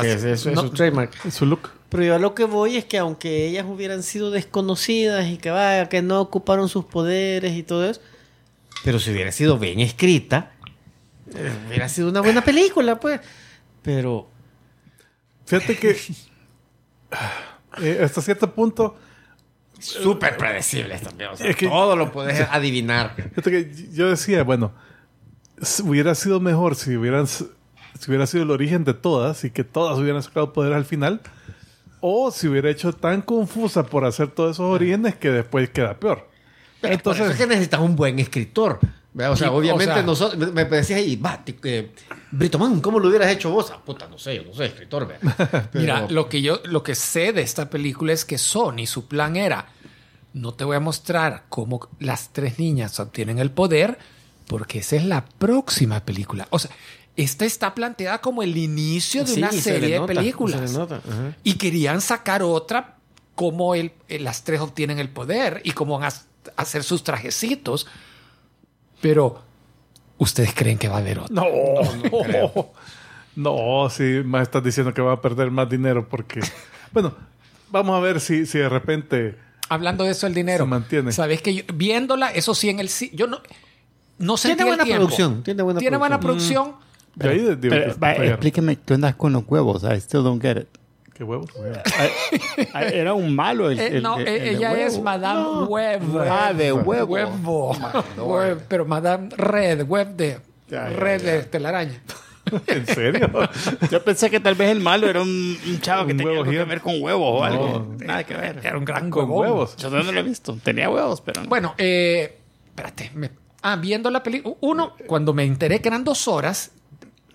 [0.03, 1.13] que es, No, su trademark.
[1.25, 1.71] Es su look.
[1.89, 5.51] Pero yo a lo que voy es que aunque ellas hubieran sido desconocidas y que
[5.51, 8.01] vaya, que no ocuparon sus poderes y todo eso,
[8.85, 10.53] pero si hubiera sido bien escrita,
[11.69, 13.21] hubiera sido una buena película, pues.
[13.83, 14.29] Pero
[15.47, 15.91] Fíjate que
[17.83, 18.97] eh, hasta cierto punto,
[19.79, 21.31] súper predecibles también.
[21.31, 23.15] O sea, Es que- todo lo puedes adivinar.
[23.17, 24.73] fíjate que yo decía, bueno,
[25.85, 27.45] hubiera sido mejor si hubieran si
[28.09, 31.21] hubiera sido el origen de todas y que todas hubieran sacado poder al final,
[32.01, 36.29] o si hubiera hecho tan confusa por hacer todos esos orígenes que después queda peor.
[36.83, 38.79] Entonces, Por eso es que necesitas un buen escritor.
[39.15, 39.33] ¿verdad?
[39.33, 41.93] O sea, Y, o obviamente sea- nosotros, me, me decías ahí, va, eh,
[42.31, 43.71] Brito Man, ¿cómo lo hubieras hecho vos?
[43.71, 45.69] Ah, puta, no sé, yo no soy escritor, ¿verdad?
[45.75, 49.07] Mira, Pero- lo que yo lo que sé de esta película es que Sony, su
[49.09, 49.67] plan era,
[50.33, 53.99] no te voy a mostrar cómo las tres niñas obtienen el poder,
[54.47, 56.47] porque esa es la próxima película.
[56.49, 56.71] O sea,
[57.15, 60.71] esta está planteada como el inicio de Sí, una se serie de películas.
[60.71, 61.03] se nota.
[61.45, 62.97] Y querían sacar otra,
[63.35, 67.87] cómo el- eh, las tres obtienen el poder y cómo van a hacer sus trajecitos.
[69.01, 69.43] Pero,
[70.19, 71.35] ¿ustedes creen que va a haber otra?
[71.35, 71.47] No,
[73.35, 76.41] No, sí, más estás diciendo que va a perder más dinero porque...
[76.93, 77.15] bueno,
[77.71, 79.37] vamos a ver si, si de repente...
[79.69, 80.65] Hablando de eso, el dinero.
[80.65, 81.13] Se mantiene.
[81.13, 83.41] Sabes que yo- viéndola, eso sí, en el yo no,
[84.19, 86.75] no sentí Tiene buena producción, tiene buena Tiene buena producción.
[87.19, 89.83] Pero, explíqueme qué onda con los huevos.
[89.85, 90.69] I still don't get it.
[91.15, 91.51] ¿Qué huevos?
[92.75, 95.05] Ah, Era un malo el, Eh, el- no, el- eh, ella es huevo.
[95.05, 96.03] Madame Web.
[96.31, 97.13] Ah, de huevo.
[97.13, 97.77] Huevo.
[98.17, 102.03] Web, pero Madame Red, Web de Ya, ya, Red de telaraña.
[102.67, 103.31] ¿En serio?
[103.91, 105.29] Yo pensé que tal vez el malo era un,
[105.65, 107.95] un chavo que tenía huevo algo que ver con huevos o algo.
[107.99, 108.61] Nada que ver.
[108.65, 109.41] Era un gran Con huevón.
[109.47, 109.77] huevos.
[109.77, 110.59] Yo no lo he visto.
[110.63, 111.49] Tenía huevos, pero no.
[111.49, 113.11] Bueno, eh, espérate.
[113.15, 113.31] me-
[113.63, 114.57] ah, viendo la película.
[114.61, 116.73] Uno, cuando me enteré que eran dos horas,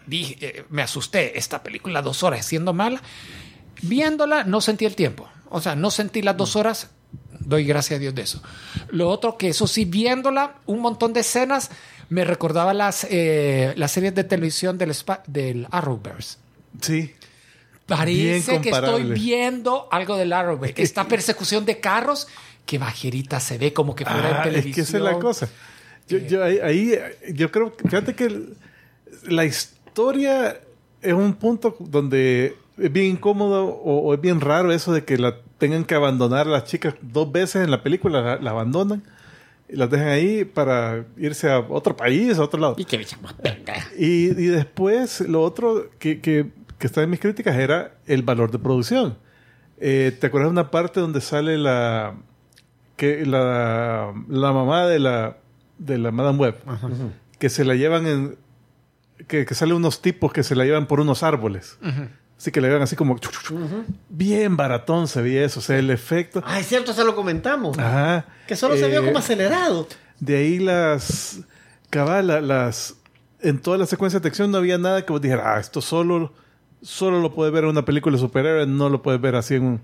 [0.05, 1.37] dije, eh, me asusté.
[1.37, 3.01] Esta película, dos horas, siendo mala.
[3.81, 5.27] Viéndola, no sentí el tiempo.
[5.49, 6.89] O sea, no sentí las dos horas.
[7.39, 8.41] Doy gracias a Dios de eso.
[8.89, 11.69] Lo otro, que eso sí, viéndola, un montón de escenas
[12.09, 16.37] me recordaba las, eh, las series de televisión del, spa- del Arrowverse.
[16.81, 17.13] Sí.
[17.85, 20.81] Parece que estoy viendo algo del Arrowverse.
[20.81, 22.27] Esta persecución de carros,
[22.65, 24.73] que bajerita se ve como que fuera Ah, televisión.
[24.75, 25.47] que esa es la cosa.
[26.09, 26.99] Yo, yo ahí, ahí,
[27.33, 28.49] yo creo, que- fíjate que
[29.23, 30.59] la historia
[31.01, 35.17] es un punto donde es bien incómodo o, o es bien raro eso de que
[35.17, 39.03] la tengan que abandonar a las chicas dos veces en la película, la, la abandonan
[39.69, 42.75] y las dejan ahí para irse a otro país, a otro lado.
[42.77, 43.35] Y que más.
[43.97, 48.51] Y, y después, lo otro que, que, que está en mis críticas era el valor
[48.51, 49.17] de producción.
[49.79, 52.15] Eh, ¿Te acuerdas de una parte donde sale la
[52.95, 55.37] que la, la mamá de la
[55.77, 56.55] de la Madame Web
[57.37, 58.37] que se la llevan en
[59.27, 61.77] que, que sale unos tipos que se la llevan por unos árboles
[62.37, 63.17] así que la llevan así como
[64.09, 67.77] bien baratón se veía eso o sea el efecto Ah, es cierto, se lo comentamos.
[67.79, 68.25] Ajá.
[68.47, 69.87] Que solo se vio Eh, como acelerado.
[70.19, 71.39] de ahí las.
[71.89, 72.95] Cabal, la- las.
[73.41, 76.33] En todas las secuencias de acción no había nada que vos dijeras, ah, esto solo.
[76.81, 79.63] Solo lo puedes ver en una película de superhéroes, no lo puedes ver así en,
[79.63, 79.81] un-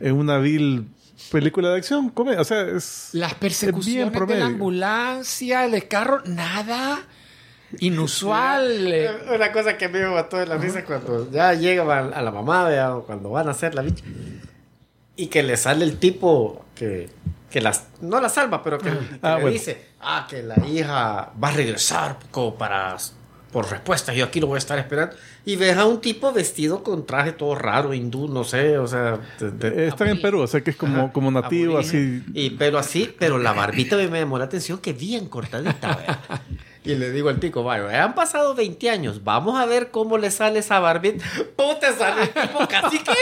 [0.00, 0.86] en una vil
[1.30, 2.08] película de acción.
[2.10, 3.10] Come- O sea, es.
[3.12, 6.98] Las es persecuciones bien de la ambulancia, el carro, nada
[7.78, 8.92] inusual.
[8.92, 9.10] eh.
[9.34, 12.68] Una cosa que me mató de la risa cuando ya llega a, a la mamá,
[12.68, 14.04] vea, o cuando van a hacer la bicha.
[15.16, 17.08] Y que le sale el tipo que,
[17.50, 19.50] que las, no la salva, pero que, que Ah, le bueno.
[19.50, 22.96] dice, ah, que la hija va a regresar como para,
[23.52, 25.14] por respuesta, yo aquí lo voy a estar esperando.
[25.44, 29.18] Y ves a un tipo vestido con traje todo raro, hindú, no sé, o sea...
[29.38, 32.24] de- de- Están en Perú, o sea que es como, Ajá, como nativo, aborigen.
[32.26, 32.32] así.
[32.34, 35.98] Y, pero así, pero la barbita me, me llamó la atención que bien cortadita.
[36.84, 40.30] Y le digo al tico, vaya, han pasado 20 años, vamos a ver cómo le
[40.30, 41.24] sale esa barbita.
[41.56, 43.16] Puta, sale el tipo casi que en.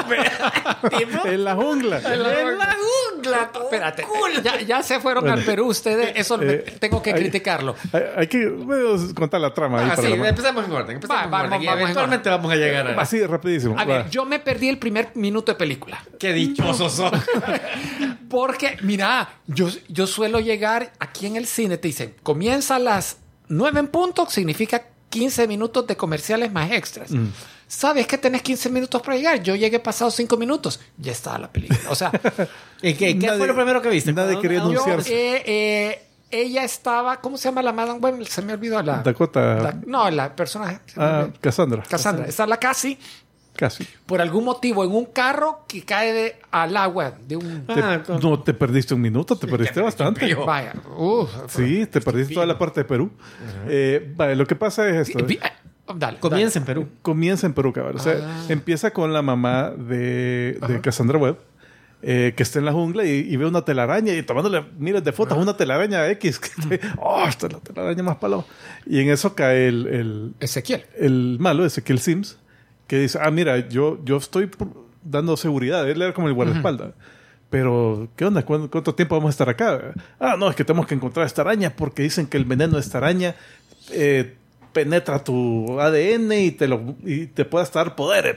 [0.90, 1.98] Tipo, En la jungla.
[1.98, 2.76] en la
[3.12, 4.42] jungla, todo Espérate, cool.
[4.42, 7.74] ya, ya se fueron al Perú ustedes, eso me- Eh, tengo que hay- criticarlo.
[7.92, 11.20] Hay, hay que bueno, contar la trama ahí Ah, sí, la- empezamos en orden, empezamos
[11.20, 11.66] Va, en vamos, orden.
[11.66, 13.00] vamos en eventualmente vamos a llegar a...
[13.00, 13.74] Así, rapidísimo.
[13.78, 13.98] A va.
[13.98, 16.02] ver, yo me perdí el primer minuto de película.
[16.18, 17.12] Qué dichosos son.
[18.30, 23.18] Porque, mira, yo, yo suelo llegar aquí en el cine, te dicen, comienza a las
[23.48, 27.10] 9 en punto, significa 15 minutos de comerciales más extras.
[27.10, 27.26] Mm.
[27.66, 29.42] ¿Sabes que tenés 15 minutos para llegar?
[29.42, 31.80] Yo llegué pasados 5 minutos, ya estaba la película.
[31.90, 32.10] O sea,
[32.82, 34.12] ¿Y qué, qué Nadie- fue lo primero que viste?
[34.12, 35.10] nadie ¿A quería anunciarse.
[35.10, 38.24] yo, eh, eh, ella estaba, ¿cómo se llama la Madame Web?
[38.28, 38.98] Se me olvidó la...
[39.02, 39.56] Dakota.
[39.56, 40.78] la- no, la personaje.
[40.96, 41.28] me ah.
[41.40, 41.82] Cassandra.
[41.88, 42.26] Cassandra.
[42.26, 42.96] Esa es la casi,
[43.60, 43.86] Casi.
[44.06, 47.66] por algún motivo, en un carro que cae de- al agua de un...
[47.66, 50.34] Te- Ah, no te perdiste un minuto, te perdiste bastante.
[50.34, 53.10] Vaya, uf, Sí, te perdiste toda la parte de Perú.
[53.68, 55.24] Eh, vale, lo que pasa es esto.
[55.28, 55.38] Eh,
[55.94, 56.18] Dale.
[56.20, 56.88] Comienza en Perú.
[57.02, 57.96] Comienza en Perú, cabrón.
[57.96, 58.44] O sea, Ah.
[58.48, 61.36] empieza con la mamá de, de Cassandra Webb,
[62.02, 65.12] eh, que está en la jungla y, y ve una telaraña y tomándole miles de
[65.12, 66.38] fotos, una telaraña X.
[66.40, 68.46] Que, oh, esta es la telaraña más palo.
[68.86, 70.84] Y en eso cae el, el, Ezequiel.
[70.96, 72.38] el malo, Ezequiel Sims,
[72.90, 74.50] que dice, ah, mira, yo, yo estoy
[75.04, 75.88] dando seguridad.
[75.88, 76.90] Él era como el guardaespaldas.
[77.48, 78.44] Pero, ¿qué onda?
[78.44, 79.94] ¿Cuánto, tiempo vamos a estar acá?
[80.18, 82.80] Ah, no, es que tenemos que encontrar esta araña porque dicen que el veneno de
[82.80, 83.36] esta araña
[83.92, 84.34] eh,
[84.72, 88.34] penetra tu ADN y te, lo, y te puede dar poderes.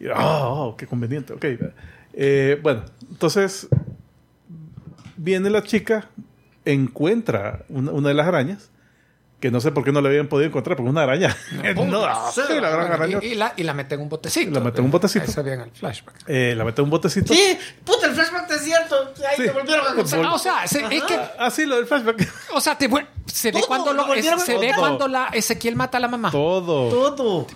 [0.00, 1.44] Y, ah, oh, qué conveniente, ok.
[2.14, 3.68] Eh, bueno, entonces
[5.16, 6.08] viene la chica,
[6.64, 8.70] encuentra una, una de las arañas,
[9.40, 11.36] que no sé por qué no la habían podido encontrar, porque es una araña.
[11.76, 13.18] no, sí, la gran araña.
[13.22, 14.50] Y, y la, y la mete en un botecito.
[14.50, 15.24] La mete en un botecito.
[15.24, 16.24] Eso bien el flashback.
[16.26, 17.32] Eh, la mete en un botecito.
[17.32, 19.12] Sí, puta, el flashback es cierto.
[19.28, 19.42] Ahí Sí.
[19.44, 20.24] te volvieron a contar.
[20.24, 22.28] Ah, o sea, se, es que, Ah, sí, lo del flashback.
[22.52, 22.88] o sea, te
[23.26, 24.04] se ve cuando lo
[24.38, 26.30] se ve cuando la Ezequiel mata a la mamá.
[26.30, 26.88] Todo.
[27.14, 27.46] Todo.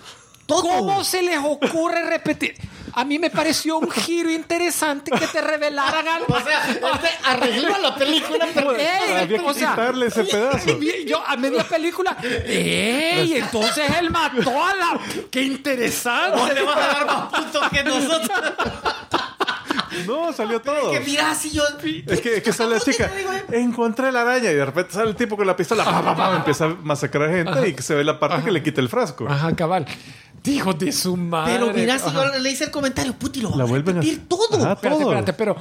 [0.61, 0.77] Todo.
[0.79, 2.55] ¿Cómo se les ocurre repetir?
[2.95, 6.33] a mí me pareció un giro interesante que te revelaran algo.
[6.33, 10.79] O sea, este arregló la película, pero Ey, Había que o sea, quitarle ese pedazo.
[11.05, 13.37] Yo a media película, ¡ey!
[13.37, 14.99] Entonces él mató a la.
[15.31, 16.53] ¡Qué interesante!
[16.53, 18.29] le vas a dar más puntos que nosotros.
[20.07, 20.91] No, salió todo.
[20.91, 21.63] Que mira, si yo.
[22.07, 23.11] Es que, es que sale la chica,
[23.51, 26.35] encontré la araña y de repente sale el tipo con la pistola, pa, pa, pa,
[26.37, 29.27] empieza a masacrar gente y que se ve la parte que le quita el frasco.
[29.29, 29.85] Ajá, cabal.
[30.43, 31.53] Dijo de su madre.
[31.53, 32.33] Pero mira, si Ajá.
[32.33, 34.57] yo le hice el comentario, puti, lo La va a vuelven a- repetir todo.
[34.61, 34.73] Ajá.
[34.73, 35.11] Espérate, todo.
[35.11, 35.55] espérate, pero.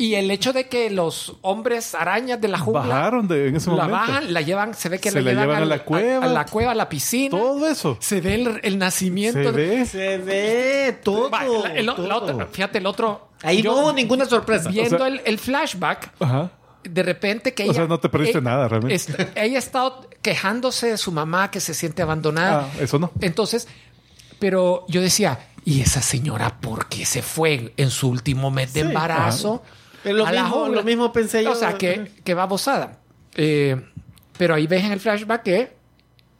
[0.00, 2.82] Y el hecho de que los hombres arañas de la jungla.
[2.82, 3.92] Bajaron de, en ese la momento.
[3.96, 6.24] bajan, la llevan, se ve que Se la, la llevan, llevan a la cueva.
[6.24, 7.36] A, la cueva, a la piscina.
[7.36, 7.96] Todo eso.
[8.00, 9.42] Se ve el, el nacimiento.
[9.42, 9.86] Se ve.
[9.86, 11.28] Se ve todo.
[11.30, 12.14] Va, la- el- la todo.
[12.14, 13.28] otra- fíjate, el otro.
[13.42, 14.68] Ahí yo no hubo ninguna sorpresa.
[14.70, 16.50] Viendo O sea- el, el flashback, Ajá.
[16.84, 17.74] de repente que O ella.
[17.74, 18.94] sea, no te perdiste eh, nada, realmente.
[18.94, 22.68] est- ella ha estado quejándose de su mamá que se siente abandonada.
[22.72, 23.10] Ah, eso no.
[23.20, 23.66] Entonces,
[24.38, 28.80] pero yo decía, ¿y esa señora por qué se fue en su último mes de
[28.80, 29.62] embarazo?
[30.04, 31.52] Lo a mismo- lo mismo pensé yo.
[31.52, 32.98] O sea, que, que va bozada.
[33.34, 33.76] Eh,
[34.36, 35.72] pero ahí ves en el flashback que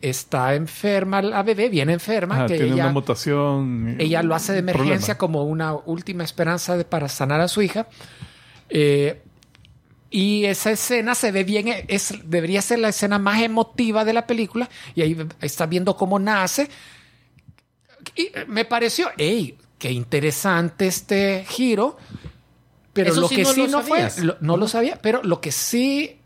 [0.01, 3.97] está enferma la bebé, bien enferma, Ajá, que tiene ella, una mutación.
[3.99, 5.19] ella lo hace de emergencia problema.
[5.19, 7.89] como una última esperanza de- para sanar a su hija.
[8.71, 9.21] Eh,
[10.11, 14.27] y esa escena se ve bien, es, debería ser la escena más emotiva de la
[14.27, 14.69] película.
[14.95, 16.69] Y ahí está viendo cómo nace.
[18.17, 21.99] Y me pareció, hey, qué interesante este giro.
[23.03, 25.23] Pero Eso lo sí que no sí lo no fue, lo- no lo sabía, pero
[25.23, 26.19] lo que sí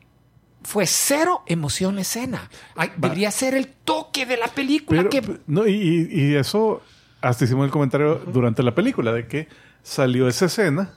[0.63, 2.49] fue cero emoción la escena.
[2.77, 5.03] Ay, debería ser el toque de la película.
[5.09, 6.83] Pero, que, no, y, y- y eso,
[7.21, 9.49] hasta hicimos el comentario durante la película, de que
[9.83, 10.93] salió esa escena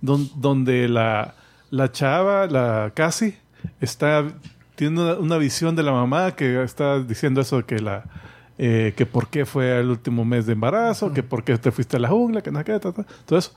[0.00, 1.34] don- donde la,
[1.70, 3.36] la chava, la Cassie,
[3.80, 4.24] está,
[4.76, 8.04] tiene una, una visión de la mamá que está diciendo eso de que la...
[8.58, 11.96] eh, que por qué fue el último mes de embarazo, que por qué te fuiste
[11.96, 13.52] a la jungla, que no sé qué, ta, ta, todo eso.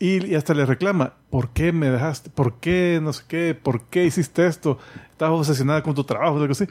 [0.00, 2.30] Y, y hasta le reclama, ¿por qué me dejaste?
[2.30, 3.54] ¿Por qué no sé qué?
[3.54, 4.78] ¿Por qué hiciste esto?
[5.12, 6.64] Estabas obsesionada con tu trabajo, algo así.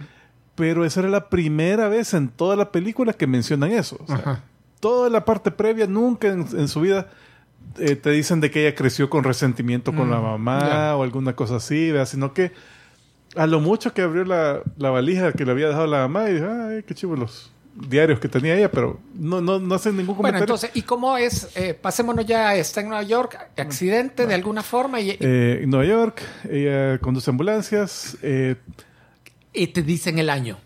[0.56, 3.98] Pero esa era la primera vez en toda la película que mencionan eso.
[4.02, 4.44] O sea, Ajá.
[4.80, 7.08] toda la parte previa, nunca en, en su vida
[7.78, 10.96] eh, te dicen de que ella creció con resentimiento con la mamá ya.
[10.98, 12.08] o alguna cosa así, ¿verdad?
[12.08, 12.52] sino que
[13.36, 16.34] a lo mucho que abrió la, la valija que le había dejado la mamá y
[16.34, 20.18] dijo, ay, qué chivo los diarios que tenía ella, pero no, no, no hacen ningún
[20.18, 20.56] bueno, comentario.
[20.56, 21.50] entonces, ¿y cómo es?
[21.56, 25.86] Eh, pasémonos ya, está en Nueva York, accidente de alguna forma y, Eh, en Nueva
[25.86, 28.18] York, ella conduce ambulancias.
[28.22, 28.56] Eh,
[29.54, 30.58] y te dicen el año.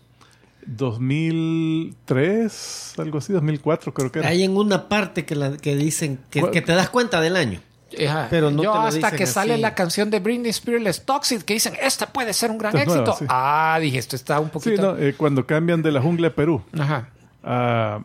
[0.66, 4.28] 2003, algo así, 2004 creo que era.
[4.28, 7.60] Hay en una parte que, la, que dicen que, que te das cuenta del año.
[8.08, 8.26] Ajá.
[8.30, 11.42] Pero no Yo te lo hasta dicen que sale la canción de Britney Spears, Toxic,
[11.44, 12.96] que dicen, esta puede ser un gran éxito.
[13.02, 13.24] nueva, sí.
[13.28, 14.82] Ah, dije, esto está un Sí, poquito...
[14.94, 17.08] no, eh, cuando cambian de la jungla de Perú Ajá.
[17.44, 18.00] a,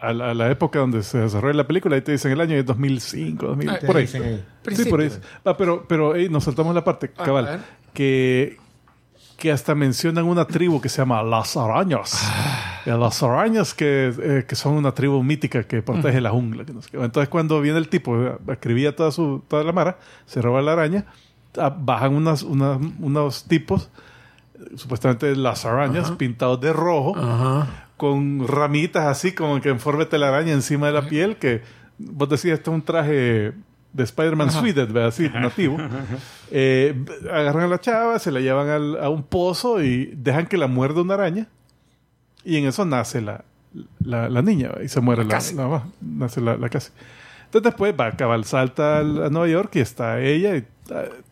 [0.00, 2.56] a la, a la época donde se desarrolla la película, ahí te dicen el año
[2.56, 4.06] es 2005, 2000, Ah, por ahí.
[4.06, 5.10] Sí, por ahí.
[5.44, 7.60] Ah, pero, pero nos saltamos la parte, cabal,
[7.92, 8.56] que,
[9.36, 12.12] que hasta mencionan una tribu que se llama Las Arañas.
[12.24, 12.67] Ah.
[12.88, 16.64] Eh, Las Arañas que, eh, que son una tribu mítica que protege la jungla.
[16.64, 16.96] que no sé qué.
[16.96, 20.72] Entonces cuando viene el tipo, eh, acribilla toda, su, toda la mara, se roba la
[20.72, 21.04] araña,
[21.58, 23.90] ah, bajan unas, unas- unos tipos,
[24.76, 27.14] supuestamente las arañas, pintados de rojo,
[27.96, 31.62] con ramitas así como que en forma de telaraña encima de la piel, que
[31.98, 33.52] vos decías, esto es un traje
[33.92, 35.08] de Spider-Man Suited, ¿verdad?
[35.08, 35.76] Así, nativo.
[36.50, 40.56] Eh, agarran a la chava, se la llevan al- a un pozo y dejan que
[40.56, 41.48] la muerda una araña.
[42.48, 43.44] Y en eso nace la,
[44.00, 45.88] la, la niña y se muere La la, la mamá.
[46.00, 46.66] Nace la, la.
[46.66, 46.92] Entonces
[47.62, 50.56] después va, cabal, salta al- a Nueva York y está ella.
[50.56, 50.64] Y,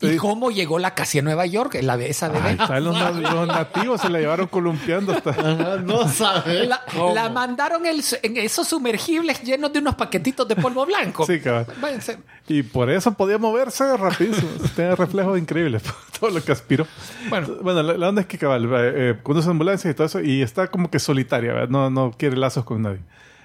[0.00, 1.78] ¿Y cómo llegó la casi a Nueva York?
[1.82, 2.50] La de esa Ahí bebé.
[2.52, 5.30] están los, na- los nativos, se la llevaron columpiando hasta...
[5.30, 6.68] Ajá, no sabes.
[6.68, 6.82] La,
[7.14, 11.24] la mandaron el- en esos sumergibles llenos de unos paquetitos de polvo blanco.
[11.26, 11.66] Sí, cabal.
[11.80, 12.18] Váyanse.
[12.48, 14.48] Y por eso podía moverse rapidísimo.
[14.76, 15.82] Tiene reflejos increíbles.
[16.20, 16.86] Todo lo que aspiró.
[17.30, 17.48] Bueno.
[17.62, 20.20] Bueno, la, la onda es que cabal, eh, conduce ambulancias y todo eso.
[20.20, 21.52] Y está como que solitaria.
[21.54, 21.68] ¿verdad?
[21.70, 23.00] No, no quiere lazos con nadie.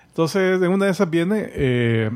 [0.09, 1.49] Entonces, en una de esas viene...
[1.53, 2.11] eh,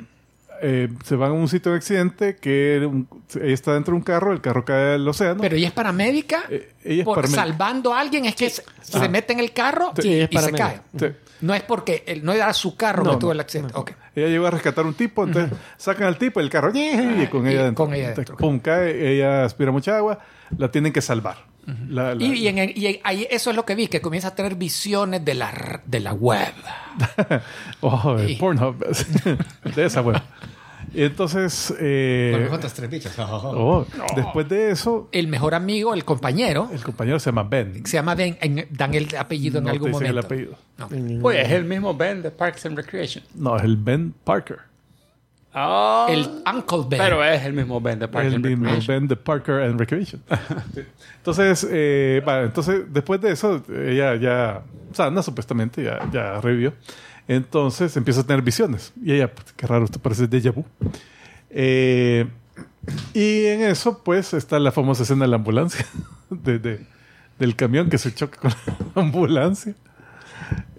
[0.61, 4.03] eh, se van a un sitio de accidente que un- ella está dentro de un
[4.03, 4.31] carro.
[4.31, 5.41] El carro cae al océano.
[5.41, 6.43] Pero ella es paramédica.
[6.49, 7.41] Eh, ella es por paramédica.
[7.43, 9.07] salvando a alguien es que se, se Ah.
[9.09, 10.81] mete en el carro Sí, y, se cae.
[10.97, 11.07] Sí.
[11.41, 13.73] No es porque él- no era su carro No, que tuvo el accidente.
[13.75, 13.91] Ok.
[14.15, 17.51] Ella llegó a rescatar un tipo, entonces sacan al tipo, el carro, y con y
[17.51, 17.85] ella dentro.
[17.85, 18.37] con ella Entonces, dentro.
[18.37, 20.19] pum, cae, ella aspira mucha agua,
[20.57, 21.37] la tienen que salvar.
[21.89, 24.29] La- la- Y, y en el- y ahí eso es lo que vi, que comienza
[24.29, 26.53] a tener visiones de la, de la web.
[27.81, 28.77] oh, el Y- Pornhub.
[29.75, 30.03] de esa.
[30.93, 33.13] Y entonces, eh, Con los otros tres bichos.
[33.19, 33.85] oh,
[34.15, 37.85] después de eso, El mejor amigo, el compañero, el compañero se llama Ben.
[37.85, 40.19] se llama Ben, en- dan el apellido No en algún te dicen momento.
[40.19, 40.57] el apellido.
[40.77, 41.21] No.
[41.21, 43.23] Pues es el mismo Ben de Parks and Recreation.
[43.33, 44.59] No, es el Ben Parker.
[45.57, 46.99] Ah, el Uncle Ben.
[46.99, 48.69] Pero es el mismo Ben de Parks el and mismo.
[48.87, 50.21] Ben de Parker and Recreation.
[50.73, 50.81] Sí.
[51.17, 54.61] Entonces, eh, entonces, después de eso, ella ya
[54.93, 56.73] sana, supuestamente, ya, ya revivió.
[57.27, 58.93] Entonces empieza a tener visiones.
[59.01, 60.65] Y ella, pues, qué raro, esto parece déjà vu.
[61.49, 62.27] Eh,
[63.13, 65.85] y en eso, pues, está la famosa escena de la ambulancia,
[66.29, 66.85] de, de-
[67.39, 69.73] del camión que se choca con la ambulancia.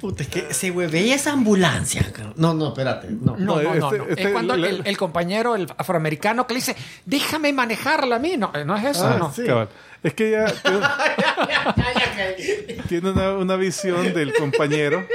[0.01, 2.13] Puta, es que se veía esa ambulancia.
[2.37, 3.09] No, no, espérate.
[3.11, 3.37] No.
[3.37, 4.05] No, no, no, este- no.
[4.09, 6.77] este- es cuando el, el compañero, el afroamericano, que le dice,
[7.07, 8.37] déjame manejarla a mí.
[8.37, 9.33] No, no es eso, Ah, no.
[9.33, 9.45] sí.
[9.45, 9.69] cabal.
[10.03, 10.45] Es que ella
[11.75, 15.07] tiene, tiene una, una visión del compañero.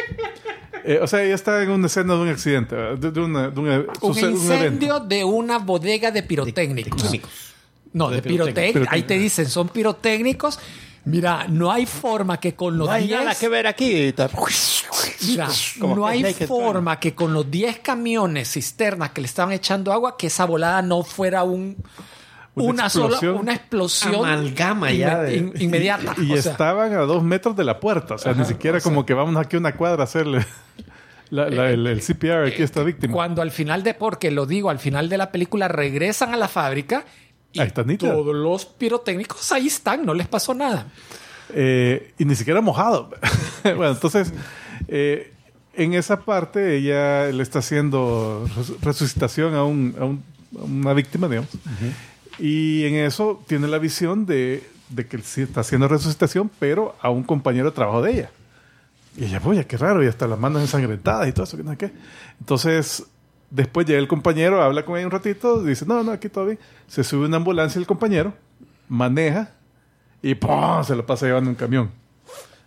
[0.84, 3.60] Eh, o sea, ella está en una escena de un accidente, de, de una- de
[3.60, 7.04] una- Un sucede incendio de una bodega de pirotécnicos.
[7.94, 8.54] No, de, De pirotécnicos.
[8.64, 8.94] pirotécnicos.
[8.94, 10.60] Ahí te dicen, son pirotécnicos.
[11.06, 13.20] Mira, no hay forma que con los No hay 10...
[13.20, 14.14] nada que ver aquí.
[15.28, 15.48] Mira,
[15.80, 20.16] Como no hay forma que con los 10 camiones cisternas que le estaban echando agua,
[20.18, 21.76] que esa volada no fuera un,
[22.54, 23.38] Una una, sola explosión.
[23.38, 26.14] una explosión Amalgama ya de- in- inmediata.
[26.18, 28.16] Y O sea, estaban a dos metros de la puerta.
[28.16, 30.46] O sea, ni siquiera como que vamos aquí a una cuadra a hacerle
[31.32, 33.14] la- la- el, el CPR aquí a esta víctima.
[33.14, 36.48] Cuando al final de, porque lo digo, al final de la película regresan a la
[36.48, 38.14] fábrica y Ahí está nítida.
[38.14, 40.88] todos los pirotécnicos ahí están, no les pasó nada.
[41.54, 43.10] Eh, y ni siquiera mojado.
[43.64, 44.32] bueno, entonces,
[44.88, 45.34] eh,
[45.74, 50.24] en esa parte ella le está haciendo res- resucitación a, un- a un-
[50.60, 51.50] a una víctima, digamos.
[52.40, 57.10] Y en eso tiene la visión de, de que sí está haciendo resucitación, pero a
[57.10, 58.32] un compañero de trabajo de ella.
[59.18, 61.72] Y ella, oye, qué raro, y hasta las manos ensangrentadas y todo eso, que no
[61.72, 61.92] sé qué.
[62.40, 63.04] Entonces,
[63.52, 66.60] después llega el compañero, habla con ella un ratito, dice, no, no, aquí todo bien.
[66.88, 68.34] Se sube una ambulancia el compañero,
[68.88, 69.52] maneja
[70.24, 70.84] y ¡pum!
[70.84, 71.92] se lo pasa llevando un camión.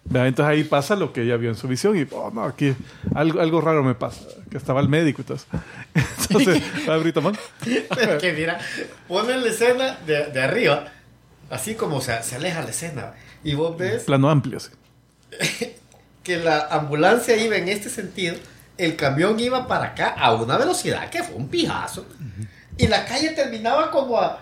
[0.07, 2.75] Entonces ahí pasa lo que ella vio en su visión y, oh, no, aquí
[3.15, 4.21] algo, algo raro me pasa,
[4.51, 5.47] que estaba el médico y todo eso.
[6.29, 7.37] Entonces, va Brito Man.
[7.65, 8.59] Es que mira,
[9.09, 10.93] pone la escena de, de arriba,
[11.49, 13.15] así como se, se aleja la escena.
[13.43, 14.71] Y vos ves Plano amplio, sí.
[16.23, 18.35] que la ambulancia iba en este sentido,
[18.79, 22.07] el camión iba para acá a una velocidad que fue un pijazo.
[22.77, 24.41] Y la calle terminaba como a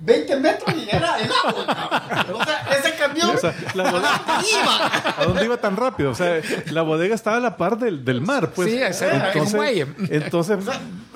[0.00, 2.26] 20 metros y era el agua.
[2.32, 4.22] O sea, ese camión O sea, la bodega-
[4.62, 5.12] iba.
[5.18, 6.10] ¿A dónde iba tan rápido?
[6.12, 6.40] O sea,
[6.70, 8.70] la bodega estaba a la par del, del mar, pues.
[8.70, 9.88] Sí, ese era un muelle.
[10.10, 10.58] entonces,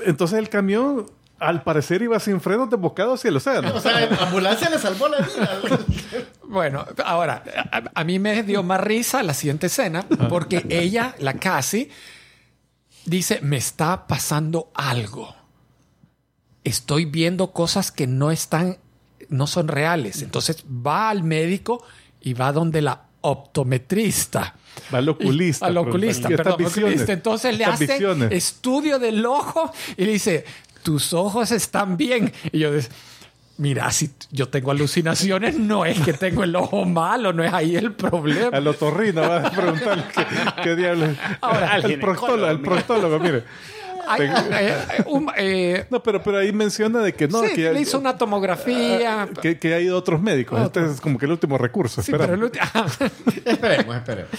[0.05, 1.06] entonces el camión,
[1.39, 3.73] al parecer, iba sin frenos desbocado hacia el océano.
[3.73, 5.60] O sea, la ambulancia le salvó la vida.
[6.43, 11.35] Bueno, ahora, a, a mí me dio más risa la siguiente escena, porque ella, la
[11.35, 11.89] casi,
[13.04, 15.34] dice, me está pasando algo.
[16.64, 18.78] Estoy viendo cosas que no están,
[19.28, 20.22] no son reales.
[20.22, 21.84] Entonces va al médico
[22.20, 24.54] y va donde la optometrista.
[24.92, 25.66] Va al oculista.
[25.66, 27.08] Al oculista, perdón, visiones.
[27.08, 28.32] Entonces le hace visiones.
[28.32, 30.44] estudio del ojo y le dice,
[30.82, 32.32] tus ojos están bien.
[32.52, 32.86] Y yo digo,
[33.58, 37.76] mira, si yo tengo alucinaciones, no es que tengo el ojo malo, no es ahí
[37.76, 38.56] el problema.
[38.56, 40.24] Al otorrino va a preguntarle qué,
[40.62, 41.10] qué diablos.
[41.40, 43.44] Ahora, al al proctólogo, al ginecólogo, proctólogo, mire.
[44.04, 47.72] Ay, eh, eh, un- eh, No, pero, pero ahí menciona de que no, sí, que,
[47.72, 49.28] le hizo una tomografía.
[49.40, 50.60] que, que ha ido otros médicos.
[50.60, 52.02] Este es como que el último recurso.
[52.02, 52.26] Sí, espera.
[52.28, 52.60] pero, el ulti-
[53.44, 54.30] esperemos, esperemos.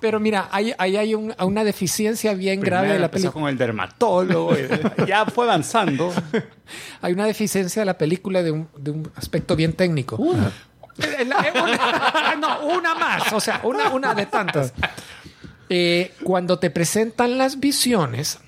[0.00, 3.32] Pero mira, ahí, ahí hay un- una deficiencia bien Primero grave de la película.
[3.32, 4.54] con el dermatólogo.
[4.54, 6.12] y ya fue avanzando.
[7.02, 10.18] Hay una deficiencia de la película de un, de un aspecto bien técnico.
[10.98, 14.72] Eh, la- eh, una- no, una más, o sea, una, una de tantas.
[15.68, 18.40] Eh, cuando te presentan las visiones,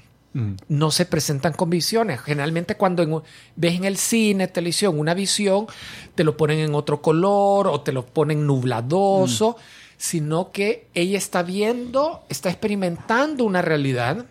[0.68, 2.20] no se presentan con visiones.
[2.20, 3.22] Generalmente cuando en-
[3.56, 5.66] ves en el cine, televisión, una visión,
[6.14, 9.56] te lo ponen en otro color o te lo ponen nubladoso,
[9.98, 14.24] sino que ella está viendo, está experimentando una realidad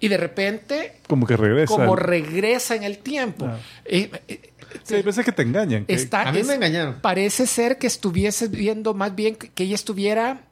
[0.00, 1.72] y de repente Como que regresa.
[1.74, 3.48] como regresa en el tiempo.
[3.84, 4.40] Eh, eh,
[4.84, 5.84] Sí, hay veces que te engañan.
[5.84, 7.00] que- está- A mí es- me engañaron.
[7.00, 10.42] Parece ser que estuviese viendo más bien que que ella estuviera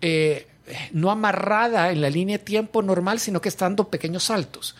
[0.00, 0.46] eh,
[0.92, 4.74] no amarrada en la línea de tiempo normal, sino que está dando pequeños saltos.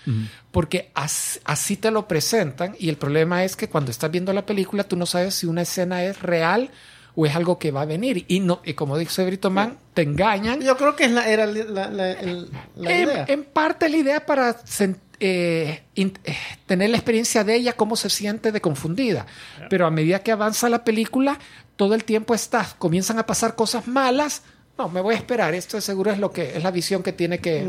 [0.51, 4.45] Porque as- así te lo presentan y el problema es que cuando estás viendo la
[4.47, 6.71] película tú no sabes si una escena es real
[7.15, 8.25] o es algo que va a venir.
[8.29, 11.47] Y, no, y como dice Brito Man, te engañan Yo creo que es la, era
[11.47, 13.25] la, la- el- la en, idea.
[13.29, 16.37] en parte la idea para sen- eh, in- eh,
[16.67, 19.27] tener la experiencia de ella, cómo se siente de confundida.
[19.71, 21.39] Pero a medida que avanza la película,
[21.77, 24.43] todo el tiempo está, comienzan a pasar cosas malas.
[24.79, 25.55] No, me voy a esperar.
[25.55, 27.69] Esto de seguro es lo que es la visión que tiene que,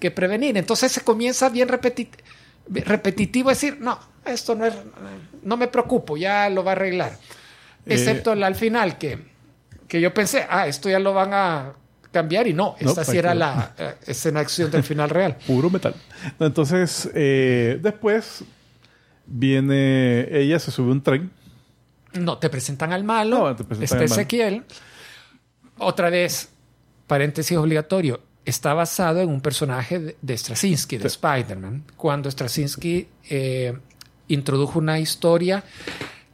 [0.00, 0.56] que prevenir.
[0.56, 2.08] Entonces se comienza bien repeti-
[2.68, 4.74] repetitivo decir, no, esto no es,
[5.42, 7.16] no me preocupo, ya lo va a arreglar.
[7.88, 9.18] Eh, Excepto al final que,
[9.88, 11.72] que yo pensé, ah, esto ya lo van a
[12.12, 15.36] cambiar y no, esta sí era la eh, escena de acción del final real.
[15.46, 15.94] Puro metal.
[16.38, 18.44] Entonces, eh, después
[19.26, 21.30] viene ella, se sube un tren.
[22.12, 24.14] No, te presentan al malo, No, te presentan al malo.
[24.20, 24.64] Ezequiel.
[25.78, 26.50] Otra vez,
[27.06, 33.78] paréntesis obligatorio, está basado en un personaje de, Straczynski, de Spider-Man, cuando Straczynski eh,
[34.28, 35.62] introdujo una historia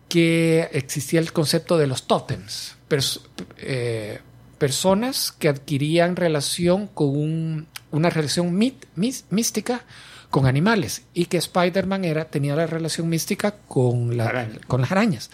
[0.09, 3.21] que existía el concepto de los tótems, pers-
[3.59, 4.21] eh,
[4.59, 9.85] personas que adquirían relación con un- una relación mit- mis- mística
[10.31, 15.31] con animales y que Spider-Man era, tenía la relación mística con, la- con las arañas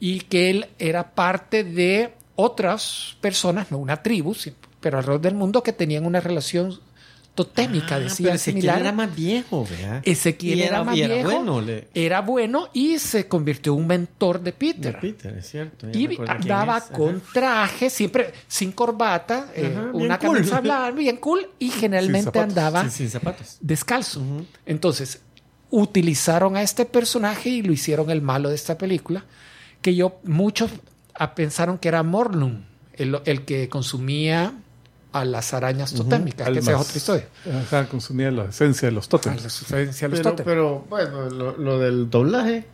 [0.00, 4.34] y que él era parte de otras personas, no una tribu,
[4.80, 6.80] pero alrededor del mundo que tenían una relación
[7.34, 8.80] totémica, Ah, decía similar.
[8.80, 10.02] era más viejo, ¿verdad?
[10.04, 13.86] Ezequiel Y era, más era viejo, bueno, le- era bueno y se convirtió en un
[13.86, 14.94] mentor de Peter.
[14.94, 15.88] de Peter, es cierto.
[15.90, 16.92] ya Y andaba ajá.
[16.92, 20.34] con traje, siempre sin corbata, eh, Ajá, una cool.
[20.34, 23.56] camisa blanca, bien cool, y generalmente andaba sin zapatos.
[23.60, 24.22] descalzo.
[24.66, 25.22] Entonces,
[25.70, 29.24] utilizaron a este personaje y lo hicieron el malo de esta película,
[29.80, 30.70] que yo, muchos
[31.34, 34.52] pensaron que era Morlun, el, el que consumía
[35.12, 37.26] a las arañas totémicas, que esa es otra historia.
[37.64, 39.42] Ajá, consumía la esencia de los A tótems.
[39.42, 42.64] la sustancia de los Pero, pero, bueno, lo, lo del doblaje.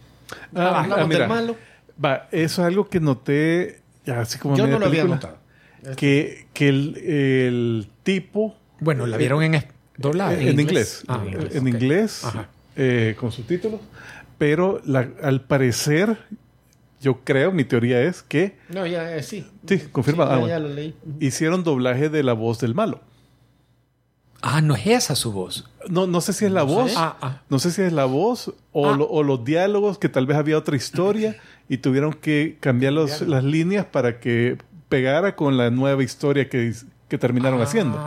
[0.54, 1.20] Ah, hablamos ah, mira.
[1.20, 1.56] del malo.
[2.04, 5.96] Va, eso es algo que noté, así como Yo no lo había película, notado.
[5.96, 9.64] Que, que el, el tipo bueno, la vieron en
[9.96, 10.34] doblada.
[10.34, 11.66] Eh, en, inglés, Ah, en en inglés, inglés, ok.
[11.82, 12.48] inglés, Ajá.
[12.76, 13.80] eh, con subtítulos,
[14.38, 16.18] pero la- al parecer,
[17.00, 19.46] yo creo, mi teoría es que No, ya, eh, sí.
[19.66, 20.30] Sí, confirmado.
[20.30, 20.54] Sí, Ah, ya, bueno.
[20.56, 20.94] ya lo leí.
[21.20, 23.00] hicieron doblaje de la voz del malo.
[24.40, 25.68] Ah, no es esa su voz.
[25.88, 27.42] No, no sé si es la voz, Ah, ah.
[27.48, 28.96] no sé si es la voz o, Ah.
[28.96, 31.36] lo- o los diálogos que tal vez había otra historia
[31.68, 34.56] y tuvieron que cambiar los- las líneas para que
[34.88, 36.72] pegara con la nueva historia que,
[37.08, 37.98] que terminaron haciendo.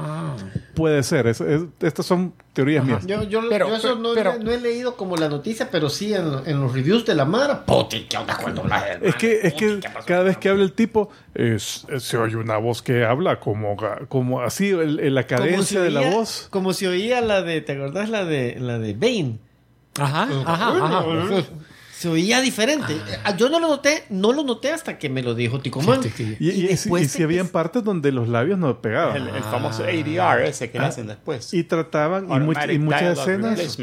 [0.76, 3.06] Puede ser, es- es- estas son teorías mías.
[3.06, 6.14] Yo, yo, Pero- yo eso no, pero- no he leído como la noticia, pero sí
[6.14, 7.66] en, en los reviews de la Mara.
[7.66, 10.74] Poti, ¿qué onda doblaje del Es que, es que Puti, cada vez que habla el
[10.74, 13.76] tipo, es- es- se oye una voz que habla como,
[14.08, 16.48] como así, el- el- la cadencia si de la voz.
[16.50, 19.38] Como si oía la de, ¿te acordás la de la de Bane?
[20.00, 21.44] Ajá, ajá, ajá.
[22.02, 22.98] Se oía diferente.
[23.24, 26.02] Ah, Yo no lo noté, no lo noté hasta que me lo dijo Ticomán.
[26.02, 26.38] Sí, sí, sí.
[26.40, 29.16] Y, y, y, después y si te- habían partes donde los labios no pegaban.
[29.18, 31.54] El, el famoso ADR ese que le hacen después.
[31.54, 33.78] Y trataban, y, much- Automatic y muchas escenas,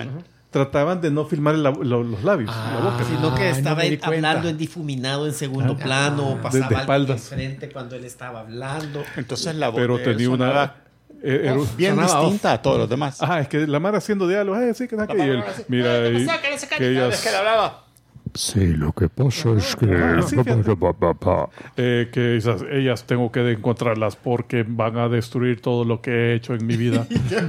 [0.51, 3.05] trataban de no filmar lab- lo- los labios, la boca.
[3.05, 6.65] Sino que Ah, estaba no hablando en difuminado en segundo Ah, plano, de- pasaba de
[6.65, 7.21] alguien espaldas.
[7.33, 9.05] enfrente cuando él estaba hablando.
[9.17, 10.47] Entonces la voz Pero de tenía una...
[10.49, 10.77] sonaba
[11.23, 13.23] eh, era- bien distinta a todos los demás.
[13.23, 16.27] Ajá, es que la Mara haciendo diálogos, eh, sí, que, que- y él, mira, y-
[16.79, 17.23] que ellas,
[18.35, 19.87] Sí, lo que pasa es que...
[21.77, 26.35] eh, que esas- ellas tengo que encontrarlas porque van a destruir todo lo que he
[26.35, 27.07] hecho en mi vida.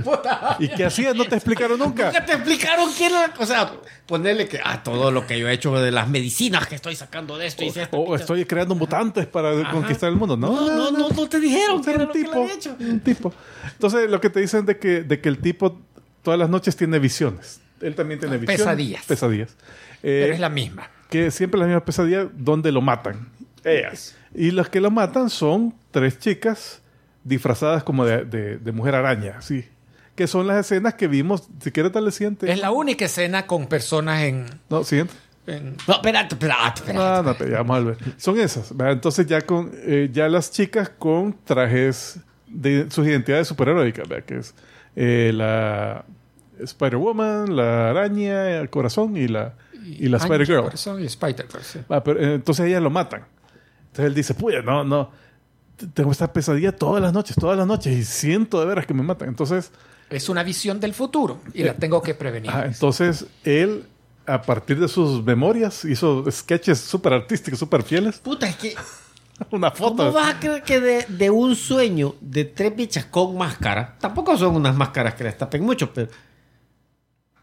[0.60, 1.16] ¿Y qué hacías?
[1.16, 2.08] No te explicaron nunca.
[2.08, 3.34] Nunca te explicaron quién era.
[3.40, 3.72] O sea,
[4.06, 7.38] ponerle que, ah, todo lo que yo he hecho de las medicinas que estoy sacando
[7.38, 7.98] de esto y de esto.
[7.98, 10.36] O estoy creando mutantes para conquistar el mundo.
[10.38, 12.76] No, No, no, no, no te dijeron que Era un lo que le tipo, hecho.
[12.80, 13.34] un tipo.
[13.72, 15.80] Entonces, lo que te dicen de que, de que el tipo
[16.22, 17.62] todas las noches tiene visiones.
[17.82, 18.60] Él también tiene visiones.
[18.62, 19.06] Pesadillas.
[19.06, 19.56] Pesadillas.
[20.04, 20.90] Eh, Pero es la misma.
[21.10, 23.30] Que siempre la misma pesadilla donde lo matan.
[23.64, 24.16] Ellas.
[24.34, 26.82] Y las que lo matan son tres chicas
[27.24, 29.66] disfrazadas como de, de- de mujer araña, sí.
[30.16, 31.48] Que son las escenas que vimos.
[31.62, 32.52] Si quieres, darle siguiente.
[32.52, 34.46] Es la única escena con personas en...
[34.70, 35.14] No, siguiente.
[35.48, 36.94] en- No, espérate, espérate, espérate.
[36.94, 37.98] No, no, pero ya vamos a ver.
[38.18, 38.76] Son esas.
[38.76, 38.94] ¿verdad?
[38.94, 44.26] Entonces ya con eh, ya las chicas con trajes de sus identidades superheroicas, ¿verdad?
[44.26, 44.54] que es
[44.96, 46.04] eh, la
[46.60, 49.54] Spider-Woman, la araña, el corazón y la,
[49.86, 50.70] y la Spider-Girl.
[51.02, 51.80] Y Spider-Girl, sí.
[51.90, 53.26] Ah, pero, eh, entonces ellas lo matan.
[53.88, 55.12] Entonces él dice, puya, no, no.
[55.94, 59.02] Tengo esta pesadilla todas las noches, todas las noches y siento de veras que me
[59.04, 59.30] matan.
[59.30, 59.72] Entonces,
[60.10, 62.52] Es una visión del futuro y la tengo que prevenir.
[62.54, 63.86] ah, entonces él,
[64.28, 68.20] a partir de sus memorias, hizo sketches súper artísticos, súper fieles.
[68.20, 68.76] Puta, es que.
[69.52, 70.12] Una ¿Cómo foto.
[70.12, 73.96] vas a creer que de, de un sueño de tres bichas con máscara?
[74.02, 76.12] Tampoco son unas máscaras que les tapen mucho, pero.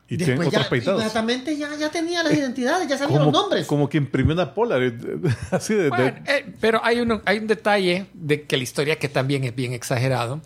[0.09, 1.01] Y tienen otros ya, peitados.
[1.01, 3.67] inmediatamente ya, ya tenía las identidades, ya sabía como, los nombres.
[3.67, 4.95] como que imprimió una Polaroid
[5.51, 8.97] así de, de- Bueno, eh, pero hay, uno, hay un detalle de que la historia
[9.01, 10.41] que también es bien exagerado,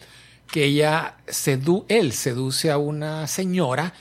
[0.50, 3.92] que ella sedu él seduce a una señora,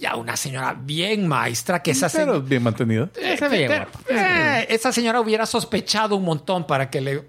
[0.00, 2.38] ya una señora bien maestra, que esa pero señora...
[2.48, 3.98] bien mantenida pero, guapo.
[4.08, 7.22] eh, esa señora hubiera sospechado un montón para que le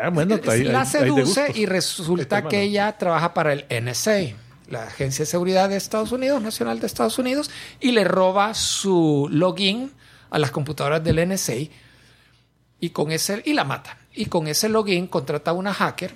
[0.00, 1.56] Ah, bueno ahí- la de seduce gustos.
[1.56, 4.36] y resulta Este que ella trabaja para el NSA,
[4.68, 9.28] la Agencia de Seguridad de Estados Unidos, Nacional de Estados Unidos, y le roba su
[9.30, 9.92] login
[10.30, 11.54] a las computadoras del NSA
[12.80, 13.98] y con ese y la mata.
[14.14, 16.14] Y con ese login contrata a una hacker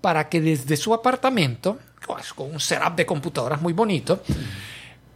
[0.00, 4.22] para que desde su apartamento, pues, con un setup de computadoras muy bonito,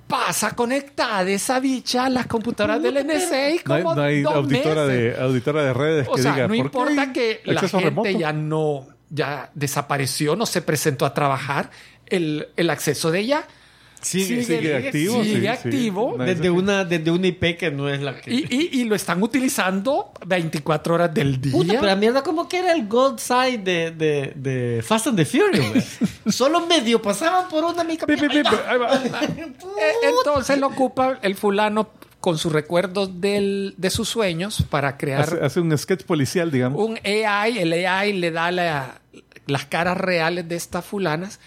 [0.07, 4.23] pasa conectada esa bicha a las computadoras del NSA y No hay, como no hay
[4.23, 5.17] dos auditora, meses.
[5.17, 6.43] de, auditora de redes O que sea, diga.
[6.47, 8.11] no ¿por qué importa que la gente remoto?
[8.11, 11.71] ya no, ya desapareció, no se presentó a trabajar,
[12.11, 13.45] el, el acceso de ella
[14.03, 15.47] Sigue, sigue activo, sigue sí, sí.
[15.49, 16.15] activo.
[16.17, 18.31] No, Desde una, desde una IP que no es la que.
[18.33, 21.51] Y, y- y lo están utilizando 24 horas del día.
[21.51, 25.17] Puta, pero la mierda como que era el gold side de, de, de Fast and
[25.17, 25.99] the Furious.
[26.29, 28.07] Solo medio pasaban por una mica.
[28.07, 28.37] Pi, pi, pi,
[28.69, 29.01] ahí va.
[29.37, 31.89] Eh, Entonces lo ocupa el fulano
[32.21, 36.81] con sus recuerdos del- de sus sueños para crear Hace, hace un sketch policial, digamos.
[36.81, 37.59] un AI.
[37.59, 39.01] El AI le da la-
[39.47, 41.41] las caras reales de estas fulanas.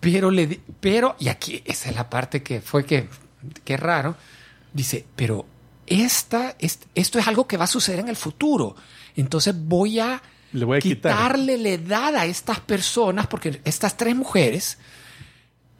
[0.00, 3.08] Pero le di- pero, y aquí esa es la parte que fue que,
[3.64, 4.16] que raro.
[4.72, 5.46] Dice, pero
[5.86, 8.76] esta, es- esto es algo que va a suceder en el futuro.
[9.16, 10.22] Entonces voy a,
[10.52, 11.12] Le voy a quitar.
[11.12, 14.78] quitarle la edad a estas personas, porque estas tres mujeres,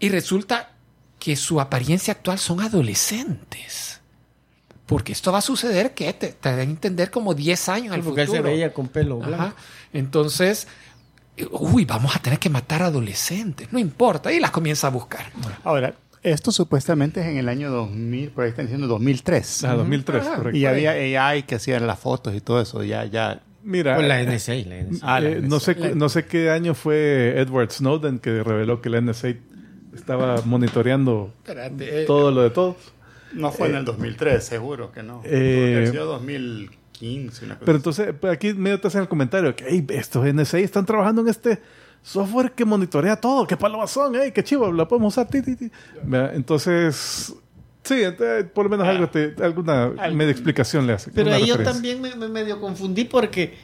[0.00, 0.72] y resulta
[1.20, 4.00] que su apariencia actual son adolescentes.
[4.86, 8.02] Porque esto va a suceder que te, te da a entender como 10 años al
[8.02, 8.42] Porque futuro.
[8.44, 9.54] se veía con pelo blanco.
[9.92, 10.66] Entonces,
[11.50, 13.72] uy, vamos a tener que matar adolescentes.
[13.72, 14.32] No importa.
[14.32, 15.26] Y las comienza a buscar.
[15.64, 19.64] Ahora, esto supuestamente es en el año 2000, por ahí están diciendo 2003.
[19.64, 20.58] Ah, 2003, Ah, correcto.
[20.58, 22.82] Y había AI que hacían las fotos y todo eso.
[22.82, 23.40] Ya, ya.
[23.62, 25.06] Mira, Pues la NSA, la NSA.
[25.16, 28.88] Ah, la eh, no, sé, no sé qué año fue Edward Snowden que reveló que
[28.88, 29.34] la NSA
[29.94, 32.76] estaba monitoreando Espérate, eh, todo lo de todos.
[33.32, 35.20] No fue en el 2003, seguro que no.
[35.24, 35.98] Eh, Porque
[36.98, 39.66] ha sido 2015, una cosa Pero entonces, pues, aquí medio te hacen el comentario que
[39.66, 41.60] "Ey, estos NSA están trabajando en este
[42.02, 43.46] software que monitorea todo.
[43.46, 44.14] ¡Qué palabras son!
[44.16, 44.72] ¡Ey, qué chivo!
[44.72, 45.28] La podemos usar.
[45.28, 45.70] ti, ti, ti".
[46.34, 47.34] Entonces,
[47.82, 51.10] sí, eh, por lo menos algo te- alguna media explicación le hace.
[51.12, 53.54] Pero ahí yo también me, me medio confundí porque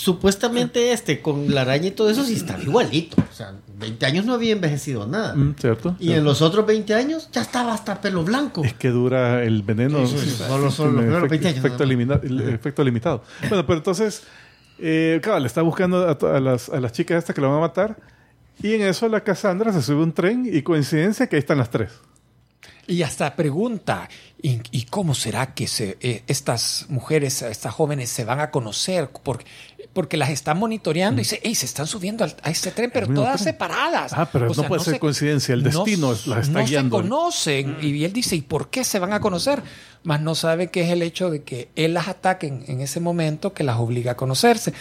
[0.00, 3.16] supuestamente este con la araña y todo eso sí estaba igualito.
[3.30, 5.34] O sea, 20 años no había envejecido nada.
[5.36, 5.96] Mm, ¿Cierto?
[6.00, 8.64] Y en los otros 20 años ya estaba hasta pelo blanco.
[8.64, 10.06] Es que dura el veneno.
[10.06, 11.84] Sí, sí, sí, solo- solo los primeros efecto, 20 años, efecto
[12.26, 13.22] el efecto limitado.
[13.48, 14.22] Bueno, pero entonces,
[14.78, 17.60] eh, claro, le está buscando a, las, a las chicas estas que lo van a
[17.60, 17.96] matar.
[18.62, 21.58] Y en eso la Cassandra se sube a un tren y coincidencia que ahí están
[21.58, 21.90] las tres.
[22.86, 24.08] Y hasta pregunta,
[24.42, 29.08] ¿y, y cómo será que se, eh, estas mujeres, estas jóvenes se van a conocer?
[29.22, 29.44] Porque,
[29.92, 33.08] porque las están monitoreando y dice, hey, se están subiendo al- a este tren, pero
[33.08, 33.52] todas tren.
[33.54, 34.12] separadas.
[34.14, 36.96] Ah, pero no puede ser coincidencia, el destino las está no guiando.
[36.98, 37.76] se conocen.
[37.80, 39.62] Y él dice, ¿y por qué se van a conocer?
[40.04, 43.00] Más no sabe que es el hecho de que él las ataque en, en ese
[43.00, 44.72] momento que las obliga a conocerse.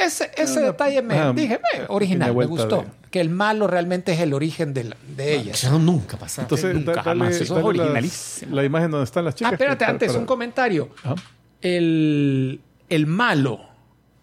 [0.00, 2.82] Ese, ese detalle me ah, dije, "Eh, original, me gustó.
[2.82, 5.62] de- Que el malo realmente es el origen de, la- de ellas.
[5.64, 6.44] Eso nunca pasaba.
[6.44, 7.30] Entonces, nunca da- jamás.
[7.32, 8.56] dale, Eso es dale originalísimo.
[8.56, 9.52] la imagen donde están las Ah, chicas.
[9.54, 10.88] espérate, que- antes, para- un comentario.
[11.02, 11.14] Ajá.
[11.60, 13.60] El, el malo,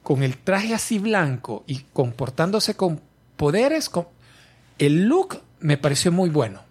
[0.04, 3.00] con el traje así blanco y comportándose con
[3.38, 4.08] poderes, con,
[4.78, 6.62] el look me pareció muy bueno.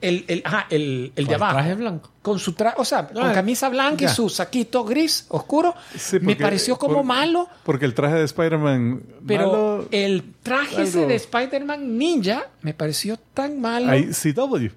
[0.00, 1.54] El, el, ajá, el, el de ¿Cuál abajo.
[1.58, 2.10] traje blanco?
[2.20, 4.12] Con su traje, o sea, con Ah, camisa blanca y ya.
[4.14, 5.74] su saquito gris oscuro.
[5.96, 10.34] Sí, me porque- pareció como por- malo, Porque el traje de Spider-Man pero malo, el
[10.42, 13.90] traje ese algo- de Spider-Man Ninja me pareció tan malo.
[13.92, 14.68] hay CW.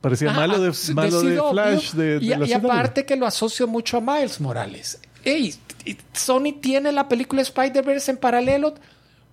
[0.00, 3.16] Parecía Ajá, malo de, de malo de CW, Flash de, de y, y aparte que
[3.16, 5.00] lo asocio mucho a Miles Morales.
[5.26, 5.54] Ey,
[5.84, 8.74] y- Sony tiene la película Spider-Verse en paralelo.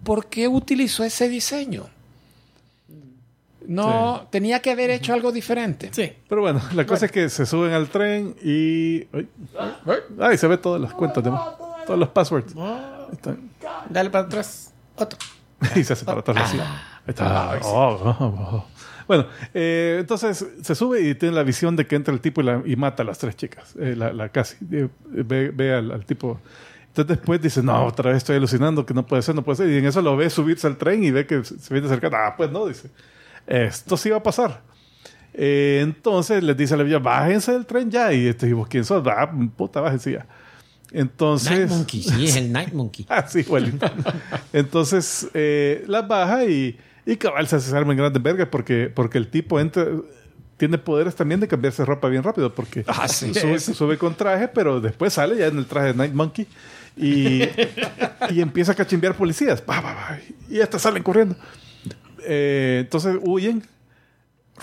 [0.03, 1.85] ¿Por qué utilizó ese diseño?
[3.65, 5.89] No, tenía que haber hecho algo diferente.
[5.93, 6.11] Sí.
[6.27, 9.07] Pero bueno, la cosa es que se suben al tren y...
[9.13, 9.29] Ay,
[10.19, 11.31] Ay, se ve todas las cuentas, de,
[11.85, 12.53] todos los passwords.
[13.13, 13.51] Están.
[13.89, 14.73] Dale para atrás.
[14.97, 15.17] Otro.
[15.75, 16.37] y se hace para atrás.
[16.49, 16.59] así.
[16.59, 16.67] Ahí
[17.07, 17.59] está.
[17.63, 18.65] Oh, oh, oh.
[19.07, 22.43] Bueno, eh, entonces se sube y tiene la visión de que entra el tipo y,
[22.45, 23.75] la- y mata a las tres chicas.
[23.79, 24.55] Eh, la, la casi.
[24.71, 26.39] eh, ve ve al, al tipo.
[26.87, 29.69] Entonces después dice, no, otra vez estoy alucinando, que no puede ser, no puede ser.
[29.69, 32.17] Y en eso lo ve subirse al tren y ve que se se viene acercando.
[32.17, 32.89] Ah, pues no, dice.
[33.47, 34.61] Esto sí va a pasar.
[35.33, 38.13] Eh, entonces les dice a la villa, bájense del tren ya.
[38.13, 39.03] Y este, dijimos, ¿quién sos?
[39.07, 40.27] Ah, puta, bájense ya.
[40.91, 41.49] Entonces...
[41.57, 43.05] Night Monkey, sí, es el Night Monkey.
[43.09, 43.87] Ah, sí, igualito.
[44.51, 49.17] Entonces, eh, las baja y, y cabal se hace arma en grandes vergas porque, porque
[49.17, 49.85] el tipo entra,
[50.57, 53.33] tiene poderes también de cambiarse ropa bien rápido porque Ah, sí.
[53.33, 56.47] sube, sube con traje, pero después sale ya en el traje de Night Monkey
[56.95, 57.41] y,
[58.29, 59.61] y empieza a cachimbear policías.
[59.61, 60.19] Pa, pa, pa,
[60.49, 61.35] y hasta salen corriendo.
[62.25, 63.63] Eh, entonces huyen,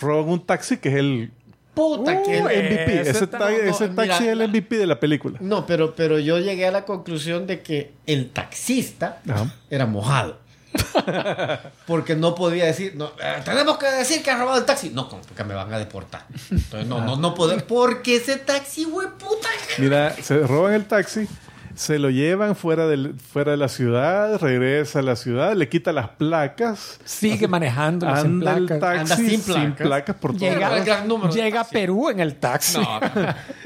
[0.00, 1.30] roban un taxi que es el
[1.74, 3.00] Puta que uh, MVP.
[3.00, 5.38] ese Ese, ta- ta- no, ese mira, taxi es el MVP de la película.
[5.40, 9.54] No, pero, pero yo llegué a la conclusión de que el taxista Ajá.
[9.70, 10.39] era mojado.
[11.86, 14.90] Porque no podía decir, no, eh, tenemos que decir que ha robado el taxi.
[14.90, 16.26] No, porque me van a deportar.
[16.50, 17.56] Entonces, no, no, no puedo.
[17.66, 19.48] Porque ese taxi, güey, puta.
[19.78, 21.28] Mira, se roban el taxi
[21.74, 25.92] Se lo llevan fuera, del, fuera de la ciudad, regresa a la ciudad, le quita
[25.92, 28.80] las placas, Sigue manejando sin anda el placas.
[28.80, 29.86] taxi Anda sin sin placas.
[29.86, 30.40] placas, por todo.
[30.40, 31.74] Llega, El gran número llega a taxi.
[31.74, 32.80] Perú en el taxi.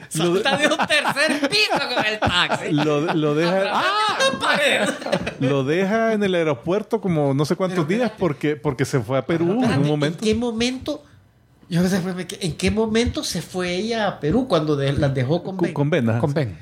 [0.09, 2.73] Salta de un tercer piso con el taxi.
[2.73, 3.83] Lo, lo deja, ¡Ah!
[4.41, 4.89] pared!
[5.41, 9.27] lo deja en el aeropuerto como no sé cuántos días porque, porque se fue a
[9.27, 10.19] Perú en un momento.
[10.19, 11.03] ¿En qué momento?
[11.71, 12.01] Yo no sé,
[12.41, 15.73] ¿en qué momento se fue ella a Perú cuando de- las dejó con, Con, Ben?
[15.75, 16.21] con venas.
[16.21, 16.57] Con Ben.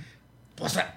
[0.60, 0.96] O sea,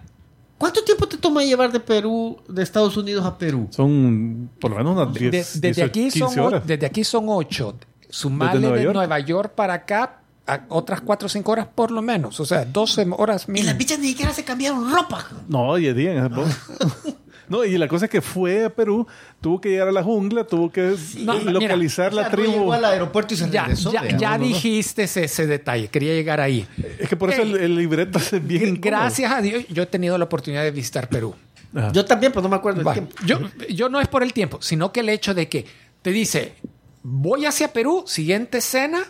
[0.65, 3.67] ¿cuánto tiempo te toma llevar de Perú, de Estados Unidos a Perú?
[3.71, 6.65] Son por lo menos unas De- 10, desde, 18, aquí 15 son, horas.
[6.67, 7.75] desde aquí son ocho.
[8.09, 8.95] Sumarle Nueva de York.
[8.95, 12.39] Nueva York para acá a otras cuatro o cinco horas por lo menos.
[12.39, 13.69] O sea, 12 horas Y mínimo.
[13.69, 15.25] las bichas ni siquiera se cambiaron ropa.
[15.47, 16.29] No, y día.
[17.49, 19.07] No, y la cosa es que fue a Perú,
[19.41, 20.95] tuvo que llegar a la jungla, tuvo que
[21.45, 22.51] localizar O sea, la no tribu.
[22.51, 23.91] llegó al aeropuerto y se Ya, regresó.
[23.91, 24.17] ya, vea.
[24.17, 24.45] ya no, no.
[24.47, 25.87] dijiste ese, ese detalle.
[25.87, 26.67] Quería llegar ahí.
[26.99, 29.01] Es que por eso el, el libreto es bien incómodo.
[29.01, 31.35] Gracias a Dios, yo he tenido la oportunidad de visitar Perú.
[31.75, 31.91] Ajá.
[31.91, 33.55] Yo también, pero no me acuerdo el Bueno, tiempo.
[33.59, 35.65] yo, yo no es por el tiempo, sino que el hecho de que
[36.01, 36.53] te dice,
[37.03, 39.03] voy hacia Perú, siguiente escena,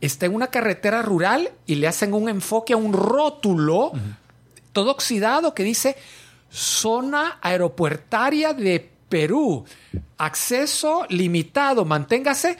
[0.00, 3.92] está en una carretera rural y le hacen un enfoque a un rótulo
[4.72, 5.96] todo oxidado que dice
[6.52, 9.64] zona aeropuertaria de Perú,
[10.16, 12.56] acceso limitado, manténgase.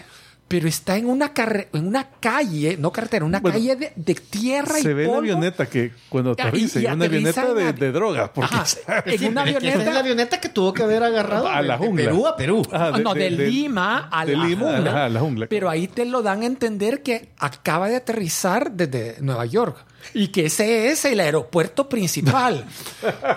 [0.52, 4.14] Pero está en una, carre- en una calle, no carretera, una Bueno, calle de, de
[4.14, 7.72] tierra y Se ve la avioneta que cuando Ah, aterriza, y y una avioneta de,
[7.72, 8.30] de drogas.
[8.34, 11.78] Porque Ajá, en una es la avioneta avioneta que tuvo que haber agarrado A la
[11.78, 12.04] de- de jungla.
[12.04, 12.62] Perú a Perú.
[12.70, 14.90] Ajá, Ah, no, de, Lima a de la Lima, jungla.
[14.90, 15.46] ajá, a la jungla.
[15.48, 19.78] Pero ahí te lo dan a entender que acaba de aterrizar desde Nueva York
[20.12, 22.66] y que ese es el aeropuerto principal.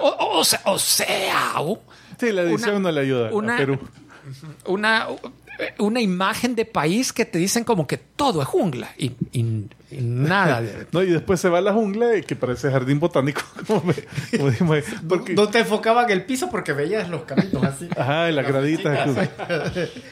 [0.02, 1.54] o, o- o sea, o sea,
[2.20, 3.80] Sí, la edición una- no le ayuda una- a Perú.
[4.66, 5.08] una,
[5.80, 8.90] una imagen de país que te dicen como que todo es jungla.
[8.98, 9.68] Y, y-
[10.02, 10.88] nada de...
[10.92, 13.42] No, y después se va a la jungla y que parece jardín botánico.
[13.68, 13.94] Como, me,
[14.38, 14.78] como dijimos,
[15.08, 17.88] porque, No te enfocaban el piso porque veías los caminos así.
[17.98, 19.10] ajá, y las graditas.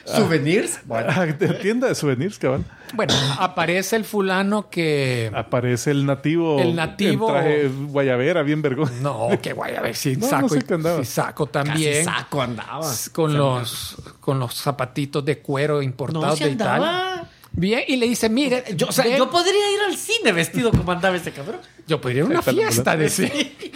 [0.06, 0.80] Souvenirs.
[0.86, 2.64] Bueno, de tienda de souvenirs, cabal.
[2.94, 5.32] Bueno, aparece el fulano que...
[5.34, 6.60] Aparece el nativo.
[6.60, 8.92] El nativo- En traje guayabera, bien vergón.
[9.02, 11.00] No, que guay, a ver si No, no saco, sé y- qué andaba.
[11.00, 12.06] si saco casi también.
[12.06, 12.88] saco andaba.
[13.12, 17.24] con los con los zapatitos de cuero No importados de Italia.
[17.56, 20.72] Bien, y le dice, mire, Yo, o sea, ven, yo podría ir al cine vestido
[20.72, 21.60] como andaba ese cabrón.
[21.88, 23.28] yo podría ir a una fiesta de Sí.
[23.28, 23.72] sí.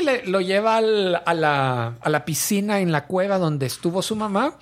[0.00, 4.00] Y le, lo lleva al- a, la, a la piscina en la cueva donde estuvo
[4.02, 4.56] su mamá.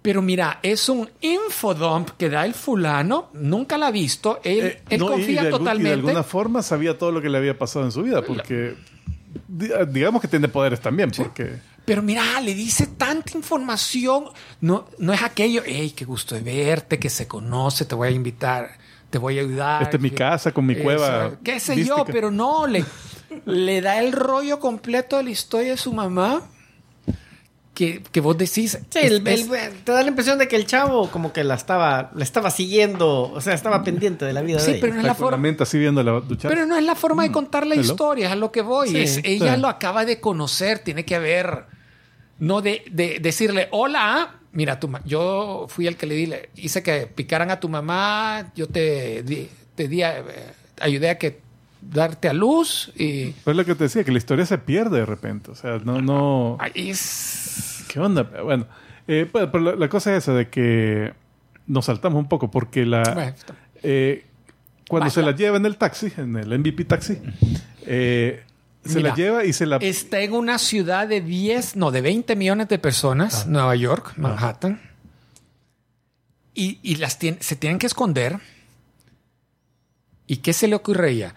[0.00, 3.30] Pero mira, es un infodump que da el fulano.
[3.34, 4.40] Nunca la ha visto.
[4.44, 5.88] Él, Eh, él no, y confía algún- y totalmente.
[5.88, 8.74] de alguna forma sabía todo lo que le había pasado en su vida, porque
[9.48, 11.56] di- digamos que tiene poderes también, porque
[11.88, 14.26] Pero mira, le dice tanta información.
[14.60, 18.10] No, no es aquello, hey, qué gusto de verte, que se conoce, te voy a
[18.12, 18.78] invitar,
[19.10, 19.82] te voy a ayudar.
[19.82, 21.96] Esta es mi casa con mi cueva Qué sé mística.
[21.96, 22.84] yo, pero no, le,
[23.46, 26.42] le da el rollo completo de la historia de su mamá.
[27.74, 28.72] Que, que vos decís.
[28.90, 29.48] Sí, es- el- el-
[29.84, 33.30] te da la impresión de que el chavo como que la estaba, la estaba siguiendo,
[33.30, 34.94] o sea, estaba pendiente de la vida Sí, de pero ella.
[34.96, 35.48] no es la forma.
[35.60, 36.48] así viendo la ducha.
[36.48, 37.84] Pero no es la forma de contar la Hello.
[37.86, 38.88] historia, es a lo que voy.
[38.88, 39.60] Sí, Es- ella sí.
[39.60, 41.66] lo acaba de conocer, tiene que haber.
[42.38, 46.82] No de, de decirle, hola, mira, tu yo fui el que le di, le hice
[46.82, 50.22] que picaran a tu mamá, yo te di, te di eh,
[50.80, 51.40] ayudé a que
[51.80, 53.30] darte a luz y.
[53.44, 55.50] Pero es lo que te decía, que la historia se pierde de repente.
[55.50, 56.58] O sea, no, no.
[56.74, 58.22] Es- ¿Qué onda?
[58.22, 58.66] Bueno,
[59.06, 61.12] eh, pues, pero la, la cosa es esa de que
[61.66, 63.02] nos saltamos un poco porque la.
[63.14, 63.34] Bueno,
[63.82, 64.24] eh,
[64.88, 67.18] cuando se la lleva en el taxi, en el MVP taxi,
[67.86, 68.42] eh,
[68.88, 69.76] se Mira, la lleva y se la.
[69.76, 73.48] Está en una ciudad de 10, no, de 20 millones de personas, Ah.
[73.48, 74.80] Nueva York, Manhattan.
[76.54, 78.38] Y, y las tien- se tienen que esconder.
[80.26, 81.34] ¿Y qué se le ocurría?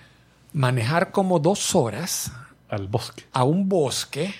[0.53, 2.31] Manejar como dos horas
[2.69, 3.23] al bosque.
[3.31, 4.33] a un bosque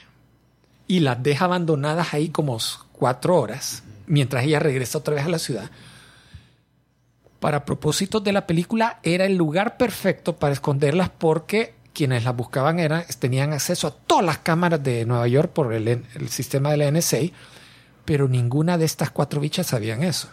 [0.88, 2.58] y las deja abandonadas ahí como
[2.92, 5.70] cuatro horas mientras ella regresa otra vez a la ciudad.
[7.40, 12.80] Para propósitos de la película era el lugar perfecto para esconderlas porque quienes las buscaban
[12.80, 16.78] eran, tenían acceso a todas las cámaras de Nueva York por el, el sistema de
[16.78, 17.20] la NSA,
[18.06, 20.30] pero ninguna de estas cuatro bichas sabían eso.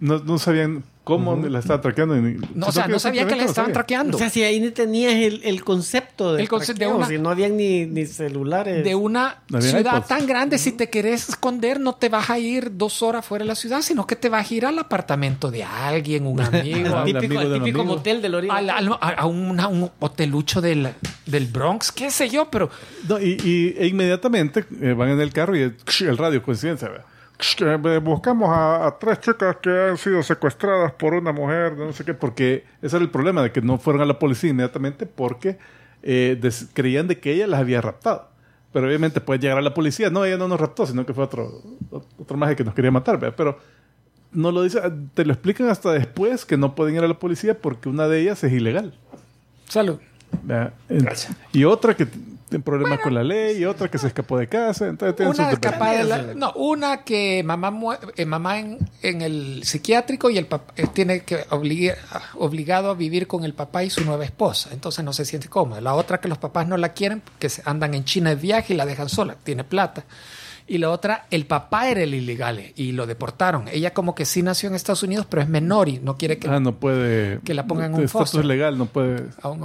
[0.00, 2.16] No, no sabían cómo la estaba traqueando.
[2.16, 4.16] ni- No, o sea, no sabía que la no estaban traqueando.
[4.16, 7.16] O sea, si ahí ni tenías el, el concepto de El concepto de una- si
[7.18, 8.84] no habían ni, ni celulares.
[8.84, 10.06] de una No ciudad iPods.
[10.08, 13.48] tan grande, si te querés esconder, no te vas a ir dos horas fuera de
[13.48, 17.02] la ciudad, sino que te vas a ir al apartamento de alguien, un amigo, Al
[17.02, 17.96] a, típico, amigo el de un típico amigo.
[17.96, 18.58] motel del Oriente.
[18.58, 20.90] al- al- a- a un, a un hotelucho del,
[21.24, 22.68] del Bronx, qué sé yo, pero
[23.08, 26.88] No, y, y- e inmediatamente eh, van en el carro y el, el radio, coincidencia.
[26.90, 27.06] ¿verdad?
[27.40, 32.04] Eh, Buscamos a, a tres chicas que han sido secuestradas por una mujer, no sé
[32.04, 35.56] qué, porque ese era el problema de que no fueron a la policía inmediatamente porque
[36.02, 38.28] eh, des- creían de que ella las había raptado.
[38.72, 40.10] Pero obviamente puede llegar a la policía.
[40.10, 41.62] No, ella no nos raptó, sino que fue otro,
[42.18, 43.18] otro maje que nos quería matar.
[43.18, 43.34] ¿verdad?
[43.36, 43.58] Pero
[44.32, 44.80] no lo dice,
[45.14, 48.20] te lo explican hasta después que no pueden ir a la policía porque una de
[48.20, 48.92] ellas es ilegal.
[49.68, 49.98] Salud.
[50.42, 50.74] ¿verdad?
[50.88, 52.06] Entonces, Y otra que
[52.48, 54.86] tiene problemas con la ley, y otra que se escapó de casa.
[54.88, 60.30] Entonces Una escapada de la- no, una que mamá, eh, mamá en, en el psiquiátrico
[60.30, 61.98] y el papá eh, tiene que obligar,
[62.36, 64.70] obligado a vivir con el papá y su nueva esposa.
[64.72, 65.80] Entonces no se siente cómoda.
[65.80, 68.74] La otra que los papás no la quieren, que se andan en China de viaje
[68.74, 70.04] y la dejan sola, tiene plata.
[70.70, 73.68] Y la otra, el papá era el ilegal y lo deportaron.
[73.72, 76.46] Ella como que sí nació en Estados Unidos, pero es menor y no quiere que
[76.46, 77.40] Ah, no puede.
[77.40, 78.44] Que la pongan en un foster.
[78.44, 79.24] legal, no puede.
[79.40, 79.62] a un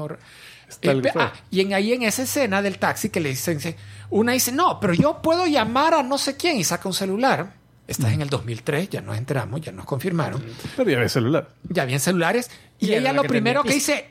[0.81, 3.75] Eh, ah, y en ahí en esa escena del taxi que le dicen, dice-
[4.09, 7.53] una dice, no, pero yo puedo llamar a no sé quién y saca un celular.
[7.87, 10.41] Estás en el 2003, ya nos enteramos, ya nos confirmaron.
[10.77, 11.49] Pero ya ve celular.
[11.67, 12.49] Ya habían celulares.
[12.79, 14.05] Y, ella la lo que primero tenía que dice,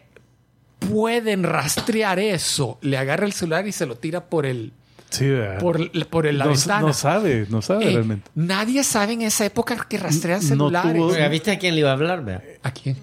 [0.79, 2.79] pueden rastrear eso.
[2.83, 4.73] Le agarra el celular y se lo tira por el
[5.11, 5.31] Sí,
[5.61, 6.81] por, por el- la no, ventana.
[6.81, 8.31] no sabe, no sabe Eh, realmente.
[8.35, 10.95] nadie sabe en esa época que rastrean No celulares.
[10.95, 12.25] tuvo- ¿viste a quién le iba a hablar?
[12.25, 12.43] vea?
[12.63, 12.97] ¿A quién?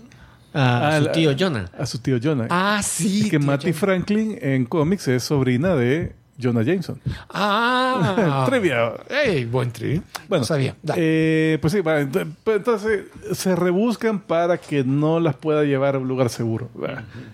[0.54, 1.70] A Ah, su tío Jonah.
[1.78, 2.48] A su tío Jonah.
[2.50, 3.24] Ah, sí.
[3.30, 3.74] que tío Matty.
[3.74, 7.00] Franklin en cómics es sobrina de Jonah Jameson.
[7.30, 8.46] Ah.
[8.50, 8.94] Trivia.
[9.10, 10.02] Ey, buen tri.
[10.28, 10.76] Bueno, no sabía.
[10.96, 11.98] Eh, pues sí, va,
[12.44, 16.70] pues entonces se rebuscan para que no las pueda llevar a un lugar seguro.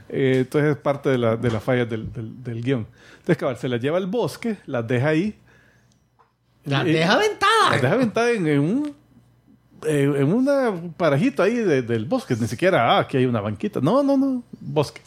[0.09, 2.87] Eh, entonces es parte de la, de la falla del, del, del guion.
[3.17, 5.35] Entonces, cabal, se las lleva al bosque, las deja ahí.
[6.65, 7.69] La Eh, deja aventada.
[7.71, 8.95] Las deja aventada en, en un
[9.85, 12.35] eh, en una parajito ahí de- del bosque.
[12.39, 13.79] Ni siquiera, ah, aquí hay una banquita.
[13.81, 15.01] No, no, no, bosque.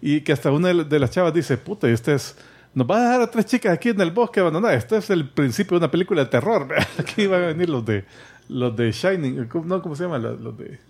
[0.00, 2.36] Y que hasta una de la- de las chavas dice, puta, y este es...
[2.74, 4.78] Nos va a dejar a tres chicas aquí en el bosque abandonadas.
[4.78, 6.66] Este es el principio de una película de terror.
[6.98, 8.04] Aquí van a venir los de
[8.48, 9.44] los de Shining.
[9.46, 10.18] ¿cómo- No, ¿cómo se llama?
[10.18, 10.80] Los, de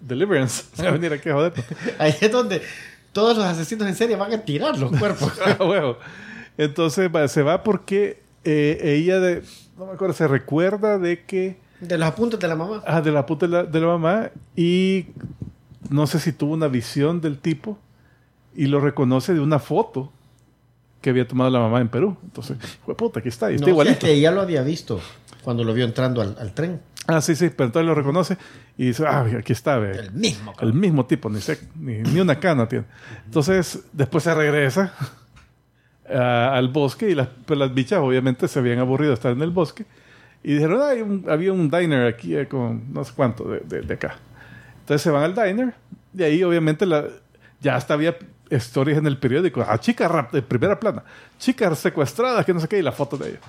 [0.00, 0.64] Deliverance.
[0.76, 1.52] Van a venir aquí a joder.
[1.98, 2.60] Ahí es donde
[3.12, 5.32] todos los asesinos en serie van a tirar los cuerpos.
[5.44, 5.98] Ah, huevo.
[6.56, 9.42] Entonces se va porque eh, ella, de,
[9.78, 11.56] no me acuerdo, se recuerda de que...
[11.80, 12.82] De los apuntes de la mamá.
[12.86, 14.30] Ah, de la puta de la, de la mamá.
[14.56, 15.06] Y
[15.90, 17.78] no sé si tuvo una visión del tipo
[18.54, 20.12] y lo reconoce de una foto
[21.00, 22.16] que había tomado la mamá en Perú.
[22.24, 24.00] Entonces, fue puta, aquí está, y está No, igualito.
[24.06, 25.00] que ella lo había visto
[25.42, 26.80] cuando lo vio entrando al, al tren.
[27.06, 28.36] Ah, sí, sí, pero entonces lo reconoce
[28.76, 29.92] y dice, ah, aquí está, ve.
[29.92, 30.52] El mismo.
[30.60, 32.84] El mismo tipo, ni, se- ni, ni una cana tiene.
[33.24, 34.92] Entonces, después se regresa
[36.12, 39.40] a- al bosque y las, pues las bichas obviamente se habían aburrido de estar en
[39.42, 39.86] el bosque
[40.42, 43.82] y dijeron, "Ah, un- había un diner aquí eh, con no sé cuánto de, de-
[43.82, 44.16] de acá.
[44.80, 45.74] Entonces se van al diner
[46.16, 47.04] y ahí obviamente la,
[47.60, 48.16] ya hasta había
[48.50, 49.64] historias en el periódico.
[49.66, 51.02] Ah, chicas de primera plana,
[51.38, 53.40] chicas secuestradas, que no sé qué, y la foto de ellos.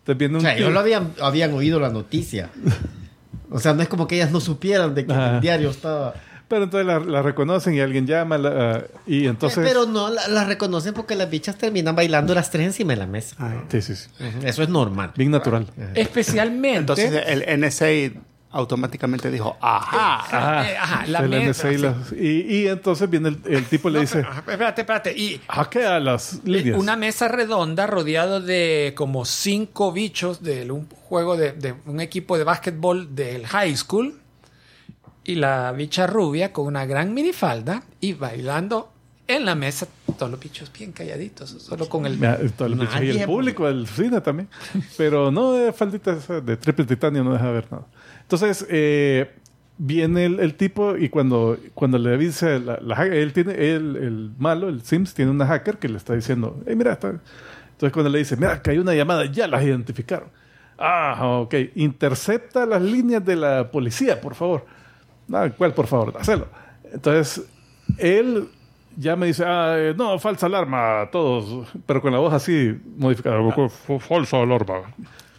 [0.00, 2.50] Entonces viene O un sea, tío- ellos lo habían, habían oído la noticia.
[3.50, 5.36] O sea, no es como que ellas no supieran de que Ajá.
[5.36, 6.12] el diario estaba...
[6.48, 9.62] Pero entonces la, la reconocen y alguien llama la- ah, y entonces...
[9.68, 13.06] Pero no, la, la reconocen porque las bichas terminan bailando las tres encima de la
[13.06, 13.36] mesa.
[13.70, 14.08] Sí, sí, sí.
[14.44, 15.12] Eso es normal.
[15.14, 15.66] Bien natural.
[15.94, 16.78] Especialmente.
[16.78, 17.86] Entonces el NSA
[18.50, 20.64] automáticamente dijo, ajá.
[20.66, 23.92] Eh, ajá, la El mesa, y, las- y- y entonces viene el, el tipo y
[23.92, 25.12] le No, dice, pero, espérate, espérate.
[25.18, 26.78] Y hackea las líneas.
[26.78, 32.38] una mesa redonda rodeado de como cinco bichos de un juego de, de un equipo
[32.38, 34.18] de básquetbol del high school.
[35.28, 38.90] Y la bicha rubia con una gran minifalda y bailando
[39.26, 39.86] en la mesa.
[40.18, 42.18] Todos los bichos bien calladitos, solo con el...
[42.56, 44.48] Todos los bichos y el público del cine también.
[44.96, 47.84] Pero no de falditas de triple titanio, no deja ver nada.
[48.22, 49.30] Entonces, eh,
[49.76, 54.30] viene el, el tipo y cuando, cuando le dice, la, la él tiene, él, el
[54.38, 57.08] malo, el Sims, tiene una hacker que le está diciendo, hey, mira, está...
[57.72, 60.30] Entonces cuando le dice, mira, que hay una llamada, ya las identificaron.
[60.78, 61.54] Ah, ok.
[61.74, 64.77] Intercepta las líneas de la policía, por favor.
[65.32, 66.14] Ah, ¿Cuál, por favor?
[66.18, 66.46] Hacelo.
[66.92, 67.46] Entonces,
[67.98, 68.48] él
[68.96, 73.38] ya me dice, ah, eh, no, falsa alarma, todos, pero con la voz así modificada.
[74.00, 74.82] Falsa alarma.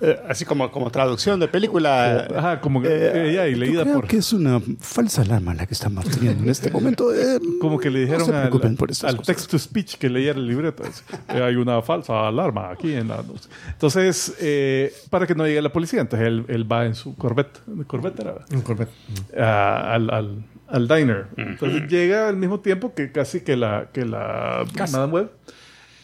[0.02, 2.26] Eh, así como, como traducción de película.
[2.34, 4.08] Ajá, como que Eh, ella y Yo leída creo por...
[4.08, 7.14] que es una falsa alarma la que estamos teniendo en este momento.
[7.20, 8.50] Eh, Como que le dijeron no al,
[9.04, 10.84] al text to speech que leyera el libreto.
[10.84, 13.22] dice, "Eh, hay una falsa alarma aquí en la...
[13.74, 17.60] Entonces, eh, para que no llegue la policía, entonces él, él va en su Corvette.
[17.88, 18.36] ¿Corvette era?
[18.54, 18.92] Un Corvette.
[19.38, 21.26] a- al, al, al diner.
[21.36, 25.32] Entonces llega al mismo tiempo que casi que la, que la Madame Web.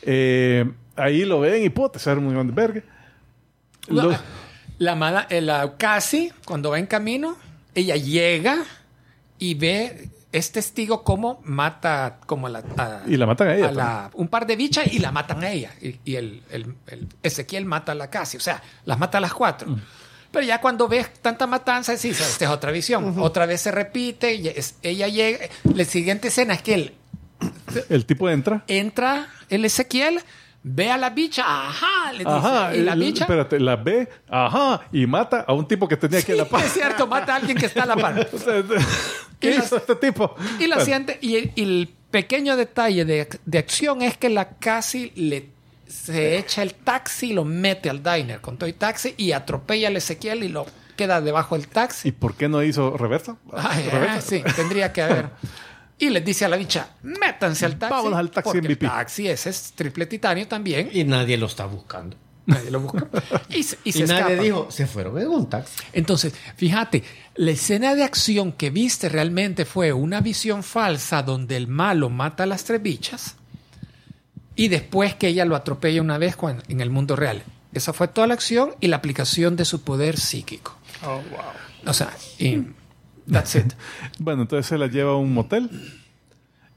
[0.01, 2.83] Eh, ahí lo ven y puta, se arma un verga.
[4.77, 7.37] La amada, eh, la casi, cuando va en camino,
[7.73, 8.57] ella llega
[9.39, 13.67] y ve, es testigo cómo mata como la, a- y la matan a ella.
[13.69, 15.71] a la- un par de bichas y la matan a ella.
[15.81, 19.21] Y, y el, el- el Ezequiel mata a la casi, o sea, las mata a
[19.21, 19.69] las cuatro.
[19.69, 19.81] Mm.
[20.31, 23.15] Pero ya cuando ves tanta matanza, sí, esta es otra visión.
[23.19, 25.45] Otra vez se repite, y es- ella llega.
[25.73, 26.93] La siguiente escena es que él
[27.87, 28.63] El tipo entra.
[28.67, 30.19] entra el Ezequiel,
[30.67, 33.25] ve a la bicha, ajá, le dice, Ajá, y la el- bicha.
[33.25, 36.63] espérate, la ve, ajá, y mata a un tipo que tenía aquí a la par.
[36.65, 38.27] es cierto, mata a alguien que está a la par.
[38.33, 38.63] O sea,
[39.39, 40.35] ¿Qué Y la- hizo este tipo?
[40.59, 44.29] Y la Bueno, siente, y el, y el pequeño detalle de, de acción es que
[44.29, 45.49] la casi le
[45.87, 49.89] se echa el taxi y lo mete al diner con todo y taxi y atropella
[49.89, 50.65] al Ezequiel y lo
[50.97, 52.11] queda debajo del ¿Y taxi.
[52.11, 53.37] por qué no hizo ¿Reversa?
[53.53, 55.29] ah, sí, tendría que haber.
[55.97, 57.93] Y les dice a la bicha, métanse al taxi.
[57.95, 58.85] Vámonos al taxi porque MVP.
[58.85, 60.89] el taxi ese es triple titanio también.
[60.91, 62.17] Y nadie lo está buscando.
[62.47, 63.07] Nadie lo busca.
[63.49, 64.39] Y se, y nadie escapan.
[64.43, 65.81] dijo, se fueron en un taxi.
[65.93, 67.03] Entonces, fíjate,
[67.35, 72.43] la escena de acción que viste realmente fue una visión falsa donde el malo mata
[72.43, 73.35] a las tres bichas
[74.55, 77.41] y después que ella lo atropella una vez cuan- en el mundo real.
[77.73, 80.77] Esa fue toda la acción y la aplicación de su poder psíquico.
[81.85, 82.61] O sea, y
[83.31, 83.73] that's it.
[84.19, 85.69] Bueno, entonces se la lleva a un motel.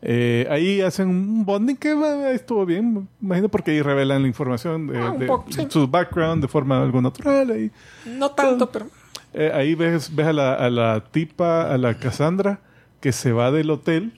[0.00, 4.86] Eh, ahí hacen un bonding que eh, estuvo bien, imagino, porque ahí revelan la información
[4.86, 5.66] de, Ah, un de poco, sí.
[5.68, 7.50] su background de forma algo natural.
[7.50, 7.70] Ahí,
[8.06, 8.86] No tanto, pero
[9.34, 12.60] Eh, ahí ves, ves a, la, a la tipa, a la Cassandra,
[13.00, 14.12] que se va del hotel,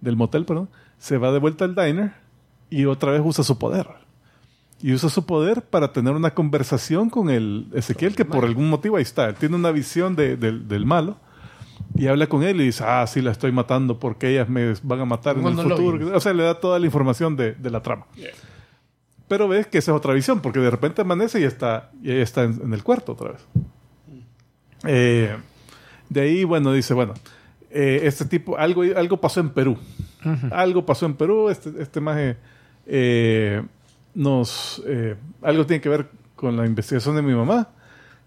[0.00, 2.12] del motel, perdón, se va de vuelta al diner
[2.70, 3.86] y otra vez usa su poder.
[4.82, 8.96] Y usa su poder para tener una conversación con el Ezequiel, que por algún motivo
[8.96, 9.28] ahí está.
[9.28, 11.16] Él tiene una visión de- del- del malo
[11.94, 15.00] y habla con él y dice, ah, sí, la estoy matando porque ellas me van
[15.00, 16.16] a matar en el futuro.
[16.16, 18.06] O sea, le da toda la información de, de la trama.
[19.28, 22.22] Pero ves que esa es otra visión, porque de repente amanece y está, y ella
[22.22, 23.40] está en, en el cuarto otra vez.
[24.86, 25.36] Eh,
[26.08, 27.14] de ahí, bueno, dice, bueno,
[27.70, 29.76] eh, este tipo, algo, algo pasó en Perú.
[30.50, 32.36] Algo pasó en Perú, este, este maje
[32.86, 33.62] eh,
[34.14, 34.82] nos...
[34.86, 37.68] eh, algo tiene que ver con la investigación de mi mamá.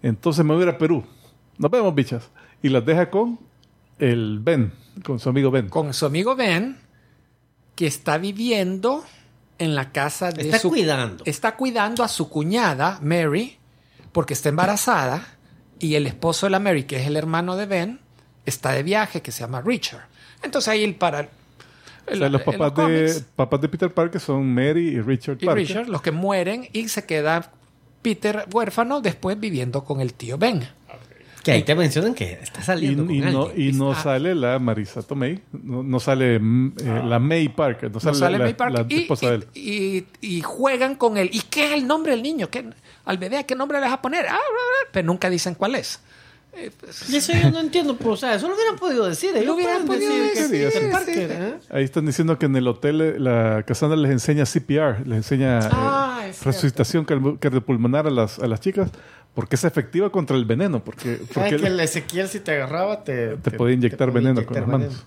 [0.02, 1.04] Entonces me voy a ir a Perú.
[1.58, 2.30] Nos vemos, bichas.
[2.62, 3.38] Y las deja con
[3.98, 4.72] el Ben,
[5.04, 5.68] con su amigo Ben.
[5.68, 6.78] con su amigo Ben,
[7.74, 9.04] que está viviendo
[9.58, 10.68] en la casa de Está su...
[10.70, 11.22] cuidando.
[11.26, 13.58] Está cuidando a su cuñada, Mary,
[14.12, 15.26] porque está embarazada,
[15.78, 18.00] y el esposo de la Mary, que es el hermano de Ben,
[18.46, 20.06] está de viaje, que se llama Richard.
[20.42, 21.28] Entonces ahí el para...
[22.12, 25.66] O sea, los papás, de, papás de Peter Parker son Mary y Richard y Parker.
[25.66, 27.50] Richard, los que mueren, y se queda
[28.02, 30.66] Peter huérfano, después viviendo con el tío Ben.
[31.42, 34.02] Que ahí te mencionan que está Y, saliendo y con no, y no Ah.
[34.02, 36.40] sale la Marisa Tomei, no, no sale eh,
[37.04, 38.80] la May Parker, no No sale, la, May Parker.
[38.80, 39.46] la y, esposa de él.
[39.52, 40.06] y- y-
[40.38, 41.28] y juegan con él.
[41.34, 42.48] ¿Y qué es el nombre del niño?
[42.48, 42.64] ¿Qué,
[43.04, 44.24] al bebé, ¿qué nombre le vas a poner?
[44.26, 44.38] Ah,
[44.90, 46.00] pero nunca dicen cuál es.
[46.56, 49.30] Eh, pues, Y eso yo no entiendo, pero o sea, eso lo hubieran podido decir.
[49.34, 51.54] Ellos Lo hubieran podido decir sí, ¿eh?
[51.70, 55.58] Ahí están diciendo que en el hotel eh, la Cassandra les enseña CPR, les enseña
[55.58, 56.44] eh, Ah, cierto.
[56.44, 58.90] resucitación cardio- cardiopulmonar a las, a las chicas,
[59.34, 63.02] porque es efectiva contra el veneno, porque, porque Ay, que el Ezequiel si te agarraba
[63.04, 63.36] te...
[63.38, 64.90] te, podía inyectar podía veneno inyectar con las veneno.
[64.92, 65.06] manos.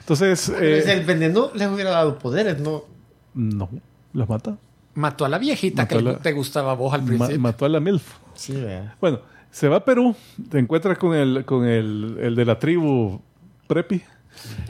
[0.00, 2.84] Entonces, eh, si el veneno les hubiera dado poderes, ¿no?
[3.32, 3.70] no,
[4.12, 4.58] los mata.
[4.94, 7.38] mató a la viejita Mató que la- te gustaba a vos al Ma- principio.
[7.40, 8.02] mató a la MILF.
[8.34, 8.96] Sí, vea.
[9.00, 9.20] Bueno,
[9.54, 10.16] se va a Perú,
[10.50, 13.20] te encuentras con el, con el, el de la tribu
[13.68, 14.02] Prepi.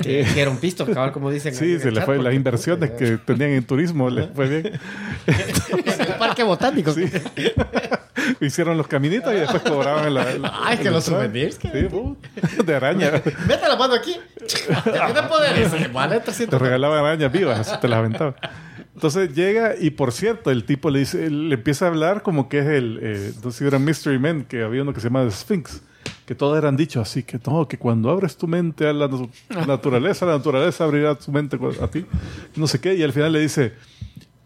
[0.02, 1.54] Que, que era un pisto, cabal, como dicen.
[1.54, 4.78] Sí, se le fue las porque, inversiones puta, que tenían en turismo, les fue bien.
[5.26, 6.92] El parque botánico.
[6.92, 7.10] Sí.
[8.42, 10.34] Hicieron los caminitos y después cobraban la.
[10.34, 13.10] la- Ay, que la los souvenirs, que- Sí, de araña.
[13.48, 14.16] Mete la mano aquí.
[14.84, 15.92] Tiene poderes.
[15.94, 16.58] Vale, 300.
[16.58, 18.34] Te regalaban arañas vivas, te las aventaban.
[18.94, 22.60] Entonces llega y por cierto, el tipo le dice, le empieza a hablar como que
[22.60, 25.24] es el, eh, no sé si era Mystery Man, que había uno que se llama
[25.24, 25.82] The Sphinx,
[26.26, 29.28] que todos eran dichos así, que no, que cuando abres tu mente a la natu-
[29.66, 32.06] naturaleza, la naturaleza abrirá tu mente a ti,
[32.56, 33.72] no sé qué, y al final le dice,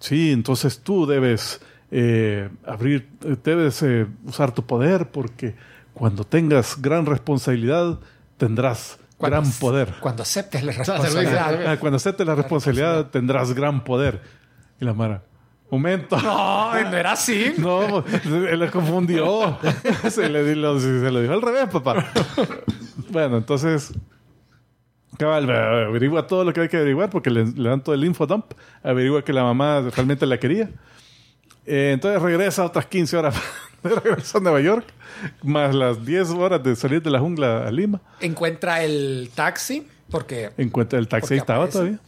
[0.00, 1.60] sí, entonces tú debes
[1.90, 5.54] eh, abrir, eh, debes eh, usar tu poder porque
[5.92, 7.98] cuando tengas gran responsabilidad
[8.38, 9.94] tendrás Cuando gran poder.
[10.00, 11.66] Cuando aceptes la responsabilidad.
[11.66, 14.37] Ah, cuando aceptes la responsabilidad tendrás gran poder.
[14.80, 15.22] Y la Mara,
[15.70, 16.16] momento.
[16.22, 17.52] No, no era así.
[17.58, 19.58] No, él confundió.
[20.10, 22.06] se, le, lo, se lo dijo al revés, papá.
[23.10, 23.92] bueno, entonces,
[25.18, 28.52] cabal, averigua todo lo que hay que averiguar porque le, le dan todo el infodump.
[28.82, 30.70] Averigua que la mamá realmente la quería.
[31.66, 33.34] Eh, entonces regresa otras 15 horas
[33.82, 34.86] de regreso a Nueva York,
[35.42, 38.00] más las 10 horas de salir de la jungla a Lima.
[38.20, 41.78] Encuentra el taxi, porque Encuentra el taxi, estaba aparece.
[41.78, 41.98] todavía.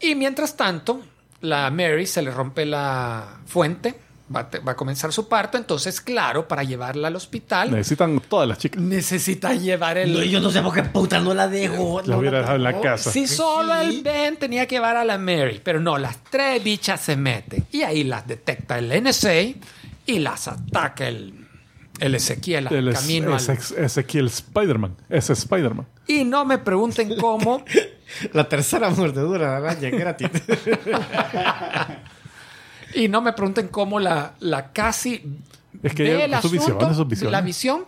[0.00, 1.00] Y mientras tanto,
[1.40, 3.94] la Mary se le rompe la fuente,
[4.34, 8.20] va, a te- va a comenzar su parto, entonces, claro, para llevarla al hospital, Necesitan
[8.28, 8.80] todas las chicas.
[8.82, 10.12] necesita llevar el...
[10.12, 12.00] No, yo no sé por qué puta no la dejo.
[12.02, 13.10] La no hubiera dejado en la casa.
[13.12, 13.86] Si solo Sí.
[13.96, 17.66] el Ben tenía que llevar a la Mary, pero no, las tres bichas se meten
[17.70, 19.34] y ahí las detecta el NSA
[20.06, 21.46] y las ataca el,
[22.00, 24.96] el Ezequiel al El es- camino es- al- Ezequiel Spider-Man.
[25.08, 25.86] Es Spider-Man.
[26.08, 27.64] Y no me pregunten cómo,
[28.32, 30.28] La tercera mordedura de araña es gratis.
[32.94, 35.22] Y no me pregunten cómo la, la casi
[35.82, 37.32] Es que ve ya- el es su visión, asunto, es su visión.
[37.32, 37.84] la visión,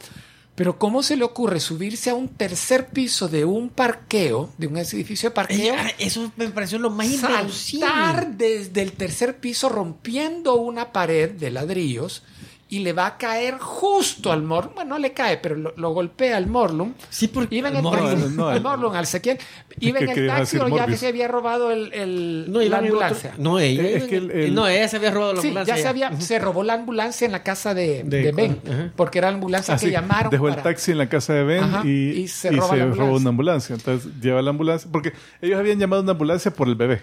[0.55, 4.76] pero cómo se le ocurre subirse a un tercer piso de un parqueo, de un
[4.76, 8.36] edificio de parqueo, Eso me pareció lo más saltar inverosímil.
[8.36, 12.22] desde el tercer piso rompiendo una pared de ladrillos
[12.70, 14.74] y le va a caer justo al Morlun.
[14.74, 16.94] Bueno, no le cae, pero lo, lo golpea al Morlun.
[17.08, 19.38] Sí, porque Iba en el Morlun- taxi, no, al el- Morlun, al Ezequiel.
[19.80, 22.78] Iba en el taxi o ya que se había robado el, el- No, la otro-
[22.78, 23.32] ambulancia.
[23.38, 23.88] No, ella.
[23.88, 25.76] Es que el- el- No, ella se había robado la Sí, ambulancia.
[25.76, 28.92] ya se, había, se robó la ambulancia en la casa de, De- de Ben, ajá.
[28.96, 30.30] porque era la ambulancia Ah, que sí, llamaron.
[30.30, 31.88] Dejó el taxi en la casa de Ben Ajá, y,
[32.20, 33.16] y se y roba la robó ambulancia.
[33.20, 33.74] una ambulancia.
[33.76, 37.02] Entonces lleva la ambulancia, porque ellos habían llamado una ambulancia por el bebé.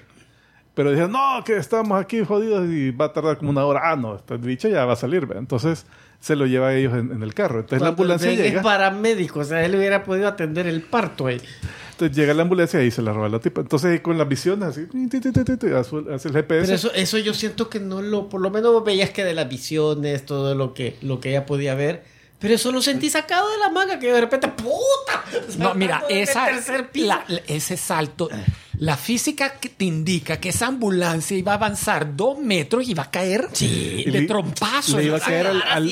[0.76, 3.82] Pero dijeron, no, que estamos aquí jodidos y va a tardar como una hora.
[3.84, 5.26] Ah, no, este bicho ya va a salir.
[5.26, 5.38] ¿ve?
[5.38, 5.86] Entonces
[6.20, 7.62] se lo lleva a ellos en, en el carro.
[7.62, 8.60] Entonces la Cuando ambulancia Ben llega.
[8.60, 11.42] Es paramédico, o sea, él hubiera podido atender el parto ahí.
[11.92, 13.62] Entonces llega la ambulancia y ahí se la roba la tipa.
[13.62, 16.46] Entonces con las visiones así, hace el GPS.
[16.46, 19.48] Pero eso, eso yo siento que no lo, por lo menos veías que de las
[19.48, 22.04] visiones, todo lo que, lo que ella podía ver.
[22.40, 25.24] Pero eso lo sentí sacado de la manga, que de repente, ¡puta!
[25.58, 26.48] No, mira, esa,
[27.06, 28.30] la- ese salto,
[28.78, 33.04] la física que te indica que esa ambulancia iba a avanzar dos metros y iba
[33.04, 34.98] a caer de le- trompazo.
[34.98, 35.92] le iba a caer al, al-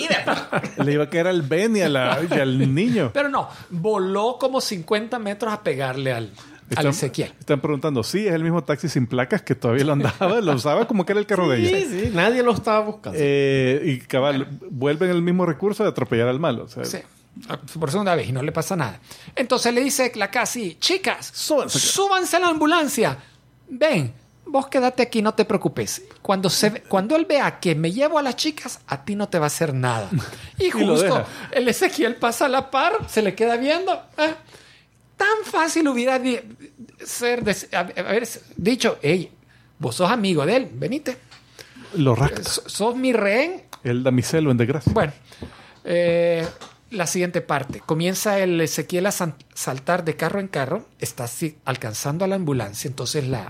[0.85, 3.11] le iba a caer al Ben y, a la- y al niño.
[3.13, 6.29] Pero no, voló como 50 metros a pegarle al,
[6.77, 7.33] al Están, Ezequiel.
[7.39, 10.87] están preguntando, sí, es el mismo taxi sin placas que todavía lo andaba, lo usaba
[10.87, 11.89] como que era el carro de Sí, ellos.
[11.89, 13.17] sí, nadie lo estaba buscando.
[13.21, 16.63] Eh, y cabal, vuelven el mismo recurso de atropellar al malo.
[16.65, 16.99] o sea, Sí.
[17.79, 18.99] Por segunda vez y no le pasa nada.
[19.35, 21.79] Entonces le dice la casi, chicas, Súbanse.
[21.79, 23.17] súbanse a la ambulancia.
[23.67, 24.13] Ven,
[24.45, 26.03] vos quédate aquí, no te preocupes.
[26.21, 29.39] Cuando, se, cuando él vea que me llevo a las chicas, a ti no te
[29.39, 30.09] va a hacer nada.
[30.59, 31.25] Y Y justo deja.
[31.53, 33.91] el Ezequiel pasa a la par, se le queda viendo.
[34.19, 34.35] ¿eh?
[35.17, 36.39] Tan fácil hubiera di-
[37.05, 38.27] ser haber
[38.57, 39.31] dicho, hey,
[39.79, 41.17] vos sos amigo de él, venite.
[41.95, 42.43] Lo rasca.
[42.43, 44.91] So- Sos mi rehén, El damiselo en desgracia.
[44.93, 45.13] bueno,
[45.85, 46.45] eh,
[46.91, 47.79] la siguiente parte.
[47.85, 50.87] Comienza el Ezequiel a saltar de carro en carro.
[50.99, 52.87] Está así, alcanzando a la ambulancia.
[52.87, 53.49] Entonces la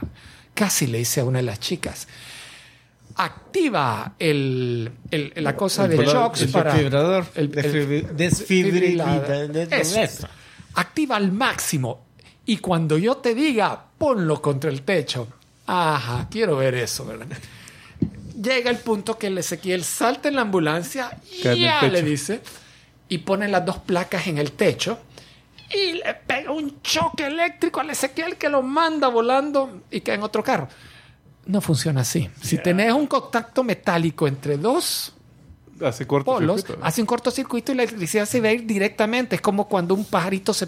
[0.53, 2.07] casi le dice a una de las chicas.
[3.15, 7.25] Activa el, el- la cosa de El shocks el para desfibrador.
[7.35, 9.27] el- el- Desfibri- desfibrilador.
[9.51, 10.03] desfibrilador.
[10.03, 10.27] Eso.
[10.75, 12.05] Activa al máximo.
[12.45, 15.27] Y cuando yo te diga, ponlo contra el techo.
[15.65, 17.27] Ajá, quiero ver eso, ¿verdad?
[18.41, 22.41] Llega el punto que el Ezequiel salta en la ambulancia y ya le dice.
[23.07, 24.99] Y pone las dos placas en el techo.
[25.73, 30.23] Y le pega un choque eléctrico al Ezequiel que lo manda volando y cae en
[30.23, 30.67] otro carro.
[31.45, 32.29] No funciona así.
[32.41, 35.12] Si tenés un contacto metálico entre dos
[35.87, 36.85] Hace corto polos, circuito.
[36.85, 39.35] hace un cortocircuito y la electricidad se va a ir directamente.
[39.35, 40.67] Es como cuando un pajarito se,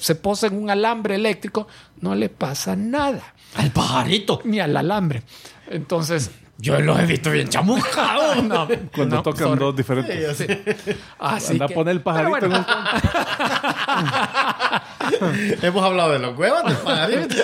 [0.00, 1.66] se posa en un alambre eléctrico,
[2.00, 4.40] no le pasa nada, Al pajarito.
[4.44, 5.22] ni al alambre.
[5.70, 8.42] Entonces, Yo los he visto bien chamuscados.
[8.44, 9.58] no, Cuando no, tocan sorry.
[9.60, 10.46] dos diferentes.
[11.18, 12.66] Así Anda a que- poner el pajarito Pero bueno,
[15.62, 17.34] Hemos hablado de los huevos, del pajarito.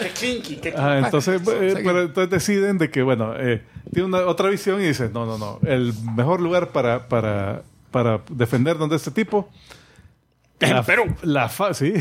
[0.00, 1.82] qué kinky, qué Ah, entonces, eh, sí.
[1.84, 3.62] pero entonces deciden de que, bueno, eh,
[3.92, 8.20] tiene una, otra visión y dicen, no, no, no, el mejor lugar para, para, para
[8.30, 9.48] defendernos de este tipo...
[10.60, 10.84] La,
[11.22, 11.94] La, fa- sí,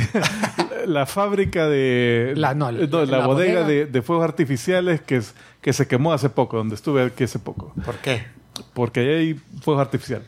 [0.85, 2.33] la fábrica de...
[2.35, 3.63] La- no, la- la, la bodega, bodega.
[3.63, 7.39] De, de fuegos artificiales que, es- que se quemó hace poco, donde estuve aquí hace
[7.39, 7.73] poco.
[7.85, 8.25] ¿Por qué?
[8.73, 10.27] Porque ahí hay fuegos artificiales.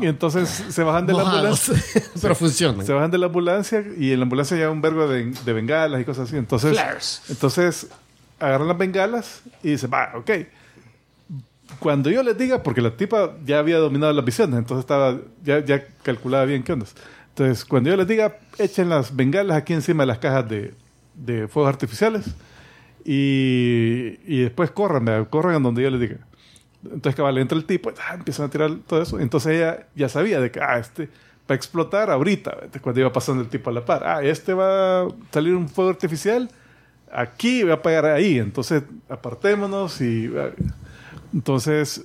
[0.00, 1.74] Y entonces se bajan de la ambulancia.
[2.22, 2.86] Pero funcionan.
[2.86, 6.00] Se bajan de la ambulancia y en la ambulancia hay un verbo de, de bengalas
[6.00, 6.36] y cosas así.
[6.36, 7.22] Entonces, Flares.
[7.28, 7.88] entonces
[8.38, 10.30] agarran las bengalas y dicen, va, ok.
[11.78, 15.64] Cuando yo les diga, porque la tipa ya había dominado las visiones, entonces estaba, ya,
[15.64, 16.86] ya calculaba bien qué onda.
[17.28, 20.74] Entonces, cuando yo les diga, echen las bengalas aquí encima de las cajas de,
[21.14, 22.34] de fuegos artificiales
[23.04, 25.28] y, y después corran, ¿verdad?
[25.28, 26.16] corran en donde yo les diga.
[26.84, 29.20] Entonces, cabal, entra el tipo, ah, empiezan a tirar todo eso.
[29.20, 31.06] Entonces ella ya sabía de que, ah, este
[31.50, 32.80] va a explotar ahorita, ¿verdad?
[32.80, 34.02] cuando iba pasando el tipo a la par.
[34.06, 36.50] Ah, este va a salir un fuego artificial
[37.12, 38.38] aquí, va a pegar ahí.
[38.38, 40.30] Entonces, apartémonos y...
[40.38, 40.50] ah,
[41.34, 42.04] Entonces,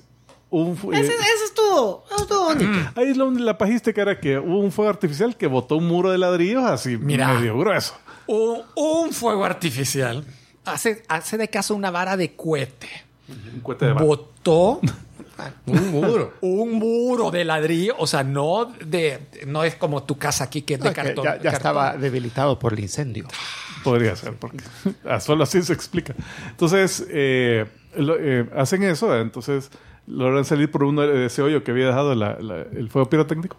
[0.50, 0.72] un...
[0.92, 2.90] Ese, eh, ese estuvo, eso estuvo bonito.
[2.96, 6.18] Ahí la, la pajística era que hubo un fuego artificial que botó un muro de
[6.18, 7.34] ladrillos así Mira.
[7.34, 7.94] medio grueso.
[8.26, 10.24] un, un fuego artificial
[10.66, 12.88] hace, hace de caso una vara de cohete.
[13.54, 14.06] Un cohete de bala.
[14.06, 14.80] Botó
[15.66, 16.32] Un muro.
[16.40, 20.74] un muro de ladrillo, o sea, no de no es como tu casa aquí que
[20.74, 21.24] es de cartón.
[21.24, 21.54] ya ya cartón.
[21.54, 23.26] estaba debilitado por el incendio.
[23.84, 24.64] Podría ser, porque
[25.04, 26.14] ah, solo así se explica.
[26.50, 27.66] Entonces, eh,
[27.96, 29.70] lo- eh, hacen eso, entonces
[30.06, 33.58] logran salir por uno de ese hoyo que había dejado la- la- el fuego pirotécnico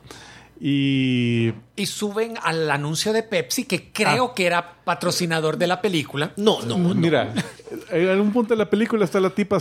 [0.60, 6.34] Y Y suben al anuncio de Pepsi, que creo que era patrocinador de la película.
[6.38, 6.96] No, no, no.
[6.96, 7.34] Mira,
[7.92, 9.60] en algún punto de la película está la tipa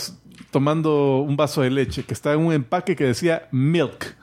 [0.50, 4.16] tomando un vaso de leche que está en un empaque que decía milk.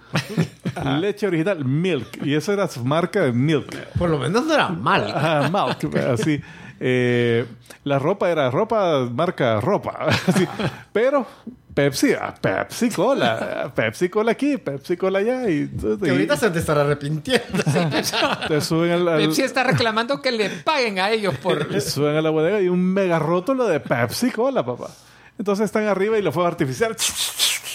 [0.99, 2.25] leche original, milk.
[2.25, 3.75] Y esa era su marca de milk.
[3.97, 5.11] Por lo menos no era mal.
[5.13, 6.41] Ah, milk, así.
[6.79, 7.45] Eh,
[7.83, 10.07] la ropa era ropa, marca ropa.
[10.27, 10.45] Así.
[10.91, 11.25] Pero
[11.73, 13.71] Pepsi, ah, Pepsi Cola.
[13.73, 15.49] Pepsi Cola aquí, Pepsi Cola allá.
[15.49, 15.69] Y,
[16.01, 17.45] Que ahorita se te estará arrepintiendo.
[18.47, 21.71] te suben al, al- Pepsi está reclamando que le paguen a ellos por...
[21.71, 24.89] Le suben a la bodega y un mega rótulo de Pepsi Cola, papá.
[25.37, 26.97] Entonces están arriba y los fuegos artificiales.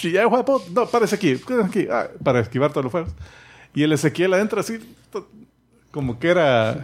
[0.01, 3.11] Y ya, guapo, no, parece aquí, aquí, ah, para esquivar todos los fuegos.
[3.73, 4.79] Y el Ezequiel adentro así,
[5.91, 6.81] como que era.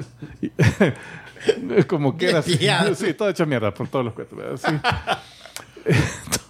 [1.88, 2.60] como que era así.
[2.96, 4.66] Sí, todo hecho mierda por todos los cuentos.
[4.66, 4.76] Así.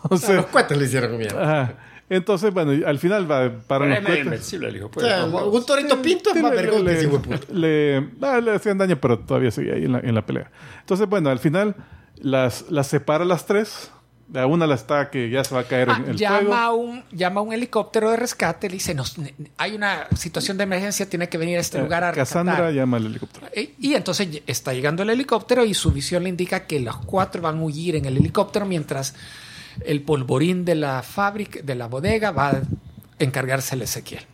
[0.03, 0.35] Entonces.
[0.35, 1.43] Los cuates le hicieron mierda.
[1.43, 1.73] ajá.
[2.07, 4.25] Entonces, bueno, al final va para los cohetes.
[4.25, 4.85] invencible, el hijo.
[4.85, 6.85] O Pues, sea, un torito pinto es más le- vergón
[7.51, 10.51] le, ah, le hacían daño, pero todavía seguía ahí en la, en la pelea.
[10.81, 11.75] Entonces, bueno, al final
[12.17, 13.91] las, las separa las tres.
[14.33, 16.53] A una la está que ya se va a caer Ah, en el llama, fuego.
[16.55, 19.15] a un, llama a un helicóptero de rescate, le dice, "Nos-
[19.57, 22.73] hay una situación de emergencia, tiene que venir a este lugar a Cassandra rescatar".
[22.73, 23.47] llama al helicóptero.
[23.55, 27.41] Y, y entonces está llegando el helicóptero y su visión le indica que los cuatro
[27.43, 29.13] van a huir en el helicóptero mientras
[29.85, 32.61] el polvorín de la fábrica, de la bodega, va a
[33.19, 34.25] encargarse el Ezequiel.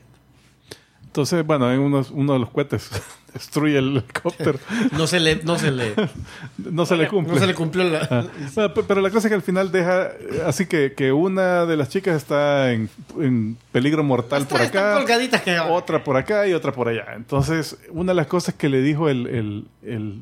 [1.11, 2.89] Entonces, bueno, en unos- uno de los cohetes
[3.33, 4.57] destruye el helicóptero.
[4.93, 5.93] No se le, no se le,
[6.57, 7.33] No se le cumple.
[7.33, 8.07] no se le cumplió la.
[8.09, 8.23] Ah.
[8.55, 11.75] Bueno, pero la cosa es que al final deja eh, así que, que una de
[11.75, 12.89] las chicas está en,
[13.19, 17.05] en peligro mortal por Están acá, colgaditas que otra por acá y otra por allá.
[17.15, 20.21] Entonces, una de las cosas que le dijo el, el, el,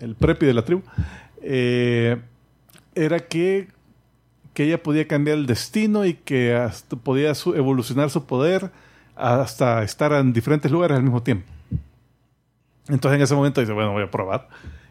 [0.00, 0.82] el prepi de la tribu
[1.42, 2.16] eh,
[2.96, 3.68] era que,
[4.54, 8.70] que ella podía cambiar el destino y que hasta podía su- evolucionar su poder
[9.16, 11.46] hasta estar en diferentes lugares al mismo tiempo.
[12.88, 14.48] Entonces en ese momento dice, bueno, voy a probar.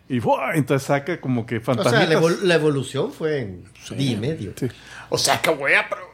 [0.10, 0.56] Y ¡buah!
[0.56, 2.10] entonces saca como que O sea, fantasmitas.
[2.10, 3.64] la, evol- la evolución fue en
[3.98, 4.54] día y medio.
[4.56, 4.68] Sí.
[5.10, 5.88] O sea que voy a...
[5.88, 6.06] pro-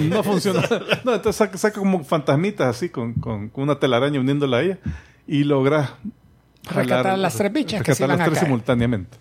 [0.00, 0.62] no funciona.
[1.04, 4.78] No, entonces saca, saca como fantasmitas así con, con- con una telaraña uniéndola a ella
[5.26, 5.96] y logra
[6.64, 8.46] Rescatar a las tres bichas que se las a tres caer.
[8.46, 9.16] simultáneamente.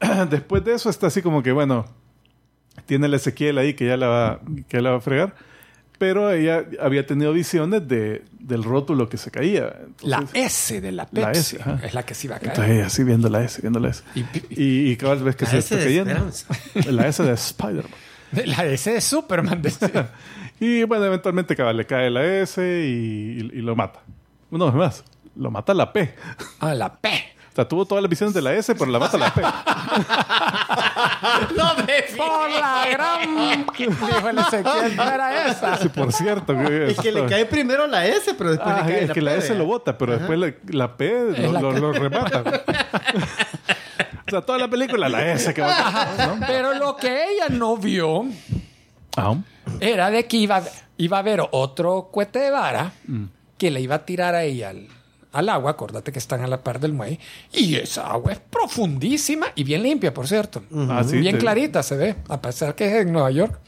[0.30, 1.86] Después de eso está así como que, bueno,
[2.86, 5.34] tiene el Ezequiel ahí que ya la va, que ya la va a fregar,
[6.04, 9.72] pero ella había tenido visiones de, del rótulo que se caía.
[10.02, 11.80] La S de la La Pepsi S, ajá.
[11.82, 12.50] es la que se iba a caer.
[12.52, 14.02] Entonces ella así viendo la S, viendo la S.
[14.14, 16.10] Y- Y, y cada vez que La se S está de cayendo.
[16.28, 16.92] esperanza.
[16.92, 17.98] La S de Spider-Man.
[18.46, 19.62] La S de Superman.
[19.62, 20.10] decía.
[20.60, 24.00] Y bueno, eventualmente cabal, le cae la S y, y- y lo mata.
[24.50, 25.04] Una vez más,
[25.36, 26.14] lo mata la P.
[26.60, 27.10] ah, la P.
[27.54, 29.40] O sea, tuvo todas las visiones de la S, pero la mata la P.
[31.56, 33.66] No me Por la gran...
[33.78, 35.76] Dijo el Ezequiel, no era esa.
[35.76, 36.56] Sí, por cierto.
[36.56, 39.22] que Es que le cae primero la S, pero después Ah, le cae es que
[39.22, 42.42] la S lo bota, pero después la, la P lo, la lo- que- lo remata.
[44.26, 46.26] o sea, toda la película la S que va a...
[46.26, 46.40] ¿no?
[46.46, 48.24] Pero lo que ella no vio
[49.16, 49.34] Ah,
[49.80, 50.60] era de que iba,
[50.96, 52.90] iba a haber otro cohete de vara
[53.56, 54.72] que le iba a tirar a ella
[55.34, 55.72] al, agua.
[55.72, 57.18] Acordate que están a la par del muelle.
[57.52, 60.62] Y esa agua es profundísima y bien limpia, por cierto.
[60.88, 63.58] Ah, bien te- clarita se ve, a pesar que es en Nueva York.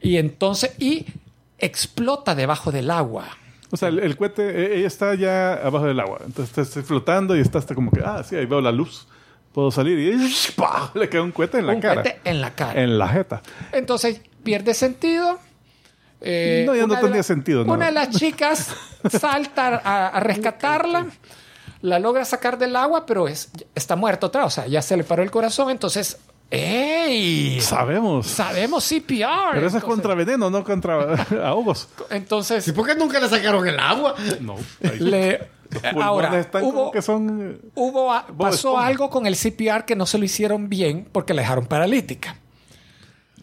[0.00, 1.06] Y entonces, y
[1.58, 3.26] explota debajo del agua.
[3.70, 6.20] O sea, el, el cohete, eh, ella está ya abajo del agua.
[6.24, 9.06] Entonces está, está flotando y está hasta como que, ah, sí, ahí veo la luz.
[9.52, 10.90] Puedo salir y ¡pah!
[10.94, 12.02] le cae un cohete en la un cara.
[12.02, 12.80] cohete en la cara.
[12.82, 13.42] En la jeta.
[13.72, 15.38] Entonces pierde sentido.
[16.20, 17.72] Eh, No, ya no una de tenía la- sentido, no.
[17.74, 18.74] Una de las chicas
[19.10, 21.06] salta a, a rescatarla,
[21.82, 24.52] la logra sacar del agua, pero es, está muerta otra vez.
[24.52, 25.70] O sea, ya se le paró el corazón.
[25.70, 26.18] Entonces,
[26.50, 27.60] ¡ey!
[27.60, 28.26] Sabemos.
[28.26, 29.52] Sabemos CPR.
[29.54, 31.88] Pero eso es contra veneno, no contra ahogos.
[32.10, 34.14] Entonces, ¿Y por qué nunca le sacaron el agua?
[34.40, 34.56] No.
[34.82, 34.98] ahí.
[34.98, 35.48] le,
[36.02, 37.60] ahora, están como hubo, que son...
[37.74, 41.42] hubo a- pasó algo con el CPR que no se lo hicieron bien porque la
[41.42, 42.36] dejaron paralítica.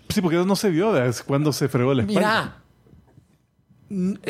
[0.10, 0.94] Sí, porque eso no se vio
[1.26, 2.20] cuando se fregó la espalda.
[2.20, 2.58] Mira,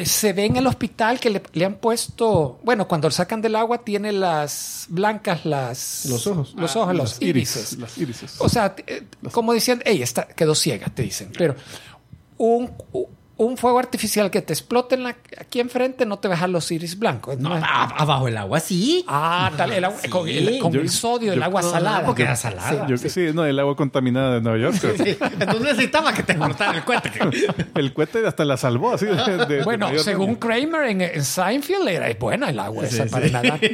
[0.03, 3.55] se ve en el hospital que le, le han puesto, bueno, cuando lo sacan del
[3.55, 6.53] agua tiene las blancas, las Los ojos.
[6.57, 7.77] los ojos, los Las iris, irises.
[7.79, 8.35] Las irises.
[8.39, 11.31] O sea, eh, como decían, ella está, quedó ciega, te dicen.
[11.37, 11.55] Pero
[12.37, 12.71] un,
[13.37, 16.49] un fuego artificial que te explote en la- aquí enfrente no te va a dejar
[16.49, 17.37] los iris blancos.
[17.37, 19.03] No, abajo el agua, sí.
[19.09, 20.09] ah, tal, el agua- Sí.
[20.09, 22.05] con, el, con Yo- el sodio yo- agua no, salada.
[22.05, 22.87] porque era salada.
[22.87, 23.27] Yo- sí.
[23.33, 24.75] no, el agua contaminada de Nueva York.
[24.97, 27.11] Sí, Entonces necesitaba que te cortara el cohete.
[27.75, 29.05] El cohete hasta la salvó así.
[29.05, 30.35] de- de- de Bueno, según.
[30.35, 33.59] Kramer en, en Seinfeld era buena el agua esa para nadar.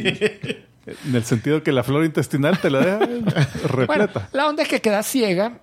[1.08, 3.28] En el sentido que la flora intestinal te la deja Bueno,
[3.68, 4.30] repleta.
[4.34, 5.60] la onda es que queda ciega,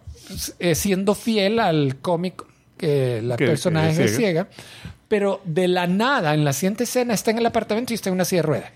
[0.60, 2.44] eh, siendo fiel al cómic
[2.78, 4.48] que la Que- personaje es es ciega.
[5.08, 8.14] Pero de la nada, en la siguiente escena, está en el apartamento y está en
[8.14, 8.70] una silla de ruedas.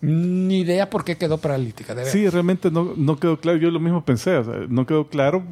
[0.00, 1.94] Ni idea por qué quedó paralítica.
[1.94, 2.04] De.
[2.04, 3.58] Sí, realmente no, no quedó claro.
[3.58, 4.36] Yo lo mismo pensé.
[4.36, 5.42] o sea, no quedó claro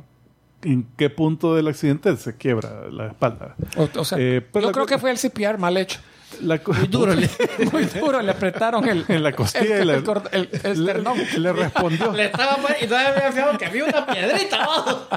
[0.62, 3.56] en qué punto del accidente se quiebra la espalda.
[3.76, 6.00] O, o sea, Eh, pero yo creo que fue el CPR mal hecho.
[6.40, 7.28] La Muy duro, le,
[7.72, 10.88] muy duro, le apretaron el, En la costilla el, y la- el cor- el- el
[10.88, 11.18] esternón.
[11.18, 12.12] le, le respondió.
[12.16, 15.08] Le estaba y no había fijado que había una piedrita abajo.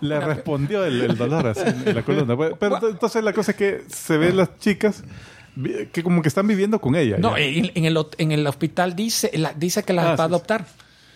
[0.00, 2.36] le respondió el, dolor así en la columna.
[2.58, 5.02] Pero entonces la cosa es que se ven las chicas
[5.92, 7.16] que como que están viviendo con ella.
[7.18, 10.26] No, en, en el, en el hospital dice, la- dice que las Ah, va a
[10.26, 10.64] adoptar.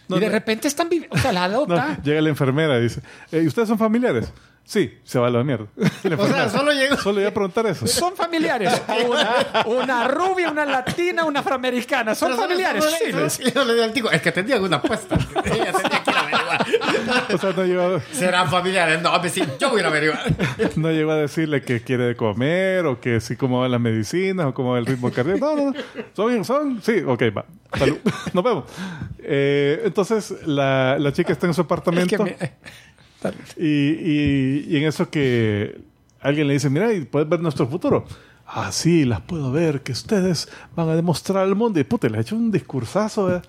[0.08, 0.32] No, y de no.
[0.32, 1.98] repente están viviendo, o sea, No, adopta.
[2.02, 4.32] llega la enfermera y dice, "Eh, ¿y ustedes son familiares?
[4.70, 5.64] Sí, se va a la mierda.
[6.02, 7.86] La enfermera, solo llegó- Solo iba a preguntar eso.
[7.86, 8.70] Son familiares.
[9.08, 12.14] Una, una rubia, una latina, una afroamericana.
[12.14, 12.84] Son familiares.
[13.30, 15.14] Sí, Y yo le digo al tico, es que tenían una apuesta.
[15.42, 16.66] Ella tenía que ir a averiguar.
[17.34, 19.00] O sea, no llegó, ¿Serán familiares?
[19.00, 20.20] No, me sí, yo voy a averiguar.
[20.76, 24.44] no llegó a decirle que quiere de comer o que sí cómo van las medicinas
[24.46, 25.46] o cómo va el ritmo cardíaco.
[25.46, 25.74] No, no, no.
[26.14, 26.44] ¿Son?
[26.44, 26.82] ¿Son?
[26.82, 27.46] Sí, ok, va.
[27.78, 27.96] Salud.
[28.34, 28.64] Nos vemos.
[29.20, 32.16] Eh, entonces, la, la chica está en su Es apartamento.
[32.22, 32.52] que me-
[33.56, 35.80] Y, y- y en eso que
[36.20, 38.04] alguien le dice, mira, ¿y puedes ver nuestro futuro?
[38.46, 41.78] Ah, sí, las puedo ver, que ustedes van a demostrar al mundo.
[41.80, 43.42] Y puta, le ha hecho un discursazo eh,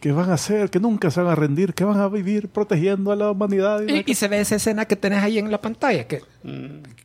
[0.00, 3.10] que van a hacer, que nunca se van a rendir, que van a vivir protegiendo
[3.10, 3.82] a la humanidad.
[3.88, 6.20] Y, Y, y se ve esa escena que tenés ahí en la pantalla, que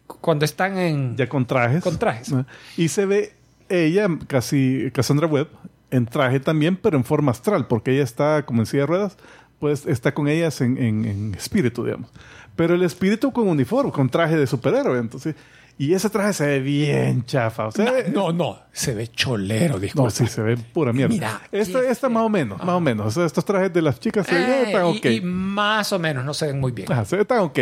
[0.06, 1.16] cuando están en...
[1.18, 1.84] ya con trajes.
[1.84, 2.32] Con trajes.
[2.34, 2.46] Ah,
[2.78, 3.34] Y se ve
[3.70, 5.48] ella, casi Cassandra Webb,
[5.90, 9.18] en traje también, pero en forma astral, porque ella está como en silla de ruedas,
[9.62, 12.10] pues está con ellas en, en- en espíritu, digamos.
[12.58, 15.36] Pero el espíritu con uniforme, con traje de superhéroe, entonces...
[15.78, 17.92] Y ese traje se ve bien chafa, o sea...
[18.14, 20.10] No, no, se ve cholero, No, disculpa.
[20.12, 21.14] sí, se ve pura mierda.
[21.14, 23.08] Mira, esta, qué esta más o menos, más o menos.
[23.08, 25.06] O sea, estos trajes de las chicas se ven, Eh, y- ok.
[25.06, 26.92] y, más o menos, no se ven muy bien.
[26.92, 27.58] Ajá, se ve tan ok.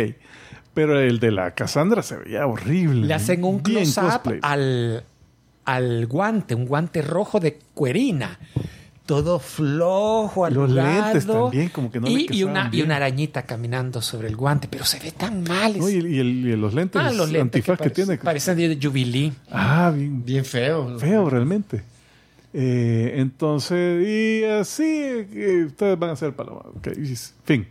[0.74, 3.06] Pero el de la Cassandra se veía horrible.
[3.06, 5.04] Le hacen un close-up al,
[5.64, 8.38] al guante, un guante rojo de cuerina.
[9.10, 12.94] Todo flojo, Los lentes también, como que no le y, y casaban una, y una
[12.96, 15.76] arañita caminando sobre el guante, pero se ve tan mal.
[15.78, 18.18] No, y, y el- y los lentes, ah, los lentes antifaz que, parece- tiene.
[18.18, 19.32] Parecen de Jubilee.
[19.50, 20.96] Ah, bien Bien feo.
[20.98, 21.82] feo realmente.
[22.52, 26.62] Eh, entonces, y así, eh, ustedes van a hacer paloma.
[26.96, 27.14] Y
[27.44, 27.66] fin.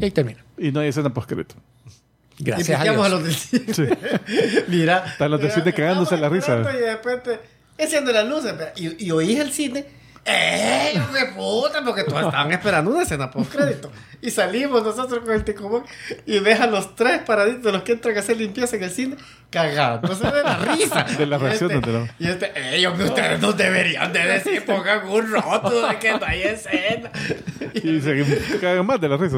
[0.00, 0.42] Y ahí termina.
[0.56, 1.54] Y no hay escena post-crédito.
[2.38, 3.06] Gracias y a picamos Dios.
[3.06, 3.74] a los del cine.
[3.74, 3.82] Sí.
[4.68, 5.04] Mira.
[5.06, 6.60] Están los del cine cagándose la risa.
[6.60, 7.40] Y de repente,
[7.78, 8.54] enciende las luces.
[8.76, 9.84] Y, y oís el cine.
[10.26, 11.84] ¡Eh, de puta!
[11.84, 13.90] Porque todos estaban esperando una escena post crédito.
[14.20, 15.84] Y salimos nosotros con el ticomón
[16.26, 19.16] y a los tres paraditos, los que entran a hacer limpieza en el cine,
[19.50, 21.02] cagándose de la risa.
[21.18, 24.64] De las Y reacciones este- la- Y este, ¡eh, hombre, ustedes no deberían de decir,
[24.64, 27.10] pongan un rótulo de que no hay escena!
[27.74, 29.36] Y se cagan más de la risa.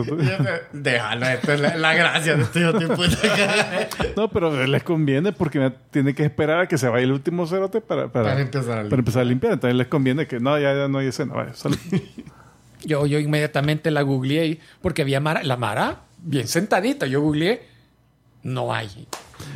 [0.72, 2.86] Déjalo, esto es la, la gracia de este hijo de.
[4.16, 7.80] No, pero les conviene porque tienen que esperar a que se vaya el último cerote
[7.80, 9.54] para, para, Para empezar a para empezar a limpiar.
[9.54, 11.34] Entonces les conviene que no, ya, ya no hay escena.
[11.34, 11.52] Vaya.
[12.84, 17.06] Yo, yo inmediatamente la googleé porque había Mara, la Mara bien sentadita.
[17.06, 17.62] Yo googleé,
[18.44, 19.08] no hay.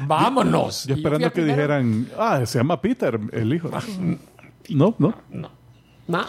[0.06, 0.84] Vámonos.
[0.86, 1.54] Yo Y fui esperando que primero.
[1.56, 3.70] dijeran, ah, se llama Peter, el hijo.
[4.68, 5.14] No, no.
[5.30, 5.50] No.
[6.08, 6.20] No.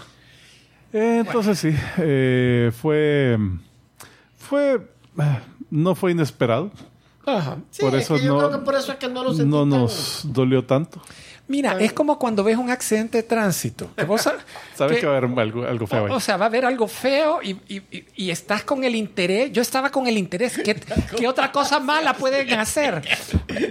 [0.91, 3.37] Eh, entonces sí, eh, fue,
[4.37, 4.73] fue,
[5.19, 5.39] eh,
[5.71, 6.71] no fue inesperado.
[7.25, 7.57] Ajá.
[7.71, 9.33] Sí, por es eso que yo no, creo que por eso es que no lo
[9.33, 11.01] sentí no tan- nos dolió tanto.
[11.45, 13.89] Mira, es como cuando ves un accidente de tránsito.
[13.95, 14.35] Que vos sa-
[14.75, 16.05] Sabes que- que va a haber algo, algo feo.
[16.05, 18.95] O, o sea, va a haber algo feo y, y- y- y estás con el
[18.95, 19.51] interés.
[19.51, 20.57] Yo estaba con el interés.
[20.63, 20.75] ¿Qué,
[21.17, 23.01] qué otra cosa mala pueden hacer?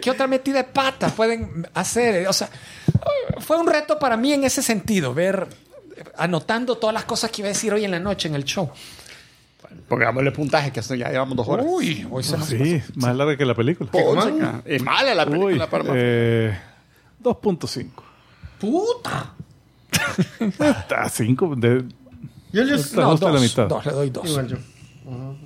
[0.02, 2.28] ¿Qué otra metida de pata pueden hacer?
[2.28, 2.50] O sea,
[3.38, 5.46] fue un reto para mí en ese sentido, ver,
[6.18, 8.70] anotando todas las cosas que iba a decir hoy en la noche en el show.
[9.88, 11.64] Pongámosle puntaje, que ya llevamos dos horas.
[11.68, 13.90] Uy, hoy se nos sí, más larga que la película.
[14.66, 15.92] Es mala la Uy, película, Parma.
[15.96, 16.58] eh,
[17.22, 17.86] 2.5.
[18.58, 19.34] ¡Puta!
[20.58, 21.54] Está 5.
[21.56, 21.84] De,
[22.52, 23.66] Yo, la mitad.
[23.68, 24.28] dos, le doy dos.
[24.28, 24.56] igual yo.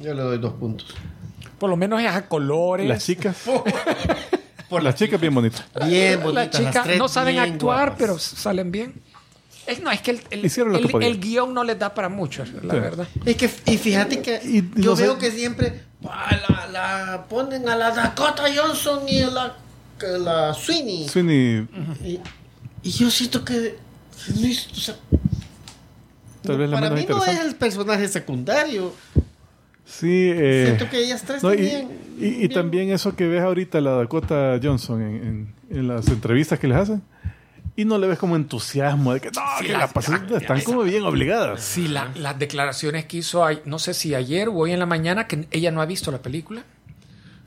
[0.00, 0.94] Yo le doy dos puntos.
[1.58, 2.88] Por lo menos es a colores.
[2.88, 3.36] las chicas.
[4.68, 5.64] Por las chicas bien bonitas.
[5.86, 6.34] Bien bonitas.
[6.34, 7.98] las chicas tres no saben actuar, guapas.
[7.98, 9.00] pero salen bien.
[9.66, 12.08] Es, no, es que el, el, Hicieron lo que el- guion no les da para
[12.08, 12.80] mucho, la Sí.
[12.80, 13.06] verdad.
[13.24, 17.68] Es que, y fíjate que Y- yo no sé- veo que siempre la, la ponen
[17.68, 19.56] a la Dakota Johnson y a la,
[20.02, 21.08] la Sweeney.
[21.08, 21.66] Sweeney,
[22.04, 22.20] Y,
[22.82, 23.76] y yo siento que.
[24.40, 24.96] no es- o sea,
[26.42, 28.92] tal vez la para mí no es el personaje secundario.
[29.84, 33.80] Sí, eh, Siento que ellas tres no, y, tenían y- también eso que ves ahorita
[33.80, 35.14] la Dakota Johnson en,
[35.70, 37.02] en- en las entrevistas que les hacen.
[37.78, 39.78] Y no le ves como entusiasmo de que no, Sí, que la-
[40.30, 41.62] la están como bien obligadas.
[41.62, 45.26] Sí, la- las declaraciones que hizo, no sé si ayer o hoy en la mañana,
[45.28, 46.64] que ella no ha visto la película.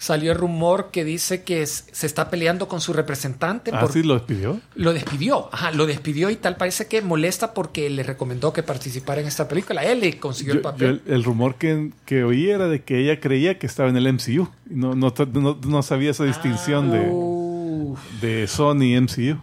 [0.02, 3.70] Salió el rumor que dice que se está peleando con su representante.
[3.74, 4.60] Ah, por- sí, lo despidió.
[4.76, 9.20] Lo despidió, ajá, lo despidió y tal parece que molesta porque le recomendó que participara
[9.22, 9.84] en esta película.
[9.84, 11.02] Él le consiguió el yo papel.
[11.06, 14.12] el, el rumor que, que oí era de que ella creía que estaba en el
[14.14, 14.48] MCU.
[14.70, 19.38] No, no, no, no sabía esa distinción de, Uh, de Sony y MCU.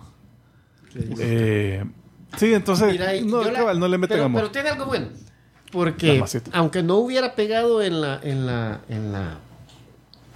[1.18, 1.84] Eh,
[2.36, 4.40] sí, entonces, Mira, no, la- cabal, no le meten pero, amor.
[4.42, 5.08] pero tiene algo bueno.
[5.72, 6.22] Porque
[6.52, 9.38] aunque no hubiera pegado en la, en la, en la,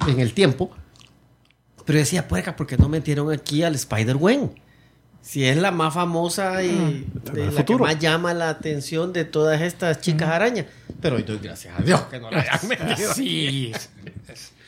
[0.09, 0.71] en el tiempo,
[1.85, 4.51] pero decía, puerca, porque no metieron aquí al Spider-Gwen?
[5.23, 9.25] Si es la más famosa y de el la que más llama la atención de
[9.25, 10.67] todas estas chicas arañas.
[11.01, 13.13] Pero hoy doy gracias a Dios que no la hayan metido.
[13.15, 13.73] sí.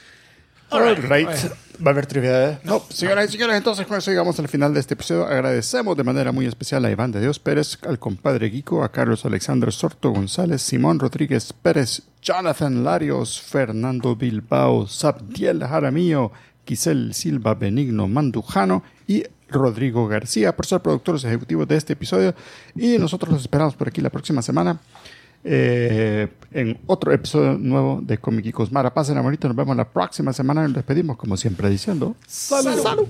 [0.72, 1.28] All right.
[1.84, 2.60] Va a haber trivia.
[2.64, 5.26] No, señoras y señores, entonces con eso llegamos al final de este episodio.
[5.26, 9.24] Agradecemos de manera muy especial a Iván de Dios Pérez, al compadre Guico, a Carlos
[9.24, 16.30] Alexander Sorto González, Simón Rodríguez Pérez, Jonathan Larios, Fernando Bilbao, Sabdiel Jaramillo,
[16.66, 22.34] Giselle Silva Benigno Mandujano y Rodrigo García por ser productores ejecutivos de este episodio.
[22.76, 24.80] Y nosotros los esperamos por aquí la próxima semana.
[25.44, 28.92] Eh, en otro episodio nuevo de Comic Mara.
[28.92, 33.06] Pasen bonito, nos vemos la próxima semana y nos despedimos como siempre diciendo ¡Salud!